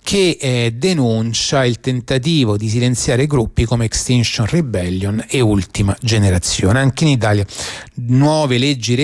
che 0.04 0.38
eh, 0.40 0.74
denuncia 0.76 1.66
il 1.66 1.80
tentativo 1.80 2.58
di 2.58 2.68
silenziare 2.68 3.26
gruppi 3.26 3.66
come 3.66 3.86
Extinction 3.86 4.46
Rebellion 4.46 5.24
e 5.28 5.40
Ultima 5.40 5.96
Generazione. 6.02 6.80
Anche 6.80 7.06
in 7.06 7.12
Italia 7.12 7.46
nuove 7.96 8.58
leggi 8.58 8.96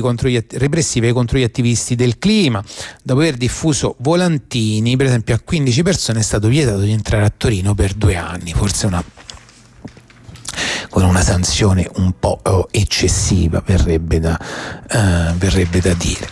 contro 0.00 0.28
gli, 0.28 0.42
repressive 0.52 1.12
contro 1.12 1.38
gli 1.38 1.42
attivisti 1.42 1.94
del 1.94 2.18
clima. 2.18 2.64
Dopo 3.02 3.20
aver 3.20 3.36
diffuso 3.36 3.96
volantini, 3.98 4.96
per 4.96 5.06
esempio 5.06 5.34
a 5.34 5.40
15 5.44 5.82
persone 5.82 6.20
è 6.20 6.22
stato 6.22 6.48
vietato 6.48 6.80
di 6.80 6.92
entrare 6.92 7.26
a 7.26 7.32
Torino 7.36 7.74
per 7.74 7.92
due 7.92 8.16
anni, 8.16 8.52
forse 8.52 8.86
una 8.86 9.04
con 10.88 11.04
una 11.04 11.20
sanzione 11.22 11.88
un 11.96 12.14
po' 12.18 12.40
oh, 12.42 12.68
eccessiva, 12.70 13.62
verrebbe 13.64 14.18
da, 14.18 14.38
uh, 14.40 15.36
verrebbe 15.36 15.80
da 15.80 15.92
dire. 15.92 16.26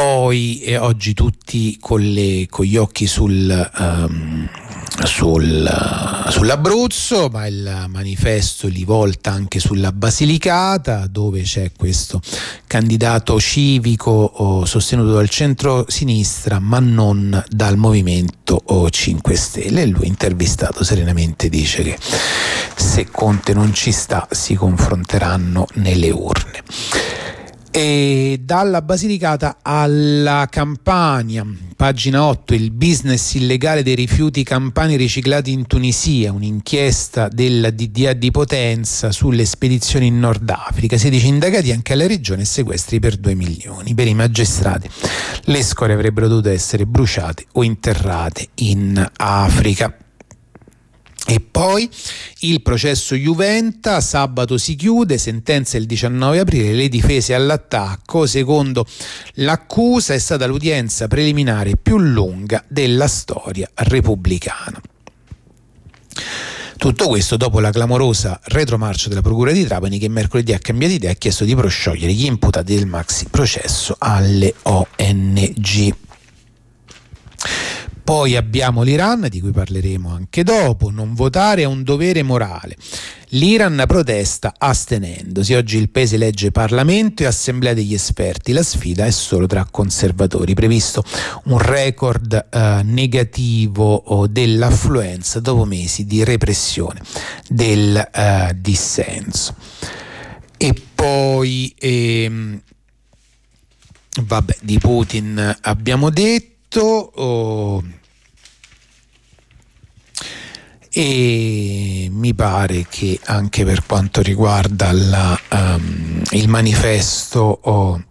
poi 0.00 0.60
eh, 0.60 0.76
oggi 0.76 1.12
tutti 1.12 1.76
con, 1.80 2.00
le, 2.00 2.46
con, 2.48 2.64
gli 2.64 2.76
occhi 2.76 3.08
sul, 3.08 3.70
um, 3.78 4.48
sul, 5.02 6.24
uh, 6.24 6.30
sull'Abruzzo, 6.30 7.28
ma 7.32 7.48
il 7.48 7.86
manifesto 7.88 8.68
li 8.68 8.84
volta 8.84 9.32
anche 9.32 9.58
sulla 9.58 9.90
Basilicata, 9.90 11.08
dove 11.08 11.42
c'è 11.42 11.72
questo 11.76 12.20
candidato 12.68 13.40
civico 13.40 14.10
oh, 14.10 14.64
sostenuto 14.64 15.14
dal 15.14 15.28
centro-sinistra, 15.28 16.60
ma 16.60 16.78
non 16.78 17.44
dal 17.48 17.76
Movimento 17.76 18.62
oh, 18.66 18.88
5 18.88 19.34
Stelle. 19.34 19.82
E 19.82 19.86
lui, 19.86 20.06
intervistato 20.06 20.84
serenamente, 20.84 21.48
dice 21.48 21.82
che 21.82 21.98
se 22.76 23.08
Conte 23.10 23.52
non 23.52 23.74
ci 23.74 23.90
sta, 23.90 24.28
si 24.30 24.54
confronteranno 24.54 25.66
nelle 25.74 26.10
urne. 26.10 26.62
E 27.70 28.40
dalla 28.42 28.80
Basilicata 28.80 29.58
alla 29.62 30.46
Campania, 30.50 31.46
pagina 31.76 32.24
8, 32.24 32.54
il 32.54 32.70
business 32.70 33.34
illegale 33.34 33.82
dei 33.82 33.94
rifiuti 33.94 34.42
campani 34.42 34.96
riciclati 34.96 35.52
in 35.52 35.66
Tunisia, 35.66 36.32
un'inchiesta 36.32 37.28
della 37.28 37.70
DDA 37.70 38.14
di 38.14 38.30
Potenza 38.30 39.12
sulle 39.12 39.44
spedizioni 39.44 40.06
in 40.06 40.18
Nord 40.18 40.48
Africa, 40.48 40.96
16 40.96 41.26
indagati 41.26 41.70
anche 41.70 41.92
alla 41.92 42.06
regione 42.06 42.42
e 42.42 42.46
sequestri 42.46 43.00
per 43.00 43.16
2 43.16 43.34
milioni. 43.34 43.94
Per 43.94 44.06
i 44.06 44.14
magistrati 44.14 44.88
le 45.44 45.62
scorie 45.62 45.94
avrebbero 45.94 46.26
dovuto 46.26 46.48
essere 46.48 46.86
bruciate 46.86 47.46
o 47.52 47.62
interrate 47.62 48.48
in 48.54 49.06
Africa. 49.16 49.94
E 51.30 51.40
poi 51.40 51.86
il 52.38 52.62
processo 52.62 53.14
Juventa, 53.14 54.00
sabato 54.00 54.56
si 54.56 54.76
chiude, 54.76 55.18
sentenza 55.18 55.76
il 55.76 55.84
19 55.84 56.38
aprile, 56.38 56.72
le 56.72 56.88
difese 56.88 57.34
all'attacco, 57.34 58.24
secondo 58.24 58.86
l'accusa 59.34 60.14
è 60.14 60.18
stata 60.18 60.46
l'udienza 60.46 61.06
preliminare 61.06 61.76
più 61.76 61.98
lunga 61.98 62.64
della 62.66 63.06
storia 63.08 63.68
repubblicana. 63.74 64.80
Tutto 66.78 67.08
questo 67.08 67.36
dopo 67.36 67.60
la 67.60 67.72
clamorosa 67.72 68.40
retromarcia 68.44 69.10
della 69.10 69.20
Procura 69.20 69.52
di 69.52 69.64
Trapani 69.64 69.98
che 69.98 70.08
mercoledì 70.08 70.54
ha 70.54 70.58
cambiato 70.58 70.94
idea 70.94 71.10
e 71.10 71.12
ha 71.12 71.16
chiesto 71.16 71.44
di 71.44 71.54
prosciogliere 71.54 72.10
gli 72.10 72.24
imputati 72.24 72.74
del 72.74 72.86
maxi 72.86 73.26
processo 73.30 73.96
alle 73.98 74.54
ONG. 74.62 75.94
Poi 78.08 78.36
abbiamo 78.36 78.84
l'Iran, 78.84 79.26
di 79.28 79.38
cui 79.38 79.50
parleremo 79.50 80.10
anche 80.10 80.42
dopo, 80.42 80.88
non 80.88 81.12
votare 81.12 81.60
è 81.60 81.64
un 81.66 81.82
dovere 81.82 82.22
morale. 82.22 82.74
L'Iran 83.32 83.84
protesta 83.86 84.54
astenendosi. 84.56 85.52
Oggi 85.52 85.76
il 85.76 85.90
paese 85.90 86.16
legge 86.16 86.50
Parlamento 86.50 87.22
e 87.22 87.26
Assemblea 87.26 87.74
degli 87.74 87.92
esperti. 87.92 88.52
La 88.52 88.62
sfida 88.62 89.04
è 89.04 89.10
solo 89.10 89.46
tra 89.46 89.68
conservatori. 89.70 90.54
Previsto 90.54 91.04
un 91.44 91.58
record 91.58 92.46
eh, 92.50 92.80
negativo 92.82 93.94
oh, 93.94 94.26
dell'affluenza 94.26 95.38
dopo 95.40 95.66
mesi 95.66 96.06
di 96.06 96.24
repressione 96.24 97.02
del 97.46 97.94
eh, 97.94 98.56
dissenso. 98.56 99.54
E 100.56 100.74
poi, 100.94 101.74
ehm, 101.78 102.58
vabbè, 104.22 104.56
di 104.62 104.78
Putin 104.78 105.58
abbiamo 105.60 106.08
detto. 106.08 106.56
Oh, 106.80 107.82
e 110.90 112.08
mi 112.10 112.34
pare 112.34 112.86
che 112.88 113.20
anche 113.24 113.64
per 113.64 113.84
quanto 113.86 114.22
riguarda 114.22 114.92
la, 114.92 115.38
um, 115.50 116.22
il 116.30 116.48
manifesto 116.48 117.58
oh, 117.62 118.02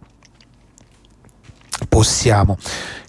possiamo 1.90 2.58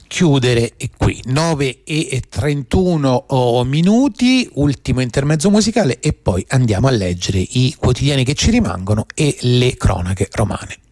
chiudere 0.07 0.75
qui. 0.97 1.21
9 1.27 1.85
e 1.85 2.23
31 2.29 3.25
oh, 3.29 3.65
minuti 3.65 4.49
ultimo 4.55 5.01
intermezzo 5.01 5.51
musicale 5.51 6.01
e 6.01 6.13
poi 6.13 6.45
andiamo 6.49 6.89
a 6.89 6.91
leggere 6.91 7.39
i 7.39 7.75
quotidiani 7.79 8.25
che 8.25 8.35
ci 8.35 8.51
rimangono 8.51 9.07
e 9.15 9.37
le 9.41 9.77
cronache 9.77 10.29
romane 10.33 10.88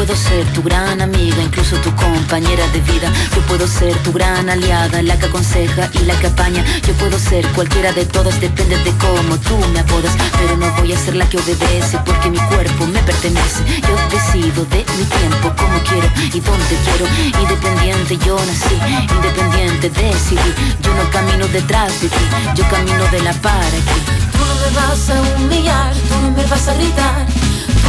puedo 0.00 0.16
ser 0.16 0.46
tu 0.54 0.62
gran 0.62 1.02
amiga, 1.02 1.42
incluso 1.42 1.76
tu 1.76 1.94
compañera 1.94 2.66
de 2.68 2.80
vida. 2.80 3.12
Yo 3.36 3.42
puedo 3.42 3.68
ser 3.68 3.94
tu 3.98 4.12
gran 4.12 4.48
aliada, 4.48 5.02
la 5.02 5.18
que 5.18 5.26
aconseja 5.26 5.90
y 5.92 5.98
la 6.06 6.18
que 6.18 6.28
apaña. 6.28 6.64
Yo 6.86 6.94
puedo 6.94 7.18
ser 7.18 7.46
cualquiera 7.48 7.92
de 7.92 8.06
todas, 8.06 8.40
depende 8.40 8.78
de 8.78 8.92
cómo 8.92 9.36
tú 9.40 9.58
me 9.74 9.80
apodas. 9.80 10.14
Pero 10.38 10.56
no 10.56 10.72
voy 10.76 10.94
a 10.94 10.98
ser 10.98 11.16
la 11.16 11.28
que 11.28 11.36
obedece 11.36 11.98
porque 12.06 12.30
mi 12.30 12.38
cuerpo 12.38 12.86
me 12.86 13.00
pertenece. 13.00 13.60
Yo 13.86 13.94
decido 14.08 14.64
de 14.72 14.86
mi 14.96 15.04
tiempo, 15.04 15.52
como 15.60 15.78
quiero 15.90 16.08
y 16.32 16.40
donde 16.40 16.76
quiero. 16.86 17.04
Independiente 17.42 18.16
yo 18.24 18.36
nací, 18.36 18.76
independiente 19.16 19.90
decidí. 19.90 20.52
Yo 20.80 20.94
no 20.94 21.10
camino 21.10 21.46
detrás 21.48 21.92
de 22.00 22.08
ti, 22.08 22.24
yo 22.54 22.66
camino 22.70 23.04
de 23.12 23.20
la 23.20 23.34
para 23.34 23.76
aquí. 23.82 24.00
Tú 24.32 24.38
no 24.48 24.54
me 24.62 24.70
vas 24.76 25.10
a 25.10 25.36
humillar, 25.36 25.92
tú 25.92 26.14
no 26.22 26.30
me 26.30 26.44
vas 26.46 26.68
a 26.68 26.72
gritar. 26.72 27.26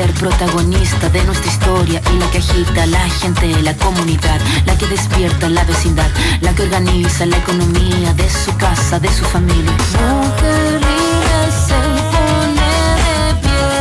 Ser 0.00 0.14
protagonista 0.14 1.10
de 1.10 1.22
nuestra 1.24 1.50
historia 1.50 2.00
y 2.10 2.18
la 2.18 2.30
que 2.30 2.38
agita 2.38 2.86
la 2.86 3.06
gente, 3.20 3.46
la 3.62 3.76
comunidad, 3.76 4.40
la 4.64 4.78
que 4.78 4.86
despierta 4.86 5.46
la 5.50 5.62
vecindad, 5.64 6.10
la 6.40 6.54
que 6.54 6.62
organiza 6.62 7.26
la 7.26 7.36
economía 7.36 8.14
de 8.14 8.30
su 8.30 8.56
casa, 8.56 8.98
de 8.98 9.08
su 9.12 9.24
familia. 9.26 9.72
Mujer 9.72 10.80
libre 10.88 11.40
se 11.66 11.80
pone 12.12 12.70
de 13.04 13.18
pie 13.42 13.72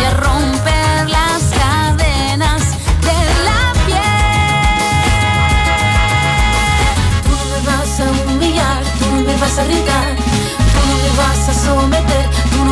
y 0.00 0.02
a 0.08 0.10
romper 0.26 1.08
las 1.16 1.42
cadenas 1.60 2.62
de 3.06 3.18
la 3.46 3.62
piel. 3.86 4.60
Tú 7.26 7.30
no 7.38 7.44
me 7.52 7.60
vas 7.68 8.00
a 8.00 8.02
humillar, 8.32 8.82
tú 8.98 9.04
no 9.14 9.20
me 9.22 9.34
vas 9.36 9.56
a 9.56 9.64
gritar, 9.64 10.16
tú 10.72 10.80
no 10.88 10.94
me 11.04 11.10
vas 11.20 11.42
a 11.48 11.54
someter 11.66 12.19
no 12.19 12.19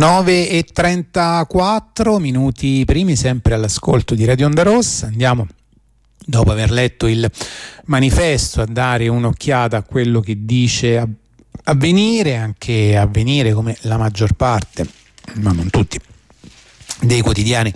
Nove 0.00 0.48
e 0.48 0.64
34 0.64 2.18
minuti 2.18 2.84
primi, 2.86 3.16
sempre 3.16 3.52
all'ascolto 3.52 4.14
di 4.14 4.24
Radio 4.24 4.46
Onda 4.46 4.62
Rossa. 4.62 5.08
Andiamo, 5.08 5.46
dopo 6.24 6.50
aver 6.52 6.70
letto 6.70 7.06
il 7.06 7.30
manifesto, 7.84 8.62
a 8.62 8.64
dare 8.64 9.08
un'occhiata 9.08 9.76
a 9.76 9.82
quello 9.82 10.20
che 10.20 10.46
dice 10.46 11.06
avvenire, 11.64 12.36
anche 12.36 12.96
avvenire 12.96 13.52
come 13.52 13.76
la 13.82 13.98
maggior 13.98 14.32
parte, 14.32 14.88
ma 15.34 15.52
non 15.52 15.68
tutti, 15.68 16.00
dei 17.02 17.20
quotidiani 17.20 17.70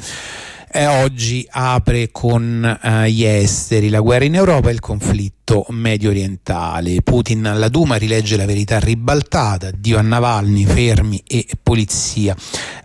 eh, 0.76 0.86
oggi 0.86 1.46
apre 1.48 2.10
con 2.10 2.64
eh, 2.82 3.08
gli 3.08 3.22
esteri, 3.22 3.88
la 3.88 4.00
guerra 4.00 4.24
in 4.24 4.34
Europa 4.34 4.70
e 4.70 4.72
il 4.72 4.80
conflitto 4.80 5.66
medio 5.68 6.10
orientale. 6.10 7.00
Putin 7.02 7.46
alla 7.46 7.68
Duma 7.68 7.94
rilegge 7.94 8.36
la 8.36 8.44
verità 8.44 8.80
ribaltata, 8.80 9.70
Dio 9.70 9.98
a 9.98 10.02
Navalny, 10.02 10.64
fermi 10.64 11.22
e 11.24 11.46
polizia 11.62 12.34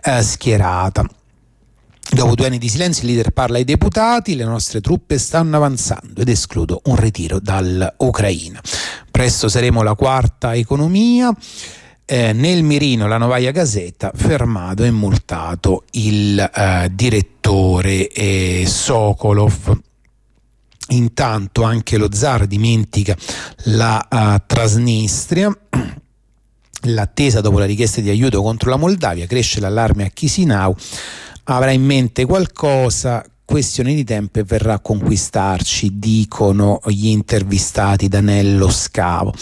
eh, 0.04 0.22
schierata. 0.22 1.04
Dopo 2.12 2.34
due 2.36 2.46
anni 2.46 2.58
di 2.58 2.68
silenzio 2.68 3.02
il 3.02 3.14
leader 3.14 3.32
parla 3.32 3.58
ai 3.58 3.64
deputati, 3.64 4.36
le 4.36 4.44
nostre 4.44 4.80
truppe 4.80 5.18
stanno 5.18 5.56
avanzando 5.56 6.20
ed 6.20 6.28
escludo 6.28 6.82
un 6.84 6.96
ritiro 6.96 7.40
dall'Ucraina. 7.40 8.60
Presto 9.10 9.48
saremo 9.48 9.82
la 9.82 9.94
quarta 9.94 10.54
economia 10.54 11.34
eh, 12.10 12.32
nel 12.32 12.64
mirino 12.64 13.06
la 13.06 13.18
Novaia 13.18 13.52
Gazeta 13.52 14.10
fermato 14.12 14.82
e 14.82 14.90
multato 14.90 15.84
il 15.92 16.36
eh, 16.40 16.90
direttore 16.92 18.08
eh, 18.08 18.64
Sokolov. 18.66 19.78
Intanto 20.88 21.62
anche 21.62 21.96
lo 21.96 22.12
zar 22.12 22.48
dimentica 22.48 23.16
la 23.66 24.08
uh, 24.10 24.42
Transnistria. 24.44 25.56
L'attesa 26.84 27.40
dopo 27.40 27.60
la 27.60 27.64
richiesta 27.64 28.00
di 28.00 28.10
aiuto 28.10 28.42
contro 28.42 28.70
la 28.70 28.76
Moldavia, 28.76 29.26
cresce 29.26 29.60
l'allarme 29.60 30.06
a 30.06 30.08
Chisinau 30.08 30.74
avrà 31.44 31.70
in 31.70 31.84
mente 31.84 32.26
qualcosa 32.26 33.24
questione 33.50 33.96
di 33.96 34.04
tempo 34.04 34.38
e 34.38 34.44
verrà 34.44 34.74
a 34.74 34.78
conquistarci, 34.78 35.98
dicono 35.98 36.80
gli 36.86 37.08
intervistati 37.08 38.06
da 38.06 38.20
Nello 38.20 38.70
Scavo. 38.70 39.34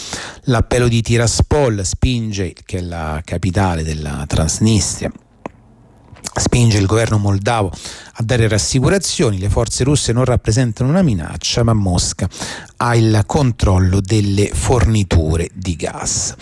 L'appello 0.45 0.87
di 0.87 1.03
Tiraspol 1.03 1.85
spinge, 1.85 2.55
che 2.65 2.79
è 2.79 2.81
la 2.81 3.21
capitale 3.23 3.83
della 3.83 4.25
Transnistria, 4.27 5.11
spinge 6.33 6.79
il 6.79 6.87
governo 6.87 7.19
moldavo 7.19 7.71
a 8.13 8.23
dare 8.23 8.47
rassicurazioni, 8.47 9.37
le 9.37 9.49
forze 9.49 9.83
russe 9.83 10.11
non 10.11 10.25
rappresentano 10.25 10.89
una 10.89 11.03
minaccia, 11.03 11.61
ma 11.61 11.73
Mosca 11.73 12.27
ha 12.77 12.95
il 12.95 13.21
controllo 13.27 14.01
delle 14.01 14.49
forniture 14.51 15.49
di 15.53 15.75
gas. 15.75 16.33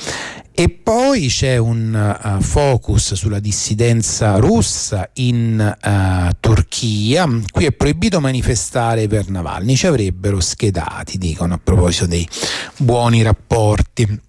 E 0.60 0.70
poi 0.70 1.28
c'è 1.28 1.58
un 1.58 1.94
uh, 1.94 2.42
focus 2.42 3.14
sulla 3.14 3.38
dissidenza 3.38 4.38
russa 4.38 5.08
in 5.14 5.78
uh, 5.84 6.36
Turchia. 6.40 7.30
Qui 7.52 7.66
è 7.66 7.72
proibito 7.72 8.20
manifestare 8.20 9.08
per 9.08 9.30
Navalny. 9.30 9.76
Ci 9.76 9.86
avrebbero 9.86 10.40
schedati, 10.40 11.20
dicono 11.20 11.54
a 11.54 11.60
proposito 11.64 12.08
dei 12.08 12.28
buoni 12.78 13.22
rapporti 13.22 14.20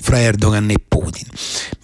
fra 0.00 0.18
Erdogan 0.18 0.68
e 0.68 0.82
Putin. 0.88 1.28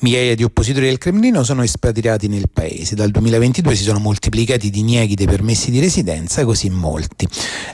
Migliaia 0.00 0.34
di 0.34 0.42
oppositori 0.42 0.86
del 0.86 0.98
Cremlino 0.98 1.44
sono 1.44 1.62
espatriati 1.62 2.26
nel 2.26 2.50
paese. 2.52 2.96
Dal 2.96 3.12
2022 3.12 3.76
si 3.76 3.84
sono 3.84 4.00
moltiplicati 4.00 4.66
i 4.66 4.70
dinieghi 4.70 5.14
dei 5.14 5.26
permessi 5.26 5.70
di 5.70 5.78
residenza, 5.78 6.44
così 6.44 6.68
molti 6.68 7.28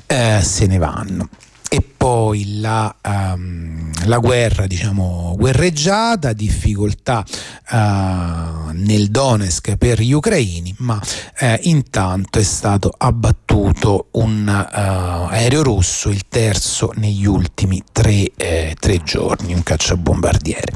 eh, 0.05 0.41
se 0.43 0.67
ne 0.67 0.77
vanno 0.77 1.31
e 1.75 1.81
poi 1.81 2.61
la, 2.61 2.95
um, 3.03 3.91
la, 4.05 4.19
guerra, 4.19 4.67
diciamo, 4.67 5.35
guerreggiata, 5.39 6.35
difficoltà 6.35 7.25
uh, 7.71 8.73
nel 8.73 9.09
Donetsk 9.09 9.77
per 9.77 10.03
gli 10.03 10.13
ucraini, 10.13 10.75
ma 10.81 11.01
uh, 11.01 11.47
intanto 11.63 12.39
è 12.39 12.43
stato 12.43 12.93
abbattuto 12.95 14.09
un 14.13 14.47
uh, 14.47 15.33
aereo 15.33 15.63
russo, 15.63 16.11
il 16.11 16.29
terzo 16.29 16.93
negli 16.97 17.25
ultimi 17.25 17.83
tre, 17.91 18.31
eh, 18.37 18.77
tre 18.79 19.03
giorni, 19.03 19.55
un 19.55 19.63
cacciabombardiere. 19.63 20.75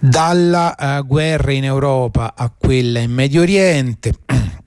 Dalla 0.00 1.04
guerra 1.06 1.52
in 1.52 1.62
Europa 1.62 2.34
a 2.36 2.50
quella 2.50 2.98
in 2.98 3.12
Medio 3.12 3.42
Oriente. 3.42 4.12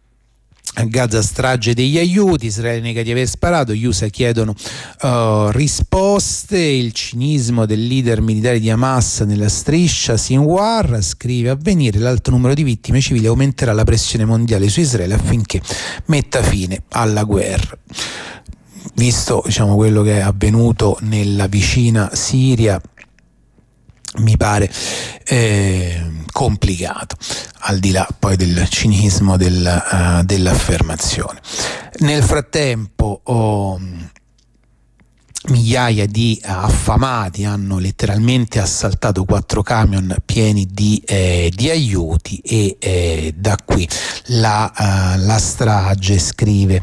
Gaza 0.86 1.22
strage 1.22 1.74
degli 1.74 1.98
aiuti, 1.98 2.46
Israele 2.46 2.80
nega 2.80 3.02
di 3.02 3.12
aver 3.12 3.28
sparato, 3.28 3.74
gli 3.74 3.86
USA 3.86 4.08
chiedono 4.08 4.54
uh, 5.02 5.50
risposte, 5.50 6.58
il 6.58 6.94
cinismo 6.94 7.66
del 7.66 7.86
leader 7.86 8.22
militare 8.22 8.60
di 8.60 8.70
Hamas 8.70 9.22
nella 9.22 9.50
striscia 9.50 10.16
Sinwar 10.16 11.04
scrive 11.04 11.50
a 11.50 11.58
venire 11.60 12.00
l'alto 12.00 12.32
numero 12.32 12.54
di 12.54 12.64
vittime 12.64 13.02
civili 13.02 13.26
aumenterà 13.26 13.74
la 13.74 13.84
pressione 13.84 14.26
mondiale 14.26 14.70
su 14.70 14.80
Israele 14.80 15.16
affinché 15.16 15.62
metta 16.06 16.42
fine 16.42 16.84
alla 16.90 17.24
guerra. 17.24 17.78
Visto 18.96 19.42
diciamo, 19.46 19.76
quello 19.76 20.02
che 20.02 20.18
è 20.18 20.22
avvenuto 20.22 20.98
nella 21.02 21.48
vicina 21.48 22.10
Siria, 22.14 22.82
mi 24.18 24.38
pare 24.38 24.72
eh, 25.26 26.02
complicato, 26.32 27.16
al 27.60 27.80
di 27.80 27.92
là 27.92 28.08
poi 28.18 28.36
del 28.36 28.68
cinismo 28.70 29.38
del, 29.38 29.84
uh, 29.92 30.24
dell'affermazione. 30.24 31.40
Nel 32.00 32.24
frattempo 32.24 33.22
oh, 33.24 33.80
migliaia 35.48 36.06
di 36.06 36.40
affamati 36.44 37.46
hanno 37.46 37.80
letteralmente 37.80 38.60
assaltato 38.60 39.24
quattro 39.24 39.64
camion 39.64 40.14
pieni 40.26 40.68
di, 40.70 41.02
eh, 41.06 41.50
di 41.56 41.70
aiuti 41.70 42.38
e 42.44 42.76
eh, 42.78 43.34
da 43.36 43.58
qui 43.64 43.88
la, 44.32 44.72
uh, 44.76 45.26
la 45.26 45.38
strage 45.40 46.20
scrive 46.20 46.82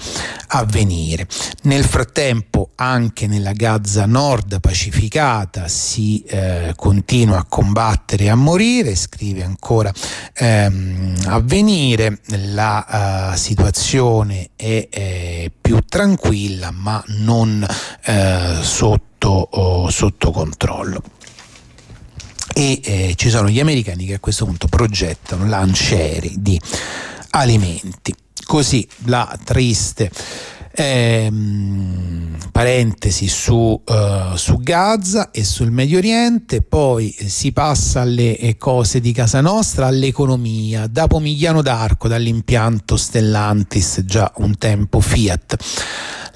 avvenire. 0.49 1.27
Nel 1.63 1.85
frattempo 1.85 2.71
anche 2.77 3.27
nella 3.27 3.53
Gaza 3.53 4.07
Nord 4.07 4.61
pacificata 4.61 5.69
si 5.69 6.23
eh, 6.23 6.73
continua 6.77 7.39
a 7.39 7.45
combattere 7.45 8.25
e 8.25 8.31
a 8.31 8.35
morire, 8.35 8.95
scrive 8.95 9.43
ancora 9.43 9.93
ehm, 10.35 11.15
avvenire, 11.27 12.21
la 12.53 13.33
uh, 13.33 13.37
situazione 13.37 14.51
è 14.57 14.89
eh, 14.91 15.53
più 15.61 15.81
tranquilla 15.87 16.71
ma 16.71 17.03
non 17.09 17.67
eh, 18.05 18.46
sotto, 18.63 19.29
oh, 19.29 19.91
sotto 19.91 20.31
controllo. 20.31 21.03
E 22.53 22.81
eh, 22.83 23.15
ci 23.17 23.29
sono 23.29 23.49
gli 23.49 23.61
americani 23.61 24.07
che 24.07 24.15
a 24.15 24.21
questo 24.21 24.45
punto 24.45 24.67
progettano 24.67 25.47
lancieri 25.47 26.35
di 26.39 26.61
alimenti. 27.31 28.15
Così 28.47 28.87
la 29.05 29.39
triste 29.45 30.11
ehm, 30.77 32.37
parentesi 32.53 33.29
su, 33.29 33.83
uh, 33.85 34.37
su, 34.37 34.59
Gaza 34.61 35.31
e 35.31 35.43
sul 35.43 35.71
Medio 35.71 35.99
Oriente, 35.99 36.63
poi 36.63 37.15
si 37.27 37.53
passa 37.53 38.03
alle 38.03 38.37
eh, 38.37 38.57
cose 38.57 39.01
di 39.01 39.13
casa 39.13 39.41
nostra, 39.41 39.87
all'economia, 39.87 40.87
da 40.87 41.07
Pomigliano 41.07 41.63
d'Arco, 41.63 42.09
dall'impianto 42.09 42.97
Stellantis, 42.97 44.03
già 44.05 44.31
un 44.37 44.57
tempo 44.59 45.01
Fiat 45.01 45.57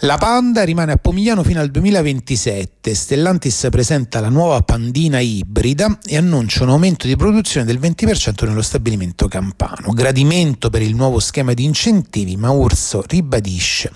la 0.03 0.17
Panda 0.17 0.65
rimane 0.65 0.93
a 0.93 0.97
Pomigliano 0.97 1.43
fino 1.43 1.61
al 1.61 1.71
2027. 1.71 2.95
Stellantis 2.95 3.69
presenta 3.71 4.21
la 4.21 4.31
nuova 4.31 4.63
Pandina 4.63 5.21
ibrida 5.21 5.99
e 6.07 6.17
annuncia 6.17 6.63
un 6.63 6.71
aumento 6.71 7.07
di 7.07 7.17
produzione 7.17 7.67
del 7.67 7.79
20% 7.79 8.47
nello 8.47 8.63
stabilimento 8.63 9.29
campano. 9.29 9.93
Gradimento 9.93 10.71
per 10.71 10.81
il 10.81 10.95
nuovo 10.95 11.19
schema 11.19 11.53
di 11.53 11.65
incentivi, 11.65 12.37
ma 12.39 12.51
Urso 12.51 13.05
ribadisce 13.07 13.93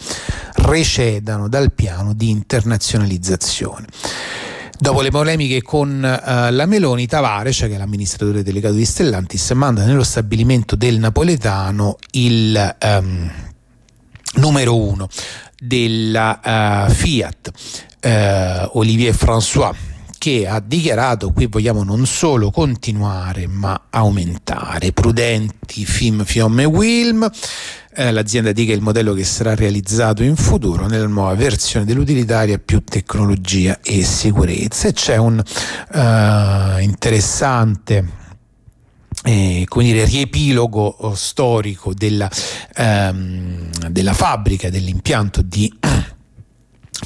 recedano 0.57 1.49
dal 1.49 1.73
piano 1.73 2.13
di 2.13 2.29
internazionalizzazione. 2.29 3.87
Dopo 4.79 5.01
le 5.01 5.11
polemiche 5.11 5.63
con 5.63 5.89
uh, 5.89 6.53
la 6.53 6.67
Meloni, 6.67 7.07
Tavares, 7.07 7.61
che 7.61 7.75
è 7.75 7.79
l'amministratore 7.79 8.43
delegato 8.43 8.75
di 8.75 8.85
Stellantis, 8.85 9.53
manda 9.53 9.87
nello 9.87 10.05
stabilimento 10.05 10.77
del 10.77 10.99
napoletano 10.99 11.97
il 12.11 12.77
um, 12.83 13.31
numero 14.35 14.77
uno 14.77 15.09
della 15.65 16.87
uh, 16.89 16.91
Fiat, 16.91 17.51
uh, 18.03 18.79
Olivier 18.79 19.15
François 19.15 19.75
che 20.25 20.47
ha 20.49 20.59
dichiarato 20.59 21.33
qui 21.33 21.49
vogliamo 21.49 21.85
non 21.85 22.07
solo 22.07 22.51
continuare 22.51 23.47
ma 23.47 23.89
aumentare. 23.91 24.93
Prudenti, 24.93 25.85
FIM, 25.85 26.25
FIOM 26.25 26.61
e 26.61 26.65
Wilm. 26.65 27.31
Eh, 27.95 28.11
l'azienda 28.11 28.53
dica 28.53 28.73
il 28.73 28.81
modello 28.81 29.13
che 29.13 29.23
sarà 29.25 29.55
realizzato 29.55 30.23
in 30.23 30.35
futuro 30.35 30.87
nella 30.87 31.07
nuova 31.07 31.35
versione 31.35 31.85
dell'utilitaria 31.85 32.59
più 32.59 32.83
tecnologia 32.83 33.81
e 33.83 34.03
sicurezza. 34.03 34.89
E 34.89 34.93
c'è 34.95 35.17
un 35.17 35.43
uh, 35.93 36.81
interessante 36.81 38.24
eh, 39.27 39.65
come 39.67 39.85
dire, 39.85 40.05
riepilogo 40.05 40.97
oh, 41.01 41.15
storico 41.15 41.95
della, 41.95 42.31
ehm, 42.77 43.71
della 43.89 44.13
fabbrica, 44.13 44.69
dell'impianto 44.69 45.41
di 45.41 45.73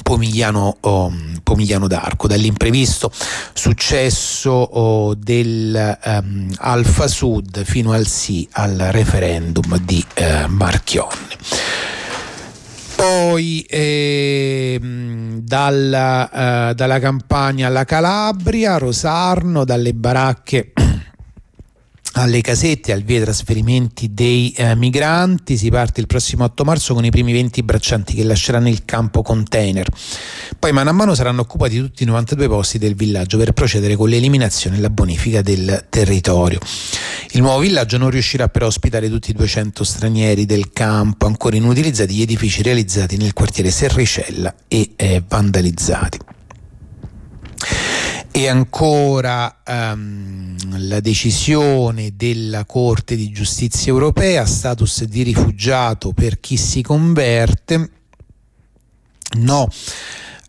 Pomigliano, 0.03 0.77
oh, 0.81 1.13
Pomigliano 1.43 1.87
d'Arco, 1.87 2.27
dall'imprevisto 2.27 3.09
successo 3.53 4.51
oh, 4.51 5.15
del 5.15 5.97
um, 6.03 6.51
Alfa 6.57 7.07
Sud 7.07 7.63
fino 7.63 7.93
al 7.93 8.05
sì 8.05 8.47
al 8.51 8.75
referendum 8.91 9.77
di 9.79 10.03
eh, 10.15 10.45
Marchionne. 10.47 11.37
Poi 12.95 13.61
eh, 13.61 14.77
dalla, 14.81 16.69
eh, 16.69 16.75
dalla 16.75 16.99
campagna 16.99 17.67
alla 17.67 17.85
Calabria, 17.85 18.77
Rosarno, 18.77 19.63
dalle 19.63 19.93
baracche 19.93 20.73
alle 22.21 22.41
casette, 22.41 22.91
al 22.91 23.03
via 23.03 23.21
trasferimenti 23.21 24.13
dei 24.13 24.51
eh, 24.51 24.75
migranti. 24.75 25.57
Si 25.57 25.69
parte 25.69 26.01
il 26.01 26.07
prossimo 26.07 26.43
8 26.43 26.63
marzo 26.63 26.93
con 26.93 27.05
i 27.05 27.09
primi 27.09 27.31
20 27.31 27.63
braccianti 27.63 28.13
che 28.13 28.23
lasceranno 28.23 28.69
il 28.69 28.83
campo 28.85 29.21
container. 29.21 29.87
Poi 30.57 30.71
mano 30.71 30.89
a 30.89 30.93
mano 30.93 31.15
saranno 31.15 31.41
occupati 31.41 31.77
tutti 31.77 32.03
i 32.03 32.05
92 32.05 32.47
posti 32.47 32.77
del 32.77 32.95
villaggio 32.95 33.37
per 33.37 33.53
procedere 33.53 33.95
con 33.95 34.09
l'eliminazione 34.09 34.77
e 34.77 34.79
la 34.81 34.89
bonifica 34.89 35.41
del 35.41 35.85
territorio. 35.89 36.59
Il 37.31 37.41
nuovo 37.41 37.59
villaggio 37.59 37.97
non 37.97 38.09
riuscirà 38.09 38.49
però 38.49 38.65
a 38.65 38.69
ospitare 38.69 39.09
tutti 39.09 39.31
i 39.31 39.33
200 39.33 39.83
stranieri 39.83 40.45
del 40.45 40.71
campo, 40.71 41.25
ancora 41.25 41.55
inutilizzati 41.55 42.13
gli 42.13 42.21
edifici 42.21 42.61
realizzati 42.61 43.17
nel 43.17 43.33
quartiere 43.33 43.71
Serricella 43.71 44.53
e 44.67 44.91
eh, 44.95 45.23
vandalizzati 45.27 46.28
e 48.31 48.47
ancora 48.47 49.61
um, 49.65 50.55
la 50.87 50.99
decisione 50.99 52.13
della 52.15 52.65
Corte 52.65 53.15
di 53.15 53.31
giustizia 53.31 53.91
europea, 53.91 54.45
status 54.45 55.03
di 55.03 55.23
rifugiato 55.23 56.11
per 56.13 56.39
chi 56.39 56.57
si 56.57 56.81
converte, 56.81 57.91
no 59.39 59.67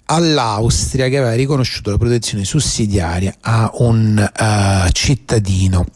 all'Austria 0.07 1.09
che 1.09 1.19
aveva 1.19 1.35
riconosciuto 1.35 1.91
la 1.91 1.99
protezione 1.99 2.45
sussidiaria 2.45 3.37
a 3.41 3.71
un 3.75 4.19
uh, 4.19 4.91
cittadino 4.91 5.87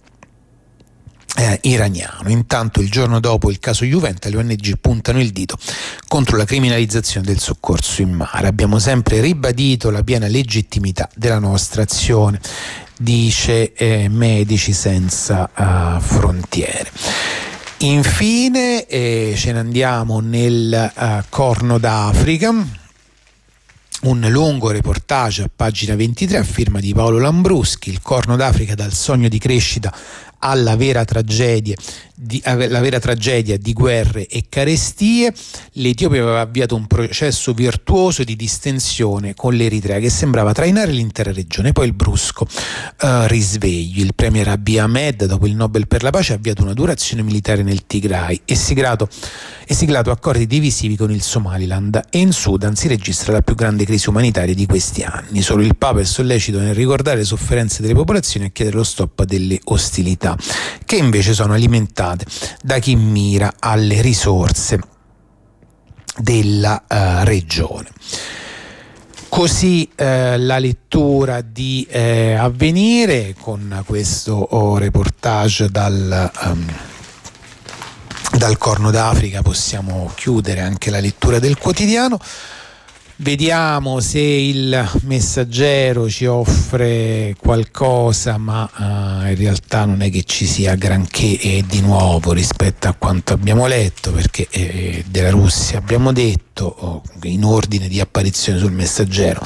eh, 1.36 1.58
iraniano. 1.62 2.28
Intanto 2.30 2.80
il 2.80 2.90
giorno 2.90 3.20
dopo 3.20 3.50
il 3.50 3.58
caso 3.58 3.84
Juventus 3.84 4.30
le 4.30 4.38
ONG 4.38 4.78
puntano 4.80 5.20
il 5.20 5.30
dito 5.30 5.56
contro 6.06 6.36
la 6.36 6.44
criminalizzazione 6.44 7.26
del 7.26 7.38
soccorso 7.38 8.02
in 8.02 8.12
mare. 8.12 8.46
Abbiamo 8.46 8.78
sempre 8.78 9.20
ribadito 9.20 9.90
la 9.90 10.02
piena 10.02 10.26
legittimità 10.26 11.08
della 11.14 11.38
nostra 11.38 11.82
azione, 11.82 12.40
dice 12.96 13.72
eh, 13.72 14.08
Medici 14.08 14.72
Senza 14.72 15.50
uh, 15.54 16.00
Frontiere. 16.00 16.90
Infine 17.78 18.86
eh, 18.86 19.34
ce 19.36 19.52
ne 19.52 19.58
andiamo 19.58 20.20
nel 20.20 20.92
uh, 20.94 21.24
Corno 21.28 21.78
d'Africa 21.78 22.82
un 24.02 24.20
lungo 24.28 24.70
reportage 24.70 25.42
a 25.42 25.50
pagina 25.54 25.94
23 25.94 26.36
a 26.36 26.42
firma 26.42 26.78
di 26.78 26.92
Paolo 26.92 27.18
Lambruschi, 27.18 27.90
il 27.90 28.02
Corno 28.02 28.36
d'Africa 28.36 28.74
dal 28.74 28.92
sogno 28.92 29.28
di 29.28 29.38
crescita 29.38 29.92
alla 30.44 30.76
vera 30.76 31.04
tragedia 31.04 31.74
di, 32.14 32.40
la 32.44 32.80
vera 32.80 33.00
tragedia 33.00 33.58
di 33.58 33.72
guerre 33.72 34.26
e 34.26 34.44
carestie, 34.48 35.32
l'Etiopia 35.72 36.22
aveva 36.22 36.40
avviato 36.40 36.76
un 36.76 36.86
processo 36.86 37.52
virtuoso 37.52 38.22
di 38.22 38.36
distensione 38.36 39.34
con 39.34 39.54
l'Eritrea 39.54 39.98
che 39.98 40.10
sembrava 40.10 40.52
trainare 40.52 40.92
l'intera 40.92 41.32
regione. 41.32 41.72
Poi 41.72 41.86
il 41.86 41.92
brusco 41.92 42.46
uh, 42.46 43.26
risveglio. 43.26 44.02
Il 44.02 44.14
premier 44.14 44.48
Abiy 44.48 44.78
Ahmed, 44.78 45.24
dopo 45.24 45.46
il 45.46 45.56
Nobel 45.56 45.88
per 45.88 46.02
la 46.02 46.10
pace, 46.10 46.32
ha 46.32 46.36
avviato 46.36 46.62
una 46.62 46.72
durazione 46.72 47.22
militare 47.22 47.62
nel 47.62 47.86
Tigray 47.86 48.42
e 48.44 48.54
siglato, 48.54 49.08
e 49.66 49.74
siglato 49.74 50.10
accordi 50.10 50.46
divisivi 50.46 50.96
con 50.96 51.10
il 51.10 51.22
Somaliland 51.22 52.00
e 52.10 52.18
in 52.18 52.32
Sudan 52.32 52.76
si 52.76 52.86
registra 52.86 53.32
la 53.32 53.40
più 53.40 53.54
grande 53.54 53.84
crisi 53.84 54.08
umanitaria 54.08 54.54
di 54.54 54.66
questi 54.66 55.02
anni. 55.02 55.42
Solo 55.42 55.62
il 55.62 55.76
Papa 55.76 56.00
è 56.00 56.04
sollecito 56.04 56.60
nel 56.60 56.74
ricordare 56.74 57.18
le 57.18 57.24
sofferenze 57.24 57.82
delle 57.82 57.94
popolazioni 57.94 58.46
e 58.46 58.52
chiedere 58.52 58.76
lo 58.76 58.84
stop 58.84 59.24
delle 59.24 59.58
ostilità, 59.64 60.36
che 60.84 60.96
invece 60.96 61.34
sono 61.34 61.54
alimentate 61.54 62.02
utilizzate 62.14 62.26
da 62.62 62.78
chi 62.78 62.96
mira 62.96 63.54
alle 63.58 64.00
risorse 64.00 64.78
della 66.16 66.84
uh, 66.88 67.24
regione. 67.24 67.90
Così 69.28 69.90
eh, 69.96 70.38
la 70.38 70.58
lettura 70.60 71.40
di 71.40 71.84
eh, 71.90 72.34
Avvenire 72.34 73.34
con 73.36 73.82
questo 73.84 74.32
oh, 74.34 74.78
reportage 74.78 75.70
dal, 75.70 76.30
um, 76.44 76.64
dal 78.36 78.56
Corno 78.58 78.92
d'Africa 78.92 79.42
possiamo 79.42 80.08
chiudere 80.14 80.60
anche 80.60 80.88
la 80.90 81.00
lettura 81.00 81.40
del 81.40 81.58
quotidiano. 81.58 82.20
Vediamo 83.16 84.00
se 84.00 84.18
il 84.18 84.90
messaggero 85.02 86.10
ci 86.10 86.26
offre 86.26 87.36
qualcosa, 87.38 88.38
ma 88.38 88.68
uh, 88.74 89.28
in 89.28 89.36
realtà 89.36 89.84
non 89.84 90.02
è 90.02 90.10
che 90.10 90.24
ci 90.24 90.46
sia 90.46 90.74
granché 90.74 91.38
eh, 91.38 91.64
di 91.64 91.80
nuovo 91.80 92.32
rispetto 92.32 92.88
a 92.88 92.94
quanto 92.98 93.32
abbiamo 93.32 93.68
letto, 93.68 94.10
perché 94.10 94.48
eh, 94.50 95.04
della 95.06 95.30
Russia 95.30 95.78
abbiamo 95.78 96.12
detto 96.12 96.64
oh, 96.64 97.02
in 97.22 97.44
ordine 97.44 97.86
di 97.86 98.00
apparizione 98.00 98.58
sul 98.58 98.72
messaggero. 98.72 99.40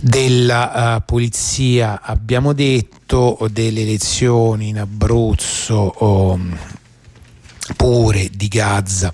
Della 0.00 0.96
uh, 0.96 1.02
polizia 1.04 2.00
abbiamo 2.02 2.54
detto, 2.54 3.48
delle 3.52 3.82
elezioni 3.82 4.68
in 4.68 4.78
Abruzzo 4.78 5.74
oh, 5.74 6.40
pure 7.76 8.30
di 8.32 8.48
Gaza 8.48 9.12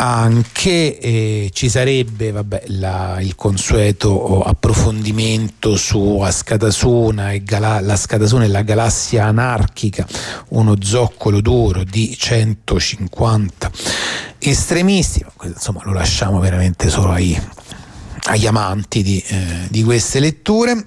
anche 0.00 0.98
eh, 0.98 1.50
ci 1.52 1.68
sarebbe 1.68 2.30
vabbè, 2.30 2.64
la, 2.66 3.18
il 3.20 3.34
consueto 3.34 4.42
approfondimento 4.42 5.76
su 5.76 6.20
Ascatasuna 6.20 7.32
e 7.32 7.42
Gala, 7.42 7.80
la 7.80 7.96
Scatasuna 7.96 8.44
e 8.44 8.48
la 8.48 8.62
galassia 8.62 9.24
anarchica, 9.24 10.06
uno 10.50 10.76
zoccolo 10.80 11.40
duro 11.40 11.82
di 11.82 12.16
150 12.16 13.70
estremisti, 14.38 15.24
insomma 15.42 15.80
lo 15.84 15.92
lasciamo 15.92 16.38
veramente 16.38 16.90
solo 16.90 17.10
ai, 17.10 17.36
agli 18.26 18.46
amanti 18.46 19.02
di, 19.02 19.20
eh, 19.26 19.66
di 19.68 19.82
queste 19.82 20.20
letture. 20.20 20.86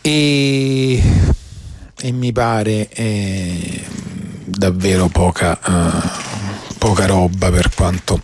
E, 0.00 1.02
e 1.98 2.12
mi 2.12 2.32
pare 2.32 2.88
eh, 2.88 3.84
davvero 4.46 5.08
poca 5.08 5.58
uh, 5.64 6.45
poca 6.86 7.06
roba 7.06 7.50
per 7.50 7.74
quanto, 7.74 8.20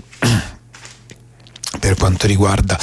per 1.81 1.97
quanto 1.97 2.29
riguarda 2.29 2.79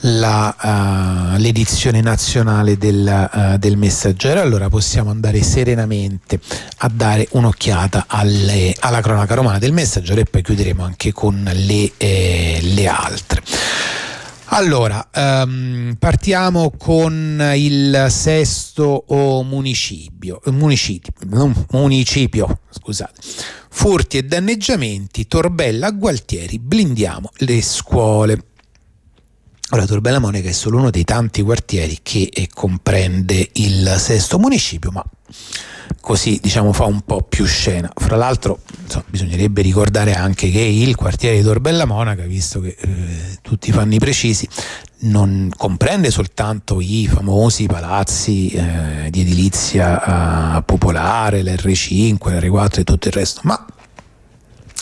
la, 0.00 0.56
uh, 0.60 1.38
l'edizione 1.38 2.00
nazionale 2.00 2.76
del, 2.76 3.30
uh, 3.32 3.56
del, 3.56 3.76
messaggero. 3.76 4.40
Allora 4.40 4.68
possiamo 4.68 5.10
andare 5.10 5.40
serenamente 5.44 6.40
a 6.78 6.90
dare 6.92 7.28
un'occhiata 7.30 8.06
alle, 8.08 8.74
alla 8.80 9.00
cronaca 9.00 9.34
romana 9.34 9.58
del 9.58 9.72
messaggero 9.72 10.20
e 10.20 10.24
poi 10.24 10.42
chiuderemo 10.42 10.82
anche 10.82 11.12
con 11.12 11.48
le, 11.48 11.92
eh, 11.96 12.58
le 12.60 12.88
altre 12.88 13.40
allora, 14.46 15.08
um, 15.14 15.96
partiamo 15.98 16.70
con 16.76 17.52
il 17.56 18.06
sesto 18.10 19.04
municipio, 19.08 20.40
municipio, 20.46 21.12
municipio 21.70 22.60
scusate. 22.70 23.20
Furti 23.70 24.18
e 24.18 24.22
danneggiamenti, 24.22 25.26
Torbella, 25.26 25.90
Gualtieri, 25.90 26.58
blindiamo 26.58 27.30
le 27.38 27.62
scuole. 27.62 28.44
Ora, 29.70 29.86
Torbella 29.86 30.18
Monica 30.18 30.48
è 30.48 30.52
solo 30.52 30.78
uno 30.78 30.90
dei 30.90 31.04
tanti 31.04 31.42
quartieri 31.42 31.98
che 32.02 32.28
eh, 32.32 32.48
comprende 32.52 33.48
il 33.54 33.94
sesto 33.98 34.38
municipio, 34.38 34.90
ma 34.90 35.04
così 36.00 36.38
diciamo 36.42 36.72
fa 36.72 36.84
un 36.84 37.00
po' 37.02 37.22
più 37.22 37.44
scena. 37.44 37.90
Fra 37.94 38.16
l'altro 38.16 38.60
insomma, 38.82 39.04
bisognerebbe 39.08 39.62
ricordare 39.62 40.14
anche 40.14 40.50
che 40.50 40.60
il 40.60 40.94
quartiere 40.94 41.36
di 41.36 41.42
Torbella 41.42 41.84
Monaca, 41.84 42.24
visto 42.24 42.60
che 42.60 42.76
eh, 42.78 43.38
tutti 43.42 43.72
fanno 43.72 43.94
i 43.94 43.98
precisi, 43.98 44.48
non 45.00 45.50
comprende 45.56 46.10
soltanto 46.10 46.80
i 46.80 47.06
famosi 47.06 47.66
palazzi 47.66 48.50
eh, 48.50 49.10
di 49.10 49.20
edilizia 49.20 50.58
eh, 50.58 50.62
popolare, 50.62 51.42
l'R5, 51.42 52.16
l'R4 52.18 52.78
e 52.80 52.84
tutto 52.84 53.08
il 53.08 53.14
resto, 53.14 53.40
ma 53.44 53.66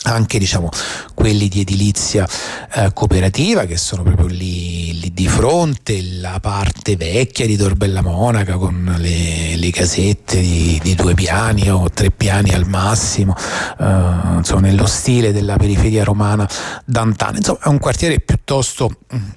anche 0.03 0.37
diciamo, 0.37 0.69
quelli 1.13 1.47
di 1.47 1.61
edilizia 1.61 2.27
eh, 2.73 2.91
cooperativa 2.93 3.65
che 3.65 3.77
sono 3.77 4.03
proprio 4.03 4.27
lì, 4.27 4.99
lì, 4.99 5.13
di 5.13 5.27
fronte, 5.27 6.01
la 6.19 6.39
parte 6.41 6.95
vecchia 6.95 7.45
di 7.45 7.55
Torbella 7.55 8.01
Monaca 8.01 8.57
con 8.57 8.95
le, 8.97 9.55
le 9.55 9.69
casette 9.71 10.39
di, 10.39 10.79
di, 10.81 10.95
due 10.95 11.13
piani 11.13 11.69
o 11.69 11.89
tre 11.89 12.11
piani 12.11 12.51
al 12.53 12.67
massimo, 12.67 13.35
eh, 13.79 14.37
insomma, 14.37 14.61
nello 14.61 14.85
stile 14.87 15.31
della 15.31 15.57
periferia 15.57 16.03
romana 16.03 16.47
d'Antana. 16.85 17.37
Insomma, 17.37 17.59
è 17.63 17.67
un 17.67 17.79
quartiere 17.79 18.19
piuttosto 18.19 18.89
mh, 19.09 19.15
mm, 19.15 19.29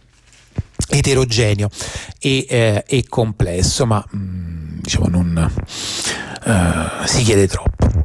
eterogeneo 0.89 1.69
e, 2.19 2.47
eh, 2.49 2.85
e, 2.87 3.05
complesso, 3.09 3.87
ma 3.87 4.05
mh, 4.09 4.19
mm, 4.19 4.79
diciamo 4.81 5.09
non 5.09 5.51
eh, 6.45 7.07
si 7.07 7.23
chiede 7.23 7.47
troppo. 7.47 7.96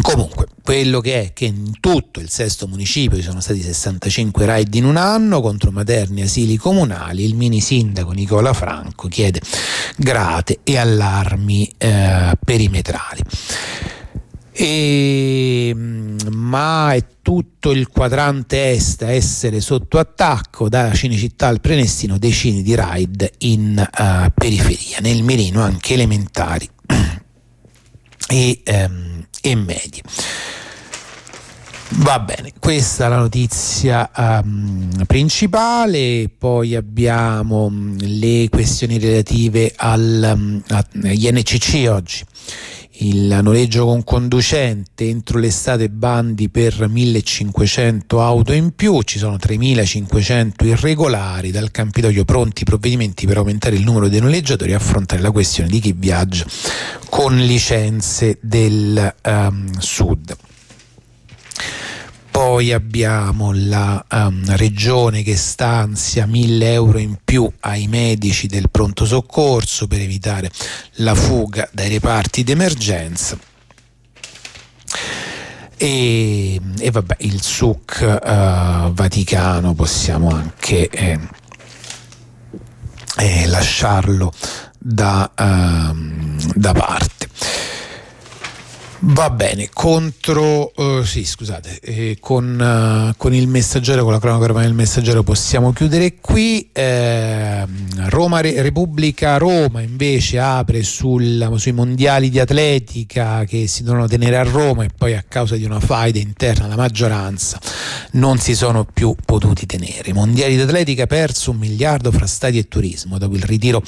Comunque, 0.00 0.46
quello 0.62 1.00
che 1.00 1.22
è 1.22 1.32
che 1.32 1.46
in 1.46 1.80
tutto 1.80 2.20
il 2.20 2.30
sesto 2.30 2.68
municipio 2.68 3.16
ci 3.16 3.24
sono 3.24 3.40
stati 3.40 3.60
65 3.60 4.46
raid 4.46 4.74
in 4.74 4.84
un 4.84 4.96
anno 4.96 5.40
contro 5.40 5.70
materni 5.70 6.22
asili 6.22 6.56
comunali, 6.56 7.24
il 7.24 7.34
mini 7.34 7.60
sindaco 7.60 8.12
Nicola 8.12 8.52
Franco 8.52 9.08
chiede 9.08 9.40
grate 9.96 10.60
e 10.62 10.76
allarmi 10.76 11.72
eh, 11.78 12.32
perimetrali. 12.44 13.22
E, 14.52 15.72
ma 15.74 16.92
è 16.92 17.04
tutto 17.22 17.70
il 17.70 17.86
quadrante 17.88 18.72
est 18.72 19.02
a 19.02 19.10
essere 19.10 19.60
sotto 19.60 19.98
attacco 19.98 20.68
da 20.68 20.92
Cinecittà 20.92 21.46
al 21.46 21.60
Prenestino 21.60 22.18
decine 22.18 22.62
di 22.62 22.74
raid 22.74 23.30
in 23.38 23.78
uh, 23.78 24.32
periferia. 24.34 24.98
Nel 25.00 25.22
mirino 25.22 25.62
anche 25.62 25.94
elementari 25.94 26.68
e 28.28 28.62
um, 28.66 29.24
e 29.40 29.54
medie. 29.54 30.02
Va 31.90 32.18
bene, 32.20 32.52
questa 32.58 33.06
è 33.06 33.08
la 33.08 33.16
notizia 33.16 34.10
um, 34.14 34.90
principale, 35.06 36.28
poi 36.36 36.74
abbiamo 36.74 37.64
um, 37.64 37.96
le 37.98 38.48
questioni 38.50 38.98
relative 38.98 39.72
al, 39.74 40.32
um, 40.34 40.62
agli 40.68 41.30
NCC 41.30 41.88
oggi 41.88 42.24
il 43.00 43.38
noleggio 43.42 43.84
con 43.84 44.02
conducente 44.02 45.08
entro 45.08 45.38
l'estate 45.38 45.88
bandi 45.88 46.48
per 46.48 46.88
1500 46.88 48.20
auto 48.20 48.52
in 48.52 48.74
più, 48.74 49.02
ci 49.02 49.18
sono 49.18 49.36
3500 49.36 50.64
irregolari, 50.64 51.50
dal 51.50 51.70
Campidoglio 51.70 52.24
pronti 52.24 52.64
provvedimenti 52.64 53.26
per 53.26 53.36
aumentare 53.36 53.76
il 53.76 53.84
numero 53.84 54.08
dei 54.08 54.20
noleggiatori 54.20 54.72
e 54.72 54.74
affrontare 54.74 55.22
la 55.22 55.30
questione 55.30 55.68
di 55.68 55.78
chi 55.78 55.94
viaggia 55.96 56.44
con 57.08 57.36
licenze 57.36 58.38
del 58.40 59.14
um, 59.24 59.78
sud. 59.78 60.36
Poi 62.38 62.72
abbiamo 62.72 63.50
la 63.52 64.04
um, 64.12 64.44
regione 64.54 65.24
che 65.24 65.36
stanzia 65.36 66.24
1000 66.24 66.72
euro 66.72 66.98
in 66.98 67.16
più 67.24 67.50
ai 67.62 67.88
medici 67.88 68.46
del 68.46 68.70
pronto 68.70 69.04
soccorso 69.06 69.88
per 69.88 70.00
evitare 70.00 70.48
la 70.98 71.16
fuga 71.16 71.68
dai 71.72 71.88
reparti 71.88 72.44
d'emergenza. 72.44 73.36
E, 75.76 76.60
e 76.78 76.90
vabbè, 76.92 77.16
il 77.22 77.42
SUC 77.42 78.20
uh, 78.22 78.92
Vaticano 78.92 79.74
possiamo 79.74 80.28
anche 80.28 80.88
eh, 80.90 81.18
eh, 83.16 83.46
lasciarlo 83.46 84.32
da, 84.78 85.28
uh, 85.36 86.36
da 86.54 86.72
parte. 86.72 87.28
Va 89.00 89.30
bene, 89.30 89.68
contro, 89.72 90.72
uh, 90.74 91.04
sì 91.04 91.24
scusate, 91.24 91.78
eh, 91.78 92.16
con, 92.18 92.58
uh, 92.58 93.14
con, 93.16 93.32
il 93.32 93.46
messaggero, 93.46 94.02
con 94.02 94.10
la 94.10 94.18
cronaca 94.18 94.46
romana 94.46 94.66
del 94.66 94.74
messaggero 94.74 95.22
possiamo 95.22 95.72
chiudere 95.72 96.16
qui. 96.20 96.68
Eh, 96.72 97.64
Roma 98.08 98.40
Re- 98.40 98.60
Repubblica 98.60 99.36
Roma 99.36 99.82
invece 99.82 100.40
apre 100.40 100.82
sul, 100.82 101.48
sui 101.58 101.70
mondiali 101.70 102.28
di 102.28 102.40
atletica 102.40 103.44
che 103.44 103.68
si 103.68 103.84
devono 103.84 104.08
tenere 104.08 104.36
a 104.36 104.42
Roma 104.42 104.82
e 104.82 104.90
poi 104.96 105.14
a 105.14 105.24
causa 105.26 105.54
di 105.54 105.64
una 105.64 105.78
faida 105.78 106.18
interna 106.18 106.64
alla 106.64 106.76
maggioranza 106.76 107.60
non 108.12 108.38
si 108.38 108.56
sono 108.56 108.84
più 108.84 109.14
potuti 109.24 109.64
tenere. 109.64 110.12
Mondiali 110.12 110.56
di 110.56 110.62
atletica 110.62 111.06
perso 111.06 111.52
un 111.52 111.58
miliardo 111.58 112.10
fra 112.10 112.26
stati 112.26 112.58
e 112.58 112.66
turismo. 112.66 113.16
Dopo 113.18 113.36
il 113.36 113.44
ritiro 113.44 113.80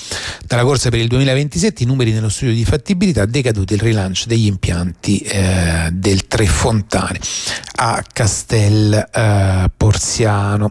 dalla 0.46 0.62
corsa 0.62 0.88
per 0.88 1.00
il 1.00 1.08
2027 1.08 1.82
i 1.82 1.86
numeri 1.86 2.12
nello 2.12 2.28
studio 2.28 2.54
di 2.54 2.64
fattibilità 2.64 3.26
decaduti 3.26 3.74
il 3.74 3.80
rilancio 3.80 4.28
degli 4.28 4.46
impianti 4.46 4.98
parti 5.00 5.18
eh, 5.20 5.88
del 5.92 6.26
Tre 6.26 6.46
Fontane 6.46 7.18
a 7.76 8.04
Castel 8.12 8.92
eh, 8.92 9.70
Porziano. 9.74 10.70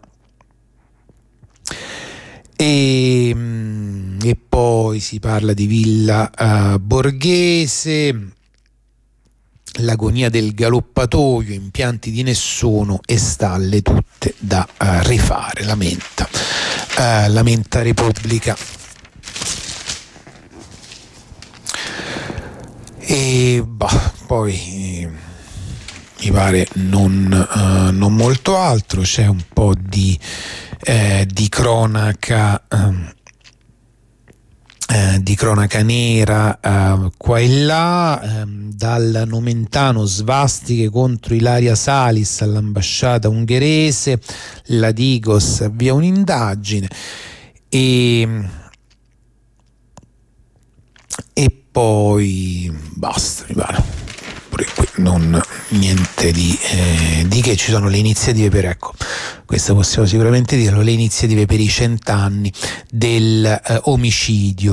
E, 2.56 3.32
mm, 3.34 4.20
e, 4.22 4.38
poi 4.48 5.00
si 5.00 5.20
parla 5.20 5.54
di 5.54 5.66
Villa 5.66 6.30
uh, 6.38 6.78
Borghese, 6.78 8.32
l'agonia 9.80 10.30
del 10.30 10.54
galoppatoio, 10.54 11.54
impianti 11.54 12.12
di 12.12 12.22
nessuno 12.22 13.00
e 13.06 13.18
stalle 13.18 13.82
tutte 13.82 14.36
da 14.38 14.68
uh, 14.70 14.86
rifare, 15.04 15.64
lamenta, 15.64 16.28
uh, 16.98 17.32
lamenta 17.32 17.82
Repubblica. 17.82 18.79
E 23.12 23.64
bah, 23.66 24.14
poi 24.28 25.10
mi 26.22 26.32
pare 26.32 26.68
non, 26.74 27.48
uh, 27.56 27.92
non, 27.92 28.14
molto 28.14 28.56
altro, 28.56 29.02
c'è 29.02 29.26
un 29.26 29.44
po' 29.52 29.74
di, 29.74 30.16
eh, 30.84 31.26
di 31.28 31.50
cronaca. 31.50 32.68
Um, 32.70 33.12
eh, 34.92 35.22
di 35.22 35.36
cronaca 35.36 35.82
nera 35.84 36.60
eh, 36.60 37.12
qua 37.18 37.40
e 37.40 37.48
là, 37.48 38.22
eh, 38.22 38.44
dal 38.48 39.24
Nomentano 39.28 40.06
svastiche 40.06 40.90
contro 40.90 41.34
Ilaria 41.34 41.76
Salis 41.76 42.42
all'ambasciata 42.42 43.28
ungherese, 43.28 44.20
la 44.66 44.92
Digos 44.92 45.62
avvia 45.62 45.94
un'indagine 45.94 46.88
e, 47.70 48.28
e 51.34 51.59
poi 51.72 52.72
basta, 52.94 53.46
mi 53.48 53.56
pare. 53.56 53.84
Pure 54.50 54.66
qui 54.76 54.88
non 54.98 55.42
niente 55.70 56.32
di, 56.32 56.58
eh, 56.72 57.26
di, 57.28 57.42
che. 57.42 57.56
Ci 57.56 57.72
sono 57.72 57.88
le 57.88 57.98
iniziative 57.98 58.50
per 58.50 58.66
ecco 58.66 58.94
questo 59.50 59.74
possiamo 59.74 60.08
sicuramente 60.08 60.56
dirlo 60.56 60.84
le 60.84 60.92
iniziative 60.92 61.48
per 61.48 61.60
i 61.60 61.68
cent'anni 61.68 62.54
del 62.88 63.44
eh, 63.44 63.82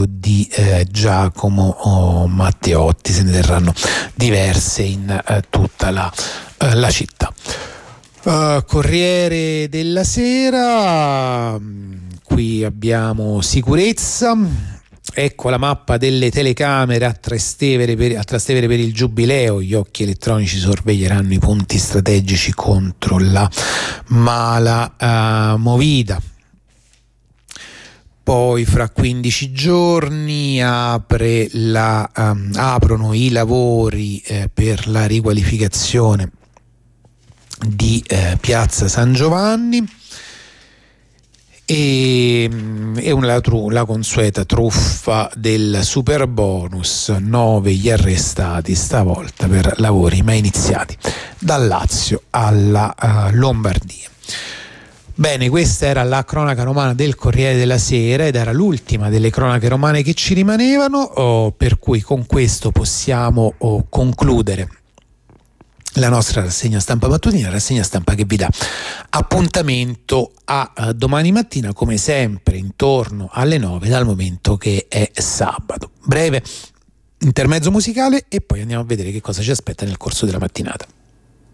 di 0.06 0.47
eh, 0.52 0.86
Giacomo 0.90 1.68
oh, 1.81 2.27
Matteotti. 2.27 3.10
Se 3.10 3.23
ne 3.23 3.32
terranno 3.32 3.73
diverse 4.14 4.82
in 4.82 5.09
eh, 5.09 5.43
tutta 5.48 5.90
la, 5.90 6.12
eh, 6.59 6.74
la 6.74 6.90
città. 6.90 7.32
Uh, 8.24 8.62
Corriere 8.66 9.68
della 9.70 10.05
Sera 10.05 11.59
qui 12.23 12.62
abbiamo 12.62 13.40
sicurezza 13.40 14.36
Ecco 15.18 15.48
la 15.48 15.56
mappa 15.56 15.97
delle 15.97 16.30
telecamere 16.30 17.06
a 17.06 17.14
Trastevere, 17.14 17.97
per, 17.97 18.18
a 18.18 18.22
Trastevere 18.22 18.66
per 18.66 18.78
il 18.78 18.93
Giubileo. 18.93 19.62
Gli 19.62 19.72
occhi 19.72 20.02
elettronici 20.02 20.59
sorveglieranno 20.59 21.32
i 21.32 21.38
punti 21.38 21.78
strategici 21.78 22.52
contro 22.52 23.18
la 23.18 23.51
mala 24.09 24.94
uh, 25.01 25.56
movida. 25.56 26.20
Poi 28.22 28.66
fra 28.66 28.90
15 28.90 29.52
giorni 29.52 30.59
la, 30.59 32.10
um, 32.14 32.51
aprono 32.55 33.14
i 33.14 33.30
lavori 33.30 34.18
eh, 34.18 34.51
per 34.52 34.86
la 34.86 35.06
riqualificazione 35.06 36.30
di 37.66 38.05
eh, 38.06 38.36
Piazza 38.38 38.86
San 38.86 39.14
Giovanni 39.14 39.82
e, 41.66 42.48
e 42.94 43.10
una, 43.10 43.40
la 43.70 43.84
consueta 43.84 44.44
truffa 44.44 45.28
del 45.34 45.80
super 45.82 46.28
bonus 46.28 47.09
9 47.09 47.72
gli 47.72 47.90
arrestati 47.90 48.74
stavolta 48.76 49.48
per 49.48 49.74
lavori 49.78 50.22
mai 50.22 50.38
iniziati 50.38 50.97
dal 51.38 51.66
Lazio 51.66 52.22
alla 52.30 52.94
uh, 52.98 53.34
Lombardia. 53.36 54.09
Bene, 55.18 55.48
questa 55.48 55.86
era 55.86 56.05
la 56.05 56.24
cronaca 56.24 56.62
romana 56.62 56.94
del 56.94 57.16
Corriere 57.16 57.56
della 57.56 57.78
Sera 57.78 58.26
ed 58.26 58.36
era 58.36 58.52
l'ultima 58.52 59.09
delle 59.09 59.30
cronache 59.30 59.68
romane 59.68 60.02
che 60.02 60.14
ci 60.14 60.34
rimanevano, 60.34 60.98
oh, 60.98 61.51
per 61.51 61.78
cui 61.78 62.01
con 62.01 62.26
questo 62.26 62.70
possiamo 62.70 63.55
oh, 63.59 63.86
concludere 63.88 64.68
la 66.01 66.09
nostra 66.09 66.43
rassegna 66.43 66.81
stampa 66.81 67.09
mattutina, 67.09 67.51
rassegna 67.51 67.82
stampa 67.82 68.14
che 68.14 68.24
vi 68.24 68.36
dà 68.36 68.48
appuntamento 69.10 70.32
a 70.44 70.73
uh, 70.77 70.93
domani 70.93 71.32
mattina 71.32 71.73
come 71.73 71.97
sempre 71.97 72.56
intorno 72.56 73.28
alle 73.32 73.59
9 73.59 73.89
dal 73.89 74.05
momento 74.05 74.56
che 74.56 74.86
è 74.89 75.10
sabato. 75.14 75.90
Breve 76.05 76.43
intermezzo 77.20 77.70
musicale 77.70 78.27
e 78.28 78.40
poi 78.40 78.60
andiamo 78.60 78.82
a 78.82 78.86
vedere 78.86 79.10
che 79.10 79.20
cosa 79.20 79.43
ci 79.43 79.51
aspetta 79.51 79.85
nel 79.85 79.97
corso 79.97 80.27
della 80.27 80.39
mattinata. 80.39 80.86